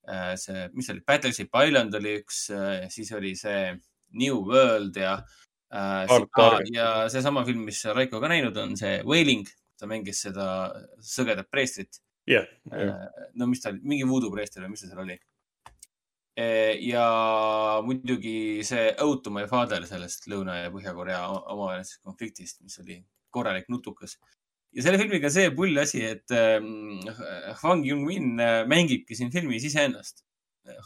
[0.08, 3.70] Äh, see, mis see oli, Battleship Island oli üks, äh, siis oli see
[4.18, 5.12] New World ja
[5.70, 6.08] äh,,
[6.74, 9.46] ja seesama film, mis Raiko ka näinud on, see Wailing,
[9.78, 10.46] ta mängis seda
[10.98, 12.48] sõgedat preestrit yeah,.
[12.66, 13.06] Yeah.
[13.38, 15.16] no mis ta oli, mingi voodoo preester või mis ta seal oli?
[16.36, 17.06] Ja
[17.84, 23.02] muidugi see Ode to my father sellest Lõuna- ja Põhja-Korea omavahelisest konfliktist, mis oli
[23.32, 24.16] korralik nutukas
[24.72, 26.58] ja selle filmiga see pull asi, et äh,
[27.60, 30.24] Hwang Jung-min äh, mängibki siin filmis iseennast.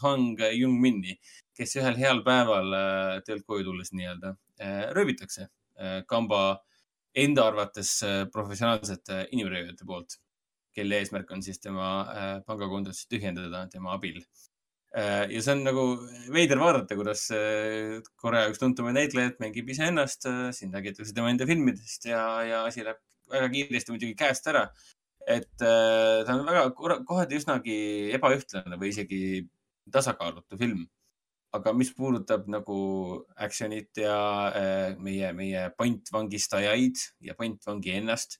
[0.01, 1.19] Hwang Jung-minni,
[1.57, 4.35] kes ühel heal päeval äh, töölt koju tulles nii-öelda
[4.97, 5.51] röövitakse
[6.09, 6.63] kamba
[7.13, 7.91] enda arvates
[8.33, 10.15] professionaalsete inimröövijate poolt,
[10.73, 11.91] kelle eesmärk on siis tema
[12.47, 14.17] pangakontot tühjendada tema abil
[14.97, 15.83] ja see on nagu
[16.33, 20.25] veider vaadata, kuidas äh, Korea üks tuntumaid näitlejaid mängib iseennast,
[20.57, 23.01] siin räägitakse tema enda filmidest ja, ja asi läheb
[23.31, 24.67] väga kiiresti muidugi käest ära.
[25.27, 26.69] et äh, ta on väga
[27.05, 27.77] kohati üsnagi
[28.15, 29.19] ebaühtlane või isegi
[29.91, 30.87] tasakaalutu film.
[31.53, 32.77] aga mis puudutab nagu
[33.45, 34.17] action'it ja
[34.49, 38.39] äh, meie, meie pantvangistajaid ja pantvangi ennast,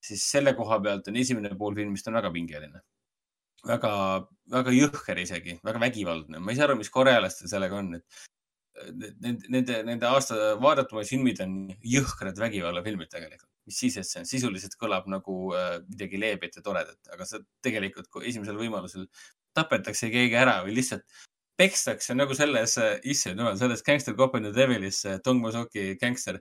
[0.00, 2.84] siis selle koha pealt on esimene pool filmist on väga pingeline
[3.68, 3.92] väga,
[4.52, 6.40] väga jõhker isegi, väga vägivaldne.
[6.40, 8.26] ma ei saa aru, mis korealastel sellega on, et
[8.92, 13.50] nende, nende, nende aasta vaadatumad filmid on jõhkrad vägivallafilmid tegelikult.
[13.66, 18.10] Mis siis, et see sisuliselt kõlab nagu äh, midagi leebet ja toredat, aga see tegelikult,
[18.12, 19.08] kui esimesel võimalusel
[19.56, 21.06] tapetakse keegi ära või lihtsalt
[21.56, 26.38] pekstakse nagu selles, äh, issand jumal, selles Gangster Cop and the Devilis Dong Mosoki gängster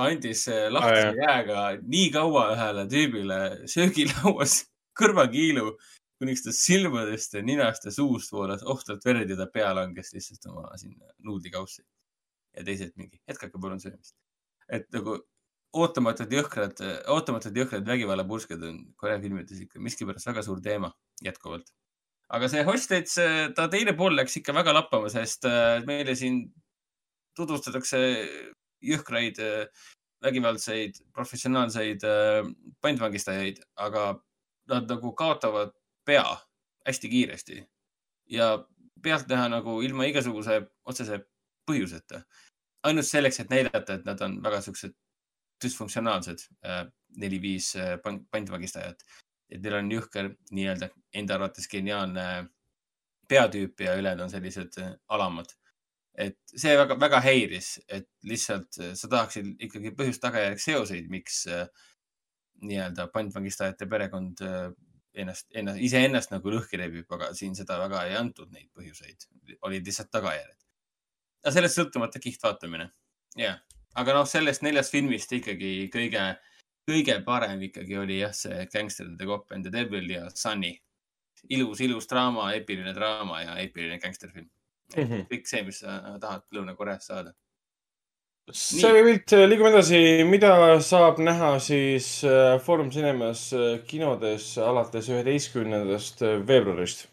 [0.00, 4.62] andis äh, lahtise ah, jääga nii kaua ühele tüübile söögilauas
[4.98, 5.74] kõrvakiilu,
[6.22, 10.46] kuniks ta silmadest ja ninast ja suust voolas ohtralt verd ja ta pea langes lihtsalt
[10.52, 11.82] oma sinna nuudlikaussi.
[12.56, 14.16] ja teised mingi, jätkake palun söömist.
[14.68, 15.18] et nagu
[15.72, 16.82] ootamatud jõhkrad,
[17.14, 20.92] ootamatud jõhkrad vägivallapursked on Korea filmides ikka miskipärast väga suur teema
[21.24, 21.72] jätkuvalt.
[22.28, 26.44] aga see Hostage, ta teine pool läks ikka väga lappama, sest äh, meile siin
[27.36, 27.98] tutvustatakse
[28.84, 29.88] jõhkraid, äh,
[30.22, 32.46] vägivaldseid, professionaalseid äh,
[32.84, 34.06] pantvangistajaid, aga
[34.70, 35.72] nad nagu kaotavad
[36.04, 36.36] pea
[36.86, 37.62] hästi kiiresti
[38.30, 38.64] ja
[39.02, 41.20] pealtnäha nagu ilma igasuguse otsese
[41.70, 42.22] põhjuseta.
[42.82, 44.94] ainult selleks, et näidata, et nad on väga siuksed
[45.62, 47.98] düsfunktsionaalsed äh, neli-viis äh,
[48.30, 49.04] pantvangistajat.
[49.52, 52.24] et neil on jõhker nii-öelda enda arvates geniaalne
[53.28, 55.52] peatüüp ja ülejäänud on sellised äh, alamad.
[56.18, 61.46] et see väga, väga häiris, et lihtsalt sa tahaksid ikkagi põhjust-tagajärg seoseid, miks
[62.62, 64.42] nii-öelda pantvangistajate perekond
[65.14, 69.28] ennast, ennast, iseennast nagu lõhki rebib, aga siin seda väga ei antud, neid põhjuseid,
[69.68, 70.58] olid lihtsalt tagajärjed.
[71.42, 72.90] aga sellest sõltumata kihtvaatamine,
[73.36, 73.60] jah yeah
[73.98, 76.24] aga noh, sellest neljast filmist ikkagi kõige,
[76.88, 80.76] kõige parem ikkagi oli jah, see Gangster the Cop and the Devil ja Sunny.
[81.50, 85.02] ilus, ilus draama, eepiline draama ja eepiline gängsterfilm mm.
[85.02, 85.24] -hmm.
[85.30, 87.34] kõik see, mis sa tahad Lõuna-Koreast saada.
[88.50, 95.08] See oli pilt, liigume edasi, mida saab näha siis äh, Foorum Cinemas äh, kinodes alates
[95.12, 97.06] üheteistkümnendast veebruarist?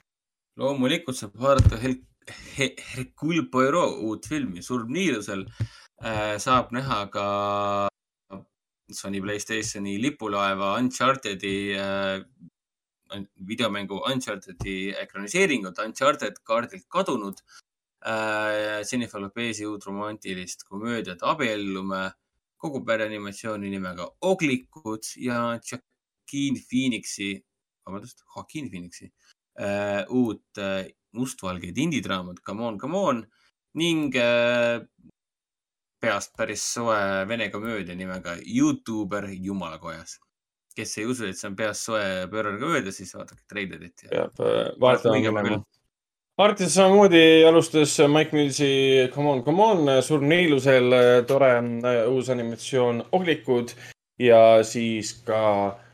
[0.59, 5.45] loomulikult saab vaadata Hercule Poirot uut filmi Surm niilusel
[6.03, 6.37] äh,.
[6.41, 7.27] saab näha ka
[8.91, 12.25] Sony Playstationi lipulaeva Uncharted'i äh,,
[13.51, 17.41] videomängu Uncharted'i ekraniseeringut Uncharted kaardilt kadunud
[18.05, 18.83] äh,.
[18.91, 22.11] Jennifer Lopez'i uut romantilist komöödiat Abiellume,
[22.57, 27.33] kogu pere animatsiooni nimega Oglikud ja Joaquin Phoenixi,
[27.85, 29.11] vabandust, Joaquin Phoenixi
[29.59, 33.25] äh, uut äh, mustvalgeid indidraamat Come on, come on
[33.79, 34.79] ning äh,
[35.99, 40.19] peast päris soe vene komöödia nimega Youtuber Jumalakojas.
[40.75, 44.39] kes ei usu, et see on peast soe pöörane komöödia, siis vaadake treilerit ja peab
[44.45, 45.63] äh, vaatama minema.
[46.39, 50.93] Artis samamoodi alustas Mike Millsi Come on, come on, Surm niilusel,
[51.27, 53.73] tore äh, uus animatsioon Oglikud
[54.23, 55.88] ja siis ka äh,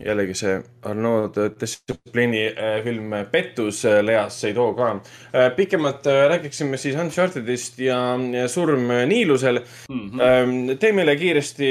[0.00, 0.54] jällegi see
[0.88, 5.00] Arnaud Disciplini äh, film Pettus äh, Leas Seido ka
[5.32, 5.50] äh,.
[5.56, 10.10] pikemalt äh, räägiksime siis Unchartedist ja, ja Surm niilusel mm.
[10.10, 10.22] -hmm.
[10.22, 11.68] Ähm, tee meile kiiresti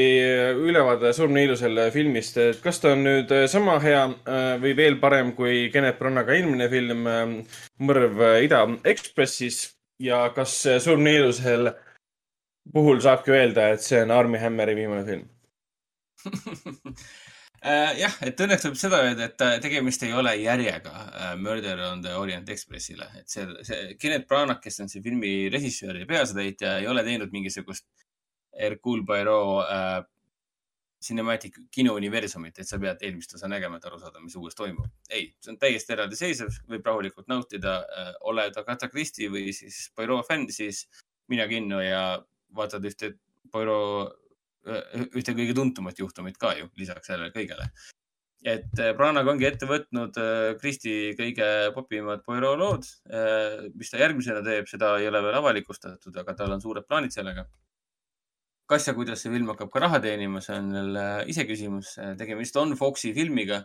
[0.55, 4.99] ülevaade Surm niilusel filmist, et kas ta on nüüd äh, sama hea äh, või veel
[5.01, 7.35] parem kui Kennet Branagha eelmine film ähm,
[7.79, 11.71] Mõrv Ida Ekspressis ja kas äh, Surm niilusel
[12.73, 15.25] puhul saabki öelda, et see on Armi Hammeri viimane film?
[17.65, 21.79] Äh, jah, et õnneks võib seda öelda, et äh, tegemist ei ole järjega äh, Murder
[21.87, 26.05] on the Orient Expressile, et see, see Kennet Branagh, kes on see filmi režissöör ja
[26.09, 27.87] peaasjateenija, ei ole teinud mingisugust
[28.53, 30.03] Hercule Poirot äh,
[31.01, 34.93] cinematic kinouniversumit, et sa pead eelmist osa nägema, et aru saada, mis uues toimub.
[35.09, 40.29] ei, see on täiesti eraldiseisev, võib rahulikult nautida äh,, oled Agatha Christie või siis Poirot
[40.29, 40.85] fänn, siis
[41.33, 42.05] mine kinno ja
[42.53, 43.15] vaatad ühte
[43.49, 44.13] Poirot
[44.67, 47.69] ühte kõige tuntumat juhtumit ka ju lisaks sellele kõigele.
[48.45, 52.89] et äh, Branagh ongi ette võtnud äh, Kristi kõige popimad Poirot lood.
[53.75, 57.47] mis ta järgmisena teeb, seda ei ole veel avalikustatud, aga tal on suured plaanid sellega.
[58.67, 61.97] kas ja kuidas see film hakkab ka raha teenima, see on jälle iseküsimus.
[62.17, 63.63] tegemist on Foxi filmiga,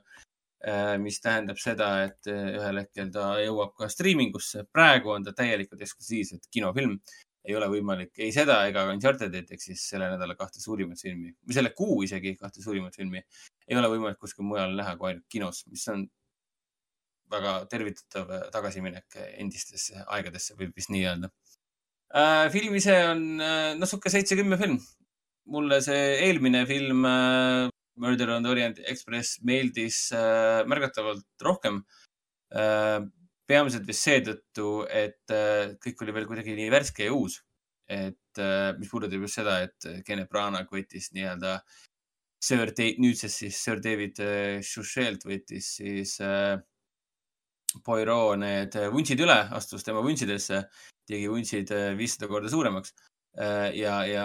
[1.02, 4.64] mis tähendab seda, et äh, ühel hetkel ta jõuab ka striimingusse.
[4.72, 7.00] praegu on ta täielikult eksklusiivselt kinofilm
[7.43, 11.56] ei ole võimalik ei seda ega Unchartedit ehk siis selle nädala kahte suurimat filmi või
[11.56, 15.64] selle kuu isegi kahte suurimat filmi ei ole võimalik kuskil mujal näha kui ainult kinos,
[15.70, 16.06] mis on
[17.32, 21.32] väga tervitatav tagasiminek endistesse aegadesse, võib vist nii öelda
[22.14, 22.48] äh,.
[22.55, 24.78] film ise on äh, noh, sihuke seitse-kümme film.
[25.52, 31.82] mulle see eelmine film äh, Murder on the Orient Express meeldis äh, märgatavalt rohkem
[32.55, 33.01] äh,
[33.52, 37.42] peamiselt vist seetõttu, et äh, kõik oli veel kuidagi nii värske ja uus.
[37.92, 41.58] et äh, mis puudutab just seda, et Kennet Branagh võttis nii-öelda
[42.42, 44.18] Sir Dave, nüüdsest siis Sir David
[44.64, 46.56] Suchet võttis siis äh,
[47.84, 50.62] Poirot need vuntsid üle, astus tema vuntsidesse,
[51.08, 54.24] tegi vuntsid äh, viissada korda suuremaks äh, ja, ja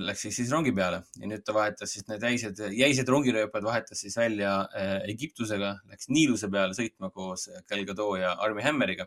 [0.00, 4.00] läks siis, siis rongi peale ja nüüd ta vahetas siis need jäised, jäised rongirööpad vahetas
[4.00, 9.04] siis välja äh, Egiptusega, läks Niiluse peale sõitma koos Gal Gadot ja Armi Hammeriga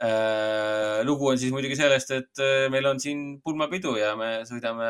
[0.00, 1.04] äh,.
[1.04, 4.88] lugu on siis muidugi sellest, et äh, meil on siin pulmapidu ja me sõidame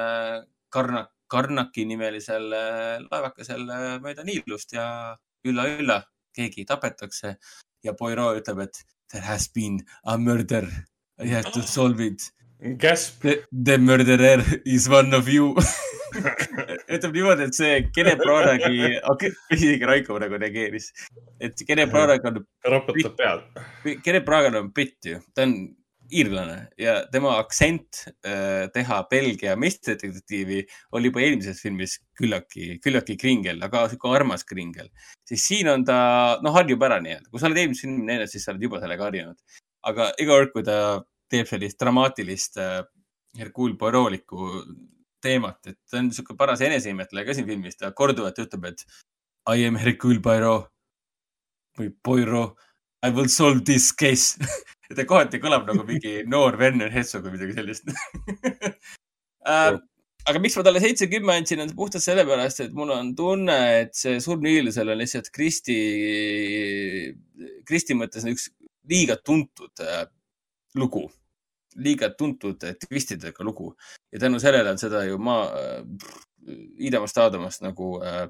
[0.70, 4.86] Karnak, Karnaki nimelisel äh, laevakesel äh, mööda Niilust ja
[5.44, 6.00] ülla-ülla,
[6.36, 7.34] keegi tapetakse
[7.84, 8.80] ja Poirot ütleb, et
[9.12, 10.66] there has been a murder.
[11.18, 12.30] I have to solve it.
[12.60, 13.22] Gasp.
[13.22, 15.54] The, the murderer is one of you.
[16.88, 20.88] ütleb niimoodi, et see Kennet Branaghi, okei, isegi Raiko praegu reageeris,
[21.44, 23.44] et Kennet Branagh on, raputab pead.
[24.04, 25.54] Kennet Branagh on britt ju, ta on
[26.08, 30.62] iirlane ja tema aktsent äh, teha Belgia meistridetektiivi
[30.96, 34.88] oli juba eelmises filmis küllaltki, küllaltki kringel, aga sihuke armas kringel.
[35.28, 36.00] siis siin on ta,
[36.42, 39.10] noh, harjub ära nii-öelda, kui sa oled eelmist filmi näinud, siis sa oled juba sellega
[39.10, 39.60] harjunud.
[39.88, 40.78] aga iga kord, kui ta
[41.30, 42.80] teeb sellist dramaatilist äh,
[43.38, 44.48] Hercule Poirotlikku
[45.22, 48.84] teemat, et ta on niisugune paras eneseimetleja ka siin filmis, ta korduvalt ütleb, et
[49.48, 50.68] I am Hercule Poirot
[51.78, 52.56] või Poirot,
[53.06, 54.38] I will solve this case.
[54.96, 57.92] Ta kohati kõlab nagu mingi noor Werner Herzog või midagi sellist.
[59.48, 59.78] Äh,
[60.28, 64.18] aga miks ma talle seitse-kümme andsin, on puhtalt sellepärast, et mul on tunne, et see
[64.20, 65.76] Surm niilusel on lihtsalt Kristi,
[67.64, 68.50] Kristi mõttes üks
[68.90, 70.02] liiga tuntud äh,
[70.76, 71.06] lugu,
[71.76, 73.74] liiga tuntud äh, twistidega lugu
[74.12, 75.84] ja tänu sellele on seda ju maa äh,,
[76.80, 78.28] Iidamast Aadamast nagu äh,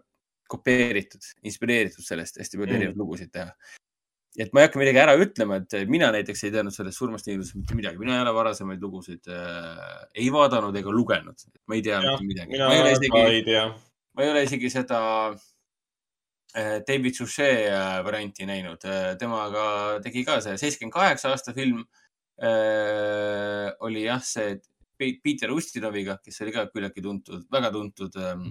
[0.51, 2.81] kopeeritud, inspireeritud sellest hästi palju Mm.
[2.81, 3.53] erinevaid lugusid teha.
[4.39, 7.57] et ma ei hakka midagi ära ütlema, et mina näiteks ei teadnud sellest surmast Niilusest
[7.59, 11.99] mitte midagi, mina ei ole varasemaid lugusid äh, ei vaadanud ega lugenud, ma ei tea
[12.05, 12.53] mitte midagi.
[12.55, 13.65] mina ma ei ole ka isegi, ei tea.
[14.15, 15.01] ma ei ole isegi seda
[16.55, 18.85] äh, David Suchet äh, varianti näinud,
[19.19, 19.65] temaga
[20.05, 21.98] tegi ka see seitsekümmend kaheksa aasta film äh,.
[23.87, 24.59] Oli jah, see
[24.99, 28.49] Pe- Peter Ustinoviga, kes oli ka küllaltki tuntud, väga tuntud ähm,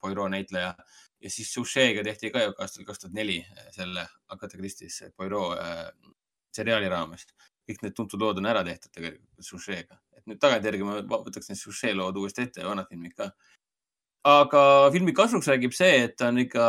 [0.00, 0.74] Poirot näitleja
[1.20, 3.40] ja siis Suchet'ga tehti ka ju aastal kaks tuhat neli
[3.74, 5.88] selle Agatha Christie's Poirot äh,
[6.54, 7.26] seriaali raames.
[7.70, 11.58] kõik need tuntud lood on ära tehtud tegelikult Suchet'ga, et nüüd tagantjärgi ma võtaks need
[11.58, 13.30] Suchet lood uuesti ette ja vanad filmid ka.
[14.28, 16.64] Aga filmi kasuks räägib see, et ta on ikka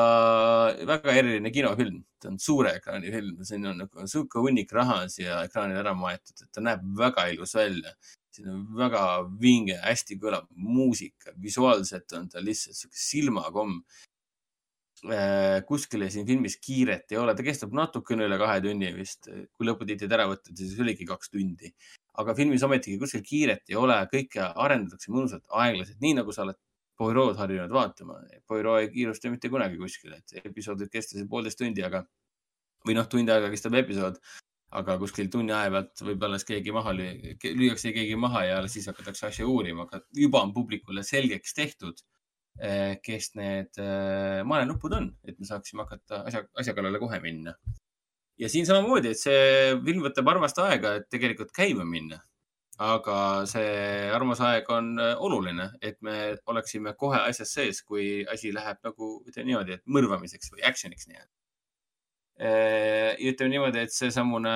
[0.87, 5.11] väga eriline kinofilm, ta on suure ekraani film, siin on nagu sihuke hunnik raha on
[5.11, 7.93] siia ekraanile ära maetud, et ta näeb väga ilus välja.
[8.31, 9.01] siin on väga
[9.41, 13.81] vinge, hästi kõlab muusika, visuaalselt on ta lihtsalt sihuke silmakomm.
[15.67, 20.11] kuskile siin filmis kiiret ei ole, ta kestab natukene üle kahe tunni vist, kui lõputiitrid
[20.13, 21.73] ära võtta, siis oligi kaks tundi.
[22.21, 26.59] aga filmis ometigi kuskil kiiret ei ole, kõike arendatakse mõnusalt aeglaselt, nii nagu sa oled
[27.01, 28.19] Poirot harjunud vaatama.
[28.47, 32.03] Poirot ei kiirusta mitte kunagi kuskile, et episood võib kesta siin poolteist tundi, aga
[32.85, 34.19] või noh, tund aega kestab episood,
[34.77, 38.87] aga kuskil tunni aja pealt võib alles keegi maha lüüa, lüüakse keegi maha ja siis
[38.89, 42.01] hakatakse asja uurima, aga juba on publikule selgeks tehtud,
[43.05, 47.55] kes need äh, maanenupud on, et me saaksime hakata asja, asja kallale kohe minna.
[48.41, 52.19] ja siin samamoodi, et see film võtab armast aega, et tegelikult käima minna.
[52.81, 53.17] Aga
[53.49, 58.81] see armas aeg on äh, oluline, et me oleksime kohe asjas sees, kui asi läheb
[58.87, 61.33] nagu ütleme niimoodi, et mõrvamiseks või action'iks nii-öelda.
[62.41, 64.55] ja ütleme niimoodi, et seesamune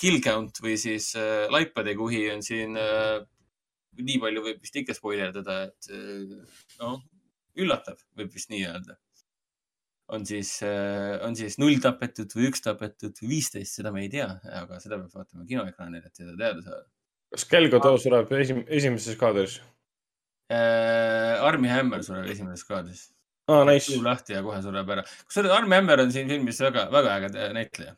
[0.00, 3.20] kill count või siis äh, laipade kuhi on siin äh,
[4.00, 7.02] nii palju võib vist ikka spoilerdada, et äh, noh,
[7.60, 8.96] üllatav, võib vist nii öelda.
[10.10, 10.56] on siis,
[11.22, 14.26] on siis null tapetud või üks tapetud või viisteist, seda me ei tea,
[14.58, 16.88] aga seda peab vaatama kinoekraanil, et seda teada saada.
[17.30, 19.60] Kas Gal Gadot sureb esim-, esimeses kaadris?
[20.50, 23.04] Äh, Armi Hammer sureb esimeses kaadris.
[23.50, 24.02] aa, nice suu.
[24.04, 25.04] lahti ja kohe sureb ära.
[25.26, 27.94] kusjuures Armi Hammer on siin filmis väga, väga äge näitleja.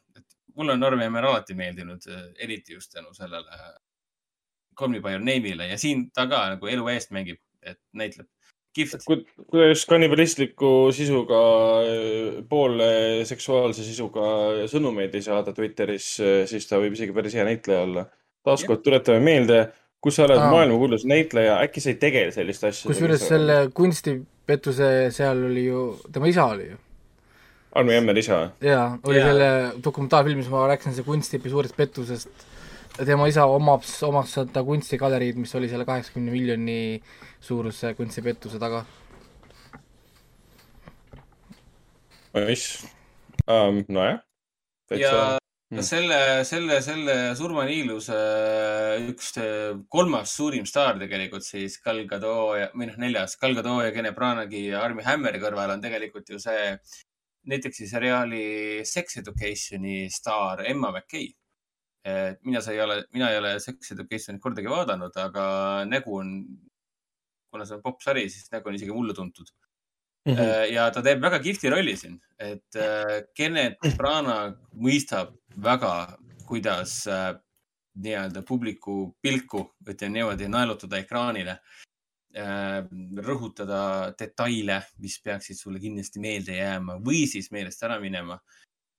[0.57, 2.05] mulle on Armi Hammer alati meeldinud,
[2.39, 3.63] eriti just tänu sellele
[4.77, 8.29] Call me by your name'ile ja siin ta ka nagu elu eest mängib, et näitleb.
[8.73, 9.05] kihvt.
[9.05, 11.41] kuidas kannibalistliku sisuga,
[12.49, 14.25] poole seksuaalse sisuga
[14.73, 16.09] sõnumeid ei saada Twitteris,
[16.49, 18.07] siis ta võib isegi päris hea näitleja olla.
[18.47, 19.59] Taaskord tuletame meelde,
[20.03, 20.51] kui sa oled Aa.
[20.51, 22.95] maailmakuulus näitleja, äkki sa ei tegele selliste asjadega.
[22.95, 25.83] kusjuures selle kunstipettuse seal oli ju,
[26.13, 26.79] tema isa oli ju.
[27.79, 28.41] Armi Emmer isa.
[28.61, 29.29] jaa, oli Jaa.
[29.29, 29.51] selle
[29.85, 32.49] dokumentaalfilmis, ma rääkisin see kunstiõpi suurest pettusest.
[33.07, 37.03] tema isa omab, omas seda kunstigaleriid, mis oli selle kaheksakümne miljoni
[37.41, 38.85] suuruse kunstipettuse taga.
[42.35, 42.89] Nice
[43.49, 43.85] um,.
[43.89, 44.21] nojah.
[44.91, 45.42] ja
[45.73, 45.81] Mm.
[45.89, 48.17] selle, selle, selle surmaniiluse
[49.09, 53.81] üks äh, kolmas suurim staar tegelikult siis Gal Gadot ja, või noh, neljas, Gal Gadot
[53.81, 56.75] ja Kene Branaghi ja Armi Hammeri kõrval on tegelikult ju see
[57.49, 58.43] näiteks siis seriaali
[58.85, 61.33] Sex Educationi staar Emma McKay.
[62.45, 65.47] mina sa ei ole, mina ei ole Sex Educationit kordagi vaadanud, aga
[65.89, 66.37] nägu on,
[67.49, 69.49] kuna see on popsari, siis nägu on isegi mulle tuntud.
[70.23, 77.07] Äh, ja ta teeb väga kihvti rolli siin, et äh, Kennet Branagh mõistab väga, kuidas
[77.11, 77.33] äh,
[78.03, 81.59] nii-öelda publiku pilku, ütleme niimoodi, naelutada ekraanile
[82.37, 82.81] äh,.
[83.27, 88.41] rõhutada detaile, mis peaksid sulle kindlasti meelde jääma või siis meelest ära minema.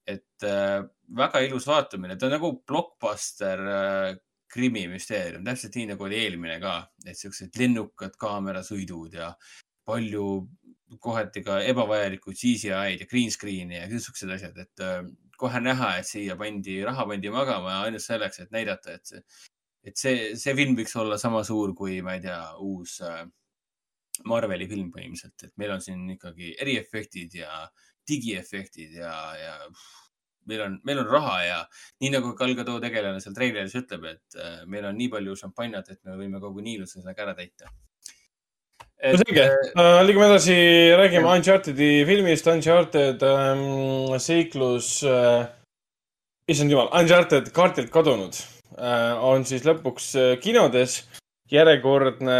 [0.05, 0.84] et äh,
[1.15, 4.15] väga ilus vaatamine, ta on nagu blockbuster äh,
[4.51, 6.73] krimimüsteerium, täpselt nii nagu oli eelmine ka,
[7.07, 9.31] et siuksed lennukad kaamerasõidud ja
[9.88, 10.25] palju
[10.99, 14.99] kohati ka ebavajalikud CGI-d ja green screen'i ja siuksed asjad, et äh,
[15.43, 19.23] kohe näha, et siia pandi, raha pandi magama ainult selleks, et näidata, et see,
[19.83, 23.23] et see, see film võiks olla sama suur kui, ma ei tea, uus äh,
[24.29, 27.63] Marveli film põhimõtteliselt, et meil on siin ikkagi eriefektid ja
[28.07, 29.55] digiefektid ja, ja
[30.49, 31.57] meil on, meil on raha ja
[32.03, 35.93] nii nagu Gal Gadot tegelane seal treileris ütleb, et äh, meil on nii palju šampanjat,
[35.95, 37.71] et me võime kogu Niiluse sellega ära täita.
[39.03, 39.47] No selge.
[39.75, 40.55] Uh,, liigume edasi,
[40.99, 45.43] räägime Uncharted'i filmist, Uncharted um, seiklus uh,,
[46.47, 48.39] issand jumal, Uncharted kaardilt kadunud
[48.77, 51.03] uh, on siis lõpuks uh, kinodes.
[51.53, 52.38] Järjekordne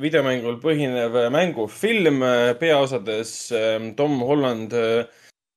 [0.00, 5.04] videomängul põhinev mängufilm uh, peaosades um, Tom Holland uh,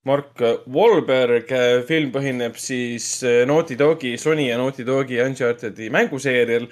[0.06, 0.38] Mark
[0.70, 1.50] Wahlberg,
[1.88, 6.68] film põhineb siis uh, Naughty Dogi, Sony ja Naughty Dogi Uncharted'i mänguseerial,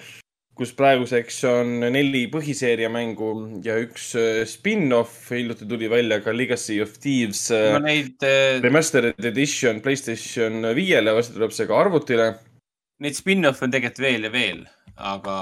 [0.58, 3.30] kus praeguseks on neli põhiseeria mängu
[3.64, 5.28] ja üks äh, spin-off.
[5.30, 8.26] hiljuti tuli välja ka Legacy of Thieves äh, ma neid,
[8.64, 12.32] Remastered Edition Playstation viiele, varsti tuleb see ka arvutile.
[13.04, 14.64] neid spin-off'e on tegelikult veel ja veel,
[14.98, 15.36] aga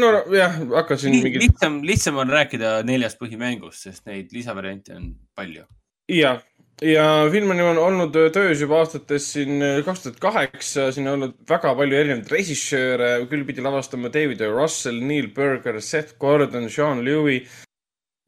[0.00, 5.12] no jah, hakkasin li mingit, lihtsam, lihtsam on rääkida neljast põhimängust, sest neid lisavariante on
[5.36, 5.68] palju.
[6.12, 6.40] jah,
[6.82, 11.36] ja film on ju olnud töös juba aastates siin kaks tuhat kaheksa, siin on olnud
[11.48, 14.50] väga palju erinevaid režissööre, küll pidi lavastama David O.
[14.56, 17.62] Russell, Neil Berger, Seth Gordon, Sean Lewis,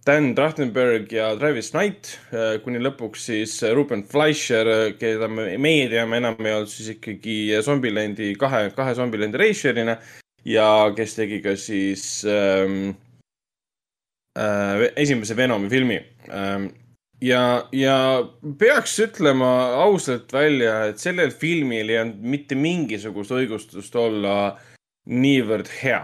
[0.04, 2.10] Dan Trachtenberg ja Travis Knight,
[2.64, 4.68] kuni lõpuks siis Ruben Fleischer,
[5.00, 9.96] keda me, meie teame enamjaolt siis ikkagi Zombielandi kahe, kahe Zombielandi režissöörina
[10.44, 12.92] ja kes tegi ka siis ähm,
[14.36, 15.96] äh, esimese Venomi filmi
[16.28, 16.68] ähm,
[17.24, 17.42] ja,
[17.72, 17.96] ja
[18.58, 19.50] peaks ütlema
[19.84, 24.36] ausalt välja, et sellel filmil ei olnud mitte mingisugust õigustust olla
[25.10, 26.02] niivõrd hea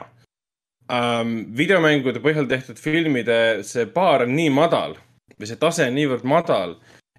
[0.91, 1.37] um,.
[1.57, 4.97] videomängude põhjal tehtud filmide see baar on nii madal
[5.37, 6.75] või see tase on niivõrd madal,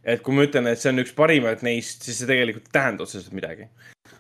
[0.06, 3.08] et kui ma ütlen, et see on üks parimaid neist, siis see tegelikult ei tähenda
[3.08, 3.68] otseselt midagi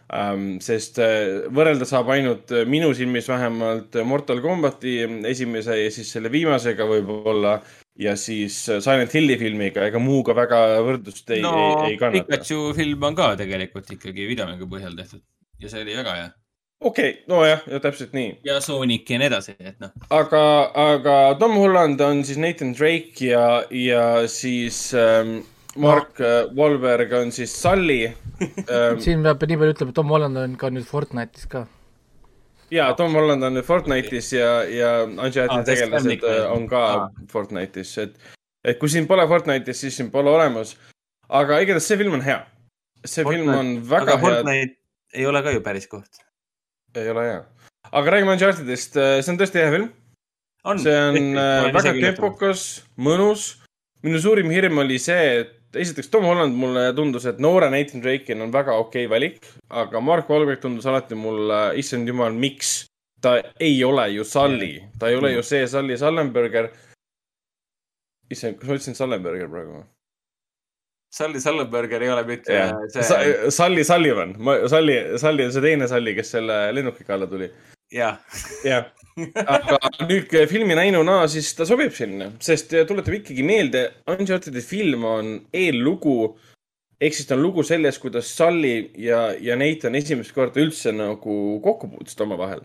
[0.09, 0.57] um,.
[0.63, 4.99] sest uh, võrrelda saab ainult uh, minu silmis vähemalt Mortal Combati
[5.29, 7.59] esimese ja siis selle viimasega võib-olla
[8.01, 12.01] ja siis äh, Silent Hilli filmiga, ega muuga väga võrdlust ei no no,, ei, ei
[12.01, 12.27] kannata.
[12.29, 15.21] Pikachu film on ka tegelikult ikkagi videomängu põhjal tehtud
[15.61, 16.29] ja see oli väga hea.
[16.81, 18.33] okei okay,, nojah, ja täpselt nii.
[18.47, 20.43] ja Sonic ja nii edasi, et noh, aga,
[20.87, 25.41] aga Tom Holland on siis Nathan Drake ja, ja siis ähm,
[25.79, 26.31] Mark no.
[26.57, 28.97] Wahlberg on siis Sully ähm,.
[29.03, 31.67] siin peab nii palju ütlema, et Tom Holland on ka nüüd Fortnite'is ka.
[32.71, 37.07] Ja Tom Holland on Fortnite'is ja, ja Uncharted'i täiesti tegelased äh, on ka Aa.
[37.31, 38.17] Fortnite'is, et,
[38.63, 40.75] et kui siin pole Fortnite'is, siis siin pole olemas.
[41.29, 42.41] aga igatahes see film on hea.
[43.05, 43.43] see Fortnite.
[43.43, 44.77] film on väga aga hea, Fortnite
[45.13, 46.21] ei ole ka ju päris koht.
[46.95, 47.41] ei ole hea.
[47.91, 49.89] aga räägime Uncharted'ist, see on tõesti hea film.
[50.83, 51.97] see on äh, väga.
[52.01, 53.55] tempokas, mõnus.
[54.03, 58.41] minu suurim hirm oli see, et esiteks Tom Holland mulle tundus, et noore Nathan Drake'il
[58.43, 62.81] on väga okei okay valik, aga Mark Wahlberg tundus alati mulle, issand jumal, miks
[63.21, 66.71] ta ei ole ju Sully, ta ei ole ju see Sully Sullenberger.
[68.31, 69.81] issand, kas ma ütlesin Sullenberger praegu?
[69.81, 69.87] Või?
[71.11, 74.35] Sully Sullenberger ei ole mitte jah, see, Sully Sullivan,
[74.71, 77.51] Sully, Sully on see teine Sully, kes selle lennukiga alla tuli.
[77.91, 78.19] Jah,
[78.63, 78.87] jah,
[79.41, 84.63] aga nüüd äh, filmi näinuna, siis ta sobib sinna, sest äh, tuletab ikkagi meelde, Uncharted'i
[84.65, 86.35] film on eellugu.
[87.01, 91.59] ehk siis ta on lugu sellest, kuidas Sully ja, ja Nathan esimest korda üldse nagu
[91.63, 92.61] kokku puutusid omavahel.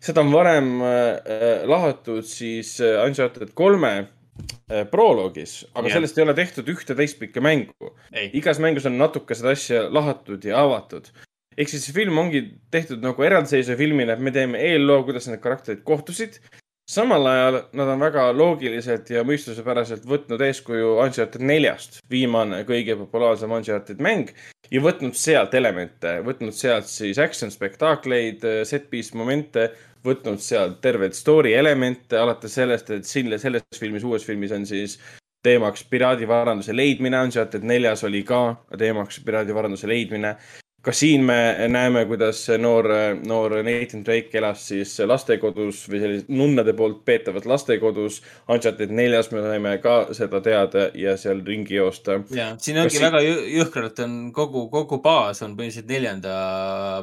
[0.00, 5.96] seda on varem äh, lahatud siis äh, Uncharted kolme äh, proloogis, aga yeah.
[5.98, 7.94] sellest ei ole tehtud ühte teistpikka mängu
[8.32, 11.10] igas mängus on natuke seda asja lahatud ja avatud.
[11.58, 15.42] Ehk siis see film ongi tehtud nagu eraldiseisva filmina, et me teeme eelloo, kuidas need
[15.42, 16.40] karakterid kohtusid.
[16.88, 23.52] samal ajal nad on väga loogiliselt ja mõistusepäraselt võtnud eeskuju Uncharted neljast, viimane kõige populaarsem
[23.52, 24.30] Uncharted mäng
[24.70, 29.68] ja võtnud sealt elemente, võtnud sealt siis action spektaakleid, set piece momente,
[30.04, 34.96] võtnud sealt terveid story elemente, alates sellest, et siin selles filmis, uues filmis on siis
[35.44, 40.36] teemaks piraadivaranduse leidmine, Uncharted neljas oli ka teemaks piraadivaranduse leidmine.
[40.82, 41.36] Ka siin me
[41.68, 42.86] näeme, kuidas noor,
[43.26, 48.20] noor Nathan Drake elas siis lastekodus või sellises nunnade poolt peetavas lastekodus.
[48.48, 52.20] Uncharted neljas me saime ka seda teada ja seal ringi joosta.
[52.30, 56.34] ja siin ongi Kas väga jõ- jõhkralt on kogu, kogu baas on põhimõtteliselt neljanda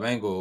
[0.02, 0.34] mängu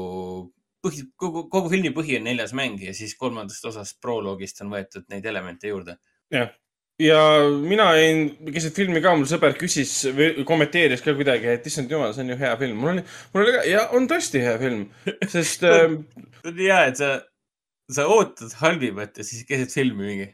[0.85, 5.05] põhi, kogu, kogu filmi põhi on neljas mäng ja siis kolmandast osast proloogist on võetud
[5.11, 5.97] neid elemente juurde.
[6.31, 6.51] jah,
[7.00, 7.18] ja
[7.50, 12.14] mina jäin keset filmi ka, mul sõber küsis või kommenteeris ka kuidagi, et issand jumal,
[12.14, 12.78] see on ju hea film.
[12.78, 13.04] mul oli,
[13.34, 14.86] mul oli ka, ja on tõesti hea film,
[15.34, 17.10] sest äh, see on nii hea, et sa,
[17.98, 20.28] sa ootad halvimat ja siis keset filmi mingi.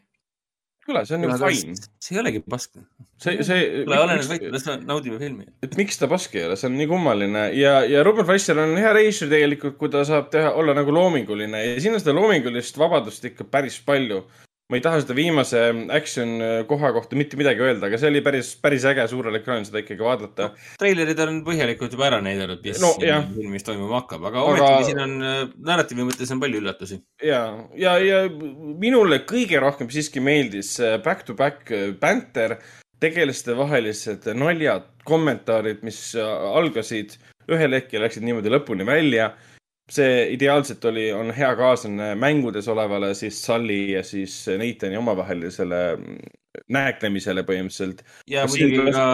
[0.85, 1.79] kuule, see on ju fine.
[2.03, 2.77] see ei olegi pask.
[3.23, 5.49] see, see, kuule, oleneb võitu, las me naudime filmi.
[5.65, 8.77] et miks ta pask ei ole, see on nii kummaline ja, ja Ruben Fleischer on
[8.77, 12.77] hea reisijal tegelikult, kui ta saab teha, olla nagu loominguline ja siin on seda loomingulist
[12.81, 14.27] vabadust ikka päris palju.
[14.71, 15.61] Ma ei taha seda viimase
[15.97, 16.37] action
[16.71, 20.05] koha kohta mitte midagi öelda, aga see oli päris, päris äge suurel ekraanil seda ikkagi
[20.07, 20.51] vaadata.
[20.81, 24.91] treilerid on põhjalikult juba ära näidanud, mis No, no, filmis toimuma hakkab, aga Aga- ometigi
[24.93, 25.41] siin on äh,
[25.71, 27.01] narratiivi mõttes on palju üllatusi.
[27.27, 27.41] ja,
[27.77, 28.23] ja, ja
[28.81, 32.57] minule kõige rohkem siiski meeldis äh, Back to Back äh, Panther,
[33.01, 36.25] tegelaste vahelised naljad, kommentaarid, mis äh,
[36.55, 37.17] algasid
[37.51, 39.33] ühel hetkel läksid niimoodi lõpuni välja.
[39.91, 46.21] See ideaalselt oli, on hea kaaslane mängudes olevale siis Sully ja siis Nathani omavahelisele mm,
[46.77, 48.05] nääklemisele põhimõtteliselt.
[48.31, 49.07] ja muidugi ka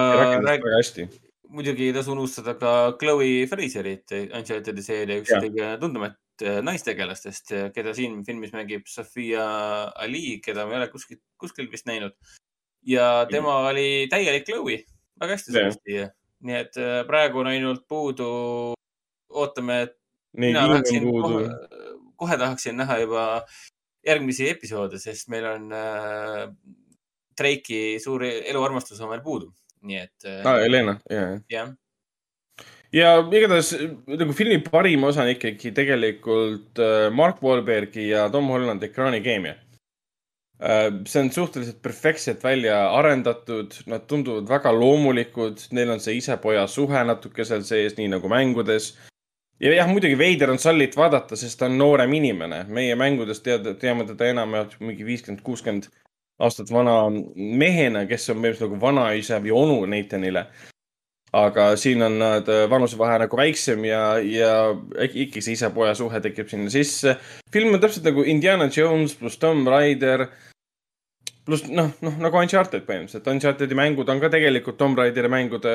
[0.45, 7.55] rääk-, muidugi ei tasu unustada ka Chloe Fraserit, Uncharted'i seeria üks kõige tuntumaid, äh, naistegelastest,
[7.75, 9.47] keda siin filmis mängib Sofia
[9.95, 12.17] Ali, keda ma ei ole kuskilt, kuskil vist näinud.
[12.87, 14.83] ja tema oli täielik Chloe,
[15.21, 16.11] väga hästi sobisti siia.
[16.47, 18.27] nii et äh, praegu on ainult puudu,
[19.31, 19.96] ootame, et
[20.37, 21.41] mina viim on puudu
[22.17, 23.25] kohe, tahaksin näha juba
[24.07, 26.45] järgmisi episoode, sest meil on äh,
[27.37, 29.53] Drake'i suur eluarmastus on veel puudu.
[29.87, 30.57] nii et äh, ah,.
[30.65, 31.69] Helena, ja, jah,
[32.95, 33.75] ja igatahes
[34.09, 39.55] nagu filmi parim osa on ikkagi tegelikult äh, Mark Wahlbergi ja Tom Hollandi ekraanikeemia.
[41.05, 47.03] see on suhteliselt perfektselt välja arendatud, nad tunduvad väga loomulikud, neil on see isa-poja suhe
[47.05, 48.95] natuke seal sees, nii nagu mängudes.
[49.61, 52.65] Ja jah, muidugi veider on Sallit vaadata, sest ta on noorem inimene.
[52.69, 55.91] meie mängudes tead, teame teda enamjaolt mingi viiskümmend, kuuskümmend
[56.39, 60.47] aastat vana mehena, kes on põhimõtteliselt nagu vanaisa või onu Nathanile
[61.37, 64.51] aga siin on nad vanusevahe nagu väiksem ja, ja
[64.97, 67.17] ikka see isa-poja suhe tekib sinna sisse.
[67.53, 70.29] film on täpselt nagu Indiana Jones pluss Tomb Raider.
[71.47, 75.75] pluss noh, noh nagu Uncharted põhimõtteliselt, Uncharted'i mängud on ka tegelikult Tomb Raideri mängude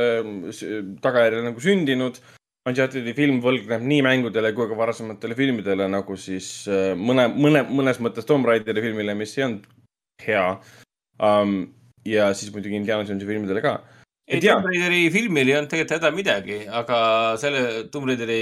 [1.04, 2.22] tagajärjel nagu sündinud.
[2.70, 7.98] Uncharted'i film võlgneb nii mängudele kui ka varasematele filmidele nagu siis äh, mõne, mõne, mõnes
[8.04, 9.66] mõttes Tomb Raideri filmile, mis ei olnud
[10.28, 10.44] hea
[11.18, 11.56] um,.
[12.06, 13.80] ja siis muidugi Indiana Jonesi filmidele ka
[14.28, 14.44] ei.
[14.46, 17.00] Tomb Raideri filmil ei olnud tegelikult häda midagi, aga
[17.42, 18.40] selle Tomb Raideri,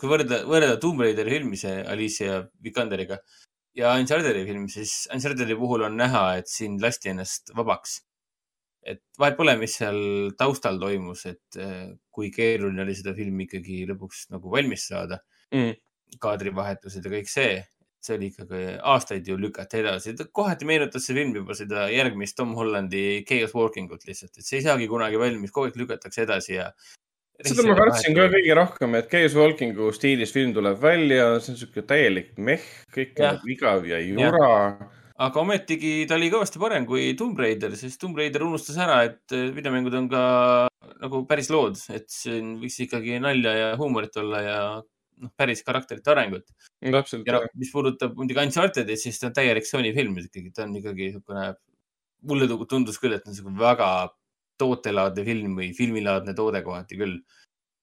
[0.00, 3.20] kui võrrelda, võrrelda Tomb Raideri filmi see Alicia Vikanderiga
[3.76, 8.00] ja Uncharted'i film, siis Uncharted'i puhul on näha, et siin lasti ennast vabaks.
[8.86, 9.98] Et vahet pole, mis seal
[10.38, 15.20] taustal toimus, et eh, kui keeruline oli seda filmi ikkagi lõpuks nagu valmis saada
[15.54, 15.76] mm..
[16.22, 17.58] kaadrivahetused ja kõik see,
[18.00, 18.62] see oli ikkagi
[18.92, 23.92] aastaid ju lükati edasi, kohati meenutas see film juba seda järgmist Tom Hollandi Chaos Walking
[23.92, 26.70] ut lihtsalt, et see ei saagi kunagi valmis, kogu aeg lükatakse edasi ja.
[27.44, 31.60] seda ma kartsin ka kõige rohkem, et Chaos Walkingu stiilis film tuleb välja, see on
[31.60, 32.64] siuke täielik mehh,
[32.96, 34.48] kõik on igav ja jura.
[35.20, 39.34] Aga ometigi ta oli kõvasti parem kui Tomb Raider, sest Tomb Raider unustas ära, et
[39.36, 40.22] eh, videomängud on ka
[41.02, 46.12] nagu päris lood, et siin võiks ikkagi nalja ja huumorit olla ja noh, päris karakterite
[46.12, 46.46] arengut.
[46.80, 47.36] täpselt ja.
[47.36, 51.10] noh, mis puudutab muidugi Uncharted'it, siis ta on täielik Sony film ikkagi, ta on ikkagi
[51.10, 51.50] niisugune,
[52.30, 53.90] mulle tu- tundus küll, et on niisugune väga
[54.60, 57.20] tootelaadne film või filmilaadne toode kohati küll.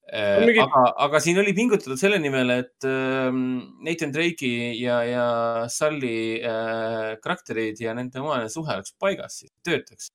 [0.07, 3.41] On mingi- aga, aga siin oli pingutatud selle nimel, et ähm,
[3.83, 5.25] Nathan Drake'i ja, ja
[5.71, 10.13] Sully äh, karakterid ja nende omavaheline suhe oleks paigas, töötaks.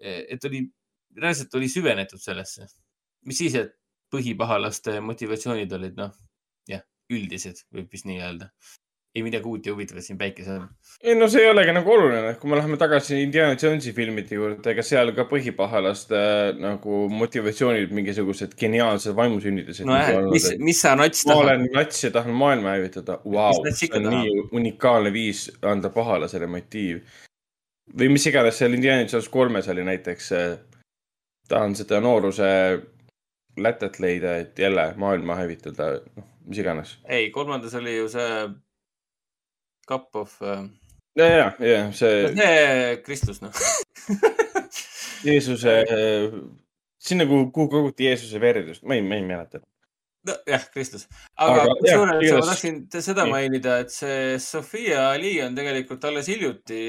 [0.00, 0.64] et oli,
[1.20, 2.66] reaalselt oli süvenetud sellesse.
[3.28, 3.74] mis siis, et
[4.10, 6.14] põhipahalaste motivatsioonid olid, noh,
[6.68, 6.82] jah,
[7.12, 8.50] üldised, võib vist nii öelda.
[9.14, 10.66] Ei midagi uut ja huvitavat siin päikese all.
[11.02, 14.70] ei no see ei olegi nagu oluline, kui me läheme tagasi Indiana Jonesi filmide juurde,
[14.70, 19.88] ega seal ka põhipahalaste äh, nagu motivatsioonid mingisugused geniaalsed vaimusünnitised.
[19.90, 21.48] nojah, mis, mis sa nats ma tahad?
[21.48, 23.18] olen nats ja tahan maailma hävitada.
[23.24, 24.30] Nats see on tahab?
[24.30, 27.02] nii unikaalne viis anda pahalasele motiiv.
[27.98, 30.32] või mis iganes seal Indiana Jones kolmes oli näiteks.
[31.50, 32.46] tahan seda nooruse
[33.58, 36.98] lätet leida, et jälle maailma hävitada, noh, mis iganes.
[37.08, 38.34] ei, kolmandas oli ju see
[39.90, 40.62] Cup of äh,,
[41.18, 43.50] ja, ja, ja see see Kristus, noh.
[45.26, 45.74] Jeesuse,
[47.00, 49.60] sinna, kuhu, kuhu koguti Jeesuse veredust, ma ei, ma ei mäleta.
[50.28, 51.06] nojah, Kristus.
[51.40, 53.32] aga Aga kusjuures ma igatahes- tahtsin seda nii.
[53.34, 56.80] mainida, et see Sofia Ali on tegelikult alles hiljuti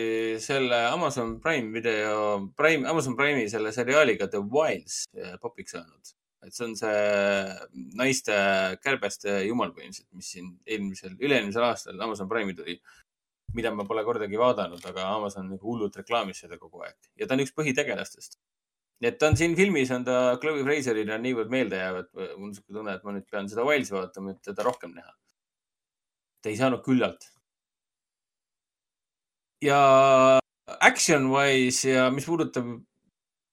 [0.44, 6.12] selle Amazon Prime video, Prime, Amazon Prime'i selle seriaaliga The Wilds eh, popiks saanud.
[6.46, 8.36] Et see on see naiste
[8.82, 12.80] kärbeste jumal põhimõtteliselt, mis siin eelmisel, üle-eelmisel aastal Amazon Prime'i tuli.
[13.52, 17.36] mida ma pole kordagi vaadanud, aga Amazon nagu hullult reklaamis seda kogu aeg ja ta
[17.36, 18.40] on üks põhitegelastest.
[19.02, 22.30] nii et ta on siin filmis, on ta Chloe Fraserile on niivõrd meeldejääv, et mul
[22.30, 25.14] on niisugune tunne, et ma nüüd pean seda Wilds'i vaatama, et teda rohkem näha.
[26.42, 27.28] ta ei saanud küllalt.
[29.62, 30.40] ja
[30.80, 32.72] action wise ja mis puudutab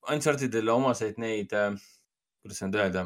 [0.09, 1.53] Uncharted'ile omaseid neid,
[2.43, 3.05] kuidas nüüd öelda,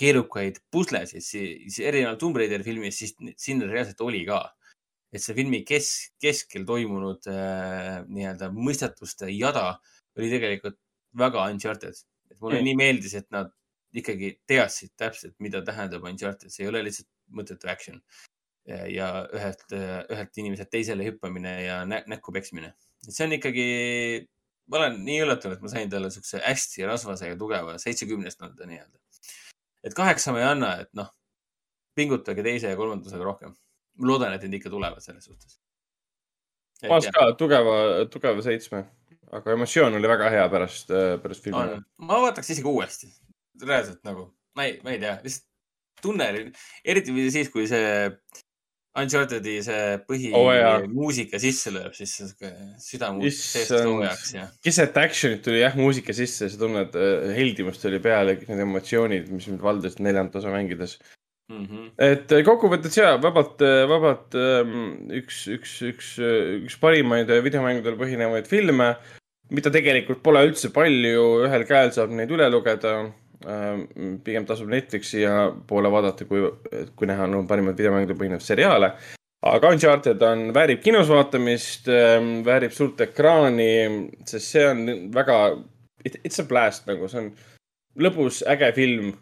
[0.00, 4.42] keerukaid puslesid, siis erinevalt Tomb Raideri filmist, siis siin reaalselt oli ka.
[5.10, 5.86] et see filmi kes,
[6.22, 9.72] keskel toimunud äh, nii-öelda mõistatuste jada
[10.14, 10.76] oli tegelikult
[11.18, 11.96] väga Uncharted.
[12.30, 12.64] et mulle Mm.
[12.64, 13.50] nii meeldis, et nad
[13.92, 18.02] ikkagi teadsid täpselt, mida tähendab Uncharted, see ei ole lihtsalt mõttetu action.
[18.70, 22.74] ja ühelt, ühelt inimeselt teisele hüppamine ja nä näkku peksmine.
[23.08, 24.28] see on ikkagi,
[24.70, 28.68] ma olen nii üllatunud, et ma sain talle siukse hästi rasvase ja tugeva seitsekümnest anda
[28.70, 28.98] nii-öelda.
[29.86, 31.10] et kaheksa ma ei anna, et noh,
[31.96, 33.56] pingutage teise ja kolmandusega rohkem.
[33.98, 35.58] ma loodan, et need ikka tulevad selles suhtes.
[36.86, 37.76] ma olen ka tugeva,
[38.12, 38.84] tugeva seitsme,
[39.38, 41.80] aga emotsioon oli väga hea pärast, pärast filmi.
[42.06, 43.10] ma vaataks isegi uuesti,
[43.66, 45.48] reaalselt nagu, ma ei, ma ei tea, lihtsalt
[46.00, 46.46] tunne oli,
[46.84, 48.06] eriti siis, kui see
[48.98, 52.48] Uncharted'i see põhimuusika sisse lööb, siis sihuke
[52.82, 57.84] süda muutub seest soojaks ja, keset action'it tuli jah muusika sisse, sa tunned äh, heldimust
[57.84, 60.96] tuli peale, kõik need emotsioonid, mis mind valdasid neljandat osa mängides.
[61.52, 61.62] mm.
[61.68, 61.86] -hmm.
[62.08, 63.62] et äh, kokkuvõttes jaa, vabalt,
[63.94, 64.74] vabalt ähm,
[65.22, 66.10] üks, üks, üks,
[66.58, 68.96] üks parimaid videomängudel põhinevaid filme,
[69.54, 72.98] mida tegelikult pole üldse palju, ühel käel saab neid üle lugeda.
[74.24, 76.42] Pigem tasub Netflixi ja poole vaadata, kui,
[76.96, 78.92] kui näha on parimaid videomängudel põhinevaid seriaale.
[79.48, 81.88] aga Uncharted on, väärib kinos vaatamist,
[82.44, 83.70] väärib suurt ekraani,
[84.28, 84.84] sest see on
[85.14, 85.38] väga,
[86.04, 87.32] it's a blast nagu, see on
[88.04, 89.14] lõbus, äge film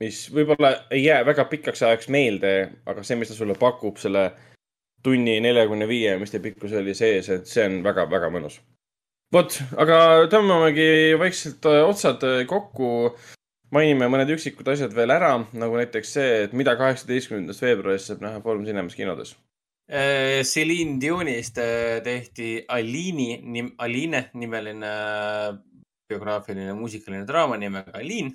[0.00, 2.54] mis võib-olla ei jää väga pikaks ajaks meelde,
[2.88, 4.30] aga see, mis ta sulle pakub selle
[5.04, 8.60] tunni neljakümne viie, mis ta pikkus oli sees, et see on väga-väga mõnus.
[9.32, 9.98] vot, aga
[10.32, 13.12] tõmbamegi vaikselt äh, otsad äh, kokku.
[13.74, 18.42] Mainime mõned üksikud asjad veel ära, nagu näiteks see, et mida kaheksateistkümnendast veebruarist saab näha
[18.44, 19.34] Foorum Cinemas kinodes.
[19.90, 25.54] Äh, Celine Dionist äh, tehti Aliini, Aline nimeline äh,
[26.10, 28.34] biograafiline muusikaline draama nimega Aliin.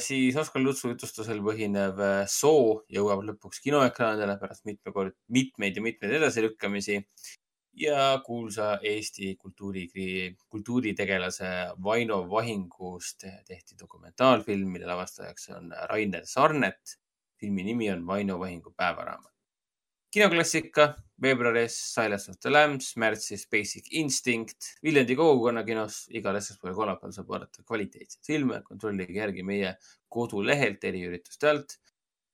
[0.00, 1.98] siis Oskar Lutsu jutustusel põhinev
[2.32, 6.96] Soo jõuab lõpuks kinoekraanidele pärast mitmekord, mitmeid ja mitmeid edasilükkamisi
[7.72, 9.88] ja kuulsa Eesti kultuuri,
[10.48, 11.46] kultuuritegelase
[11.84, 17.00] Vaino Vahingust tehti dokumentaalfilm, mille lavastajaks on Rainer Sarnet.
[17.40, 19.32] filmi nimi on Vaino Vahingu päevaraamat.
[20.10, 27.12] kinoklassika veebruaris Silence of the Lambs, märtsis Basic Instinct, Viljandi kogukonnakinos igal esmaspäeval ja kolmapäeval
[27.12, 29.74] saab vaadata kvaliteetseid filme, kontrollige järgi meie
[30.08, 31.76] kodulehelt eriürituste alt.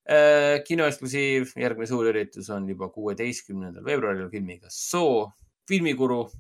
[0.07, 5.33] kinoeksklusiiv, järgmine suur üritus on juba kuueteistkümnendal veebruaril filmiga Soo,
[5.69, 6.31] filmikuru.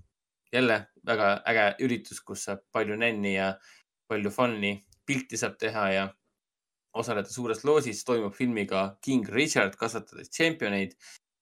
[0.53, 3.49] jälle väga äge üritus, kus saab palju nänni ja
[4.09, 6.05] palju fun'i, pilti saab teha ja
[6.95, 10.95] osaleda suures loosis, toimub filmiga King Richard kasvatades tšempioneid,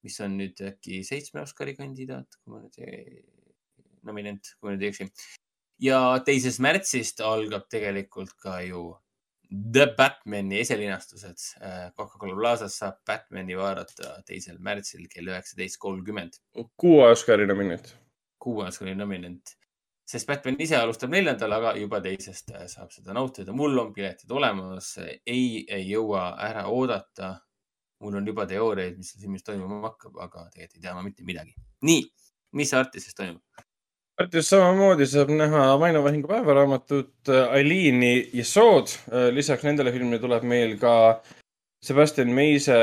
[0.05, 3.23] mis on nüüd äkki seitsme Oscari kandidaat, kui ma nüüd ei,
[4.03, 5.11] nominent, kui ma nüüd ei eksi.
[5.85, 8.95] ja teisest märtsist algab tegelikult ka ju
[9.51, 11.45] The Batman'i eselinastused.
[11.97, 16.41] Coca-Cola Plazas saab Batman'i vaadata teisel märtsil kell üheksateist kolmkümmend.
[16.77, 17.95] kuue Oscari nominent.
[18.45, 19.55] kuues oli nominent,
[20.05, 23.55] sest Batman ise alustab neljandal, aga juba teisest äh, saab seda nautida.
[23.57, 27.35] mul on piletid olemas, ei, ei jõua ära oodata.
[28.05, 31.55] mul on juba teooriaid, mis filmis toimuma hakkab, aga tegelikult ei tea ma mitte midagi.
[31.89, 32.03] nii,
[32.61, 33.65] mis Artises toimub?
[34.15, 38.93] Artis samamoodi saab näha Vaino Vahingu päevaraamatut, Aliini ja Sood.
[39.35, 40.93] lisaks nendele filmidele tuleb meil ka
[41.83, 42.77] Sebastian Meise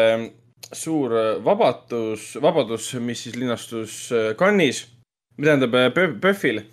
[0.75, 3.95] suur vabatus, vabadus, mis siis linastus
[4.37, 4.83] Cannes'is,
[5.39, 6.65] tähendab Pö- PÖFFil.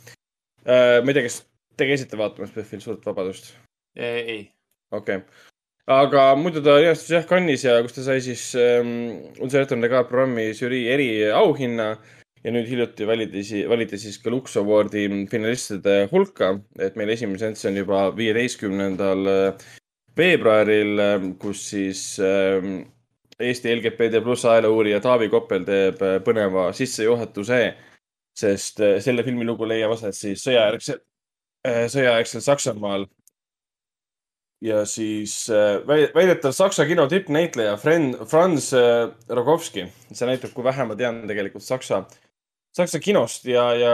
[0.66, 1.38] ma ei tea, kas
[1.78, 3.54] te käisite vaatamas PÖFFil Suurt Vabadust?
[3.94, 4.50] ei,
[4.90, 5.26] okei okay.,
[5.86, 10.88] aga muidu ta linastus jah Cannes'is ja kus ta sai siis ähm, Uncertain Legaat-programmi žürii
[10.90, 11.92] eriauhinna
[12.44, 17.66] ja nüüd hiljuti valiti, valiti siis ka Lux Awardi finalistide hulka, et meil esimene seanss
[17.68, 19.32] on juba viieteistkümnendal
[20.18, 21.02] veebruaril,
[21.42, 22.80] kus siis ähm,
[23.38, 27.60] Eesti LGBT pluss ajaloo-uurija Taavi Koppel teeb äh, põneva sissejuhatuse,
[28.34, 30.98] sest äh, selle filmi lugu leiab aset siis sõjajärgsel,
[31.68, 33.06] sõjajärgsel Saksamaal
[34.60, 37.76] ja siis äh, väi- väidetav Saksa kino tippnäitleja
[38.26, 39.86] Franz äh, Rogowski.
[40.12, 42.04] see näitab, kui vähe ma tean tegelikult Saksa,
[42.78, 43.92] Saksa kinost ja, ja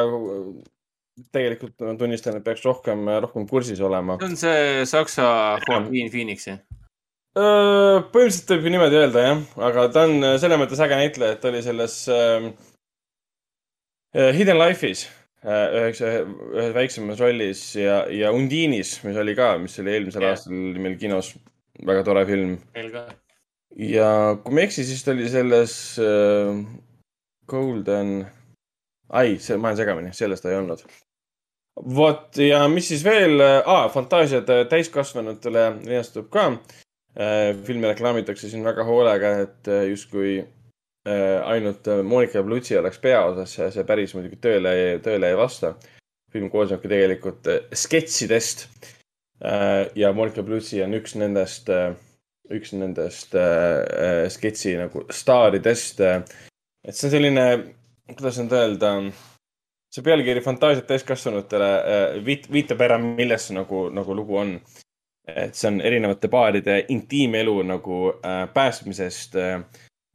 [1.34, 4.18] tegelikult ma tunnistan, et peaks rohkem, rohkem kursis olema.
[4.20, 5.26] see on see saksa
[5.68, 6.62] Joaquin Phoenix, jah?
[7.34, 11.40] põhimõtteliselt võib ju niimoodi öelda jah, aga ta on äh, selles mõttes äge näitleja, et
[11.42, 12.46] ta oli selles äh,
[14.14, 15.08] Hidden Life'is
[15.42, 20.36] äh, üheks, ühes väiksemas rollis ja, ja Undinis, mis oli ka, mis oli eelmisel Jah.
[20.36, 21.34] aastal meil kinos.
[21.82, 23.02] väga tore film meil ka.
[23.82, 24.08] ja
[24.44, 26.62] kui ma ei eksi, siis ta oli selles äh,
[27.50, 28.20] Golden,
[29.14, 30.84] ai, see, ma olen segamini, selles ta ei olnud.
[31.96, 37.54] vot ja mis siis veel ah,, fantaasiad täiskasvanutele linastub ka äh,.
[37.66, 43.58] filmi reklaamitakse siin väga hoolega, et äh, justkui äh, ainult äh, Monika Bellucci oleks peaosas,
[43.58, 45.74] see, päris muidugi tööle, tööle ei vasta.
[46.34, 48.66] film koosnebki tegelikult äh, sketšidest
[49.44, 51.94] äh, ja Monika Bellucci on üks nendest äh,
[52.52, 56.20] üks nendest äh, äh, sketši nagu staaridest äh,.
[56.84, 57.46] et see on selline,
[58.12, 58.90] kuidas nüüd öelda,
[59.94, 64.58] see pealkiri Fantaasiad täiskasvanutele äh, viit-, viitab ära, milles nagu, nagu lugu on.
[65.24, 69.62] et see on erinevate paaride intiimelu nagu äh, päästmisest äh,,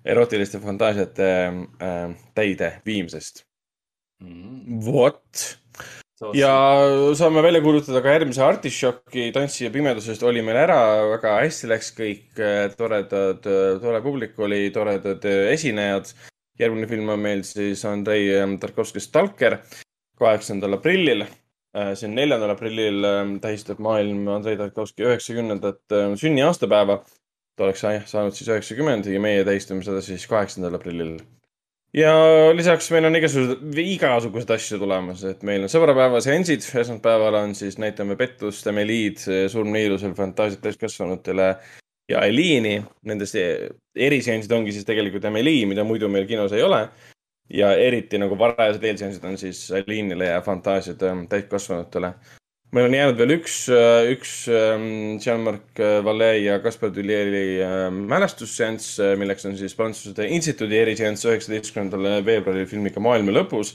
[0.06, 1.30] erootiliste fantaasiate
[1.82, 2.04] äh,
[2.38, 3.44] täide viimisest.
[4.22, 4.82] Mhm.
[4.86, 5.58] vot.
[6.36, 6.52] ja
[7.16, 10.80] saame välja kuulutada ka järgmise Artišoki Tantsija pimedusest oli meil ära,
[11.16, 12.42] väga hästi läks kõik,
[12.78, 13.48] toredad,
[13.82, 16.12] tore publik oli, toredad esinejad.
[16.60, 18.28] Järgmine film on meil siis Andrei
[18.60, 19.58] Tarkovski Stalker
[20.20, 21.26] kaheksandal aprillil.
[21.94, 23.06] siin neljandal aprillil
[23.42, 27.04] tähistab maailm Andrei Tarkovski üheksakümnendat sünniaastapäeva.
[27.56, 31.20] ta oleks saanud siis üheksakümmend ja meie tähistame seda siis kaheksandal aprillil
[31.94, 32.14] ja
[32.56, 37.80] lisaks meil on igasuguseid, igasuguseid asju tulemas, et meil on sõbrapäeva seansid, esmaspäeval on siis
[37.82, 41.56] näitame pettust, Emeliid, Surm Niilusel, fantaasiat täiskasvanutele
[42.10, 42.80] ja Eliini.
[43.06, 43.38] Nendest
[43.96, 46.88] eriseansid ongi siis tegelikult Emeli, mida muidu meil kinos ei ole.
[47.50, 52.12] ja eriti nagu varajased eelseansid on siis Eliinile ja fantaasiad täiskasvanutele
[52.72, 53.56] meil on jäänud veel üks,
[54.14, 60.78] üks ähm, Jean-Marc Vallée ja Kaspar Tullieri ähm, mälestusseanss, äh, milleks on siis Prantsuse instituudi
[60.78, 63.74] eriseanss üheksateistkümnendal veebruaril filmiga Maailma lõpus.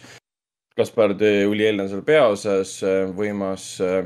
[0.79, 4.05] Kaspar Tullier on seal peaosas, äh, võimas, äh,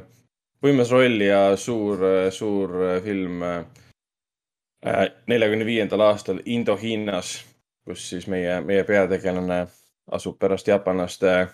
[0.65, 2.01] võimas roll ja suur,
[2.35, 2.73] suur
[3.05, 3.45] film
[5.27, 7.45] neljakümne viiendal aastal Indohiinas,
[7.85, 9.67] kus siis meie, meie peategelane
[10.13, 11.49] asub pärast jaapanlaste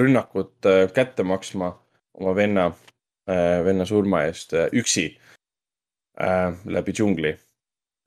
[0.00, 1.72] rünnakut kätte maksma
[2.14, 2.70] oma venna,
[3.64, 5.06] venna surma eest äh, üksi
[6.20, 7.36] äh, läbi džungli.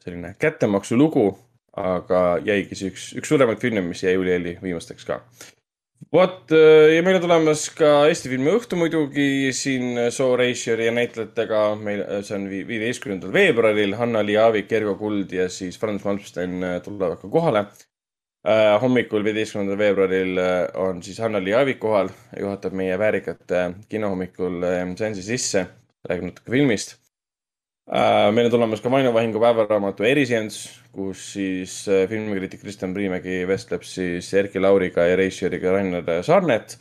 [0.05, 1.39] selline kättemaksulugu,
[1.81, 5.23] aga jäigi see üks, üks suuremaid filme, mis jäi Ulieli viimasteks ka.
[6.13, 10.93] Vot äh, ja meil on tulemas ka Eesti filmi õhtu muidugi siin Soo Reisjeri ja
[10.95, 11.63] näitlejatega.
[11.81, 17.31] meil, see on viieteistkümnendal veebruaril, Hanna-Li Aavik, Ergo Kuld ja siis Franz Malmsten tulevad ka
[17.31, 17.65] kohale
[18.47, 24.85] äh, hommikul, viieteistkümnendal veebruaril äh, on siis Hanna-Li Aavik kohal, juhatab meie väärikate kinohommikul äh,
[24.99, 25.67] seansi sisse,
[26.09, 27.04] räägib natuke filmist äh,.
[28.31, 33.85] Meil on tulemas ka Vaino Vahingu päevaraamatu eriseanss, kus siis äh, filmikriitik Kristjan Priimägi vestleb
[33.85, 36.79] siis Erki Lauriga ja reisijariga Rainer Sarnet.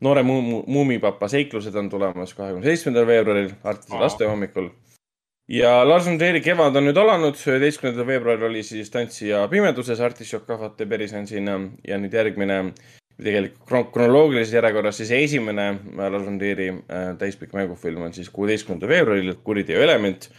[0.00, 4.68] noore muumipapa seiklused on tulemas kahekümne seitsmendal veebruaril Artise laste hommikul
[5.48, 10.46] ja Lars von Trieri kevad on nüüd alanud, üheteistkümnendal veebruaril oli siis Tantsija pimeduses Artišok
[10.46, 11.58] kahvate periseansina
[11.88, 12.58] ja nüüd järgmine,
[13.22, 19.36] tegelikult kronoloogilises järjekorras siis esimene Lars von Trieri äh, täispikk mängufilm on siis kuueteistkümnendal veebruaril
[19.44, 20.30] Kuriteo element.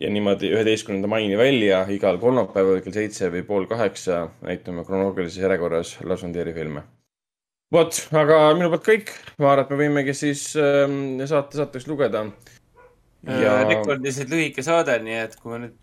[0.00, 5.94] ja niimoodi üheteistkümnenda maini välja igal kolmapäeval kell seitse või pool kaheksa näitame kronoloogilises järjekorras
[6.04, 6.82] Lars von Trieri filme.
[7.72, 12.26] Vot, aga minu poolt kõik, ma arvan, et me võimegi siis ähm, saate saateks lugeda.
[13.26, 13.56] Ja....
[13.64, 15.74] rekordiliselt lühike saade, nii et kui me nüüd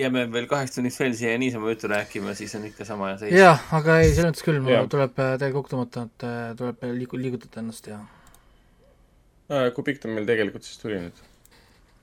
[0.00, 3.34] jääme veel kaheks tunniks veel siia niisama juttu rääkima, siis on ikka sama seis.
[3.36, 7.20] jah, aga ei, selles mõttes küll, mul tuleb täiega kokku tõmmata, et äh, tuleb liigu-,
[7.20, 8.00] liigutada ennast ja.
[9.76, 11.22] kui pikk ta meil tegelikult siis tuli nüüd?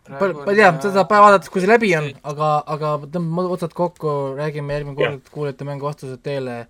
[0.08, 4.16] ma ei tea, seda saab vaadata, kui see läbi on, aga, aga tõmbame otsad kokku,
[4.40, 6.62] räägime järgmine kord, kuulete mängu vastused teele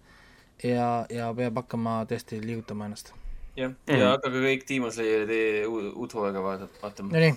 [0.64, 3.14] ja, ja peab hakkama tõesti liigutama ennast.
[3.60, 4.10] jah, ja mm.
[4.16, 6.44] hakake kõik Demon Slayeri uut hooaega
[6.82, 7.28] vaatama.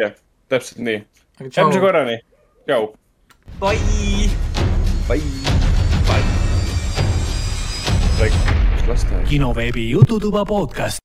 [0.00, 0.18] jah
[0.50, 1.02] täpselt nii.
[1.40, 2.16] järgmise korrani,
[2.66, 2.90] tšau.
[3.60, 4.30] Bye.
[5.08, 5.20] Bye.
[6.08, 6.40] Bye.
[9.28, 10.98] kinoveebi Jututuba podcast.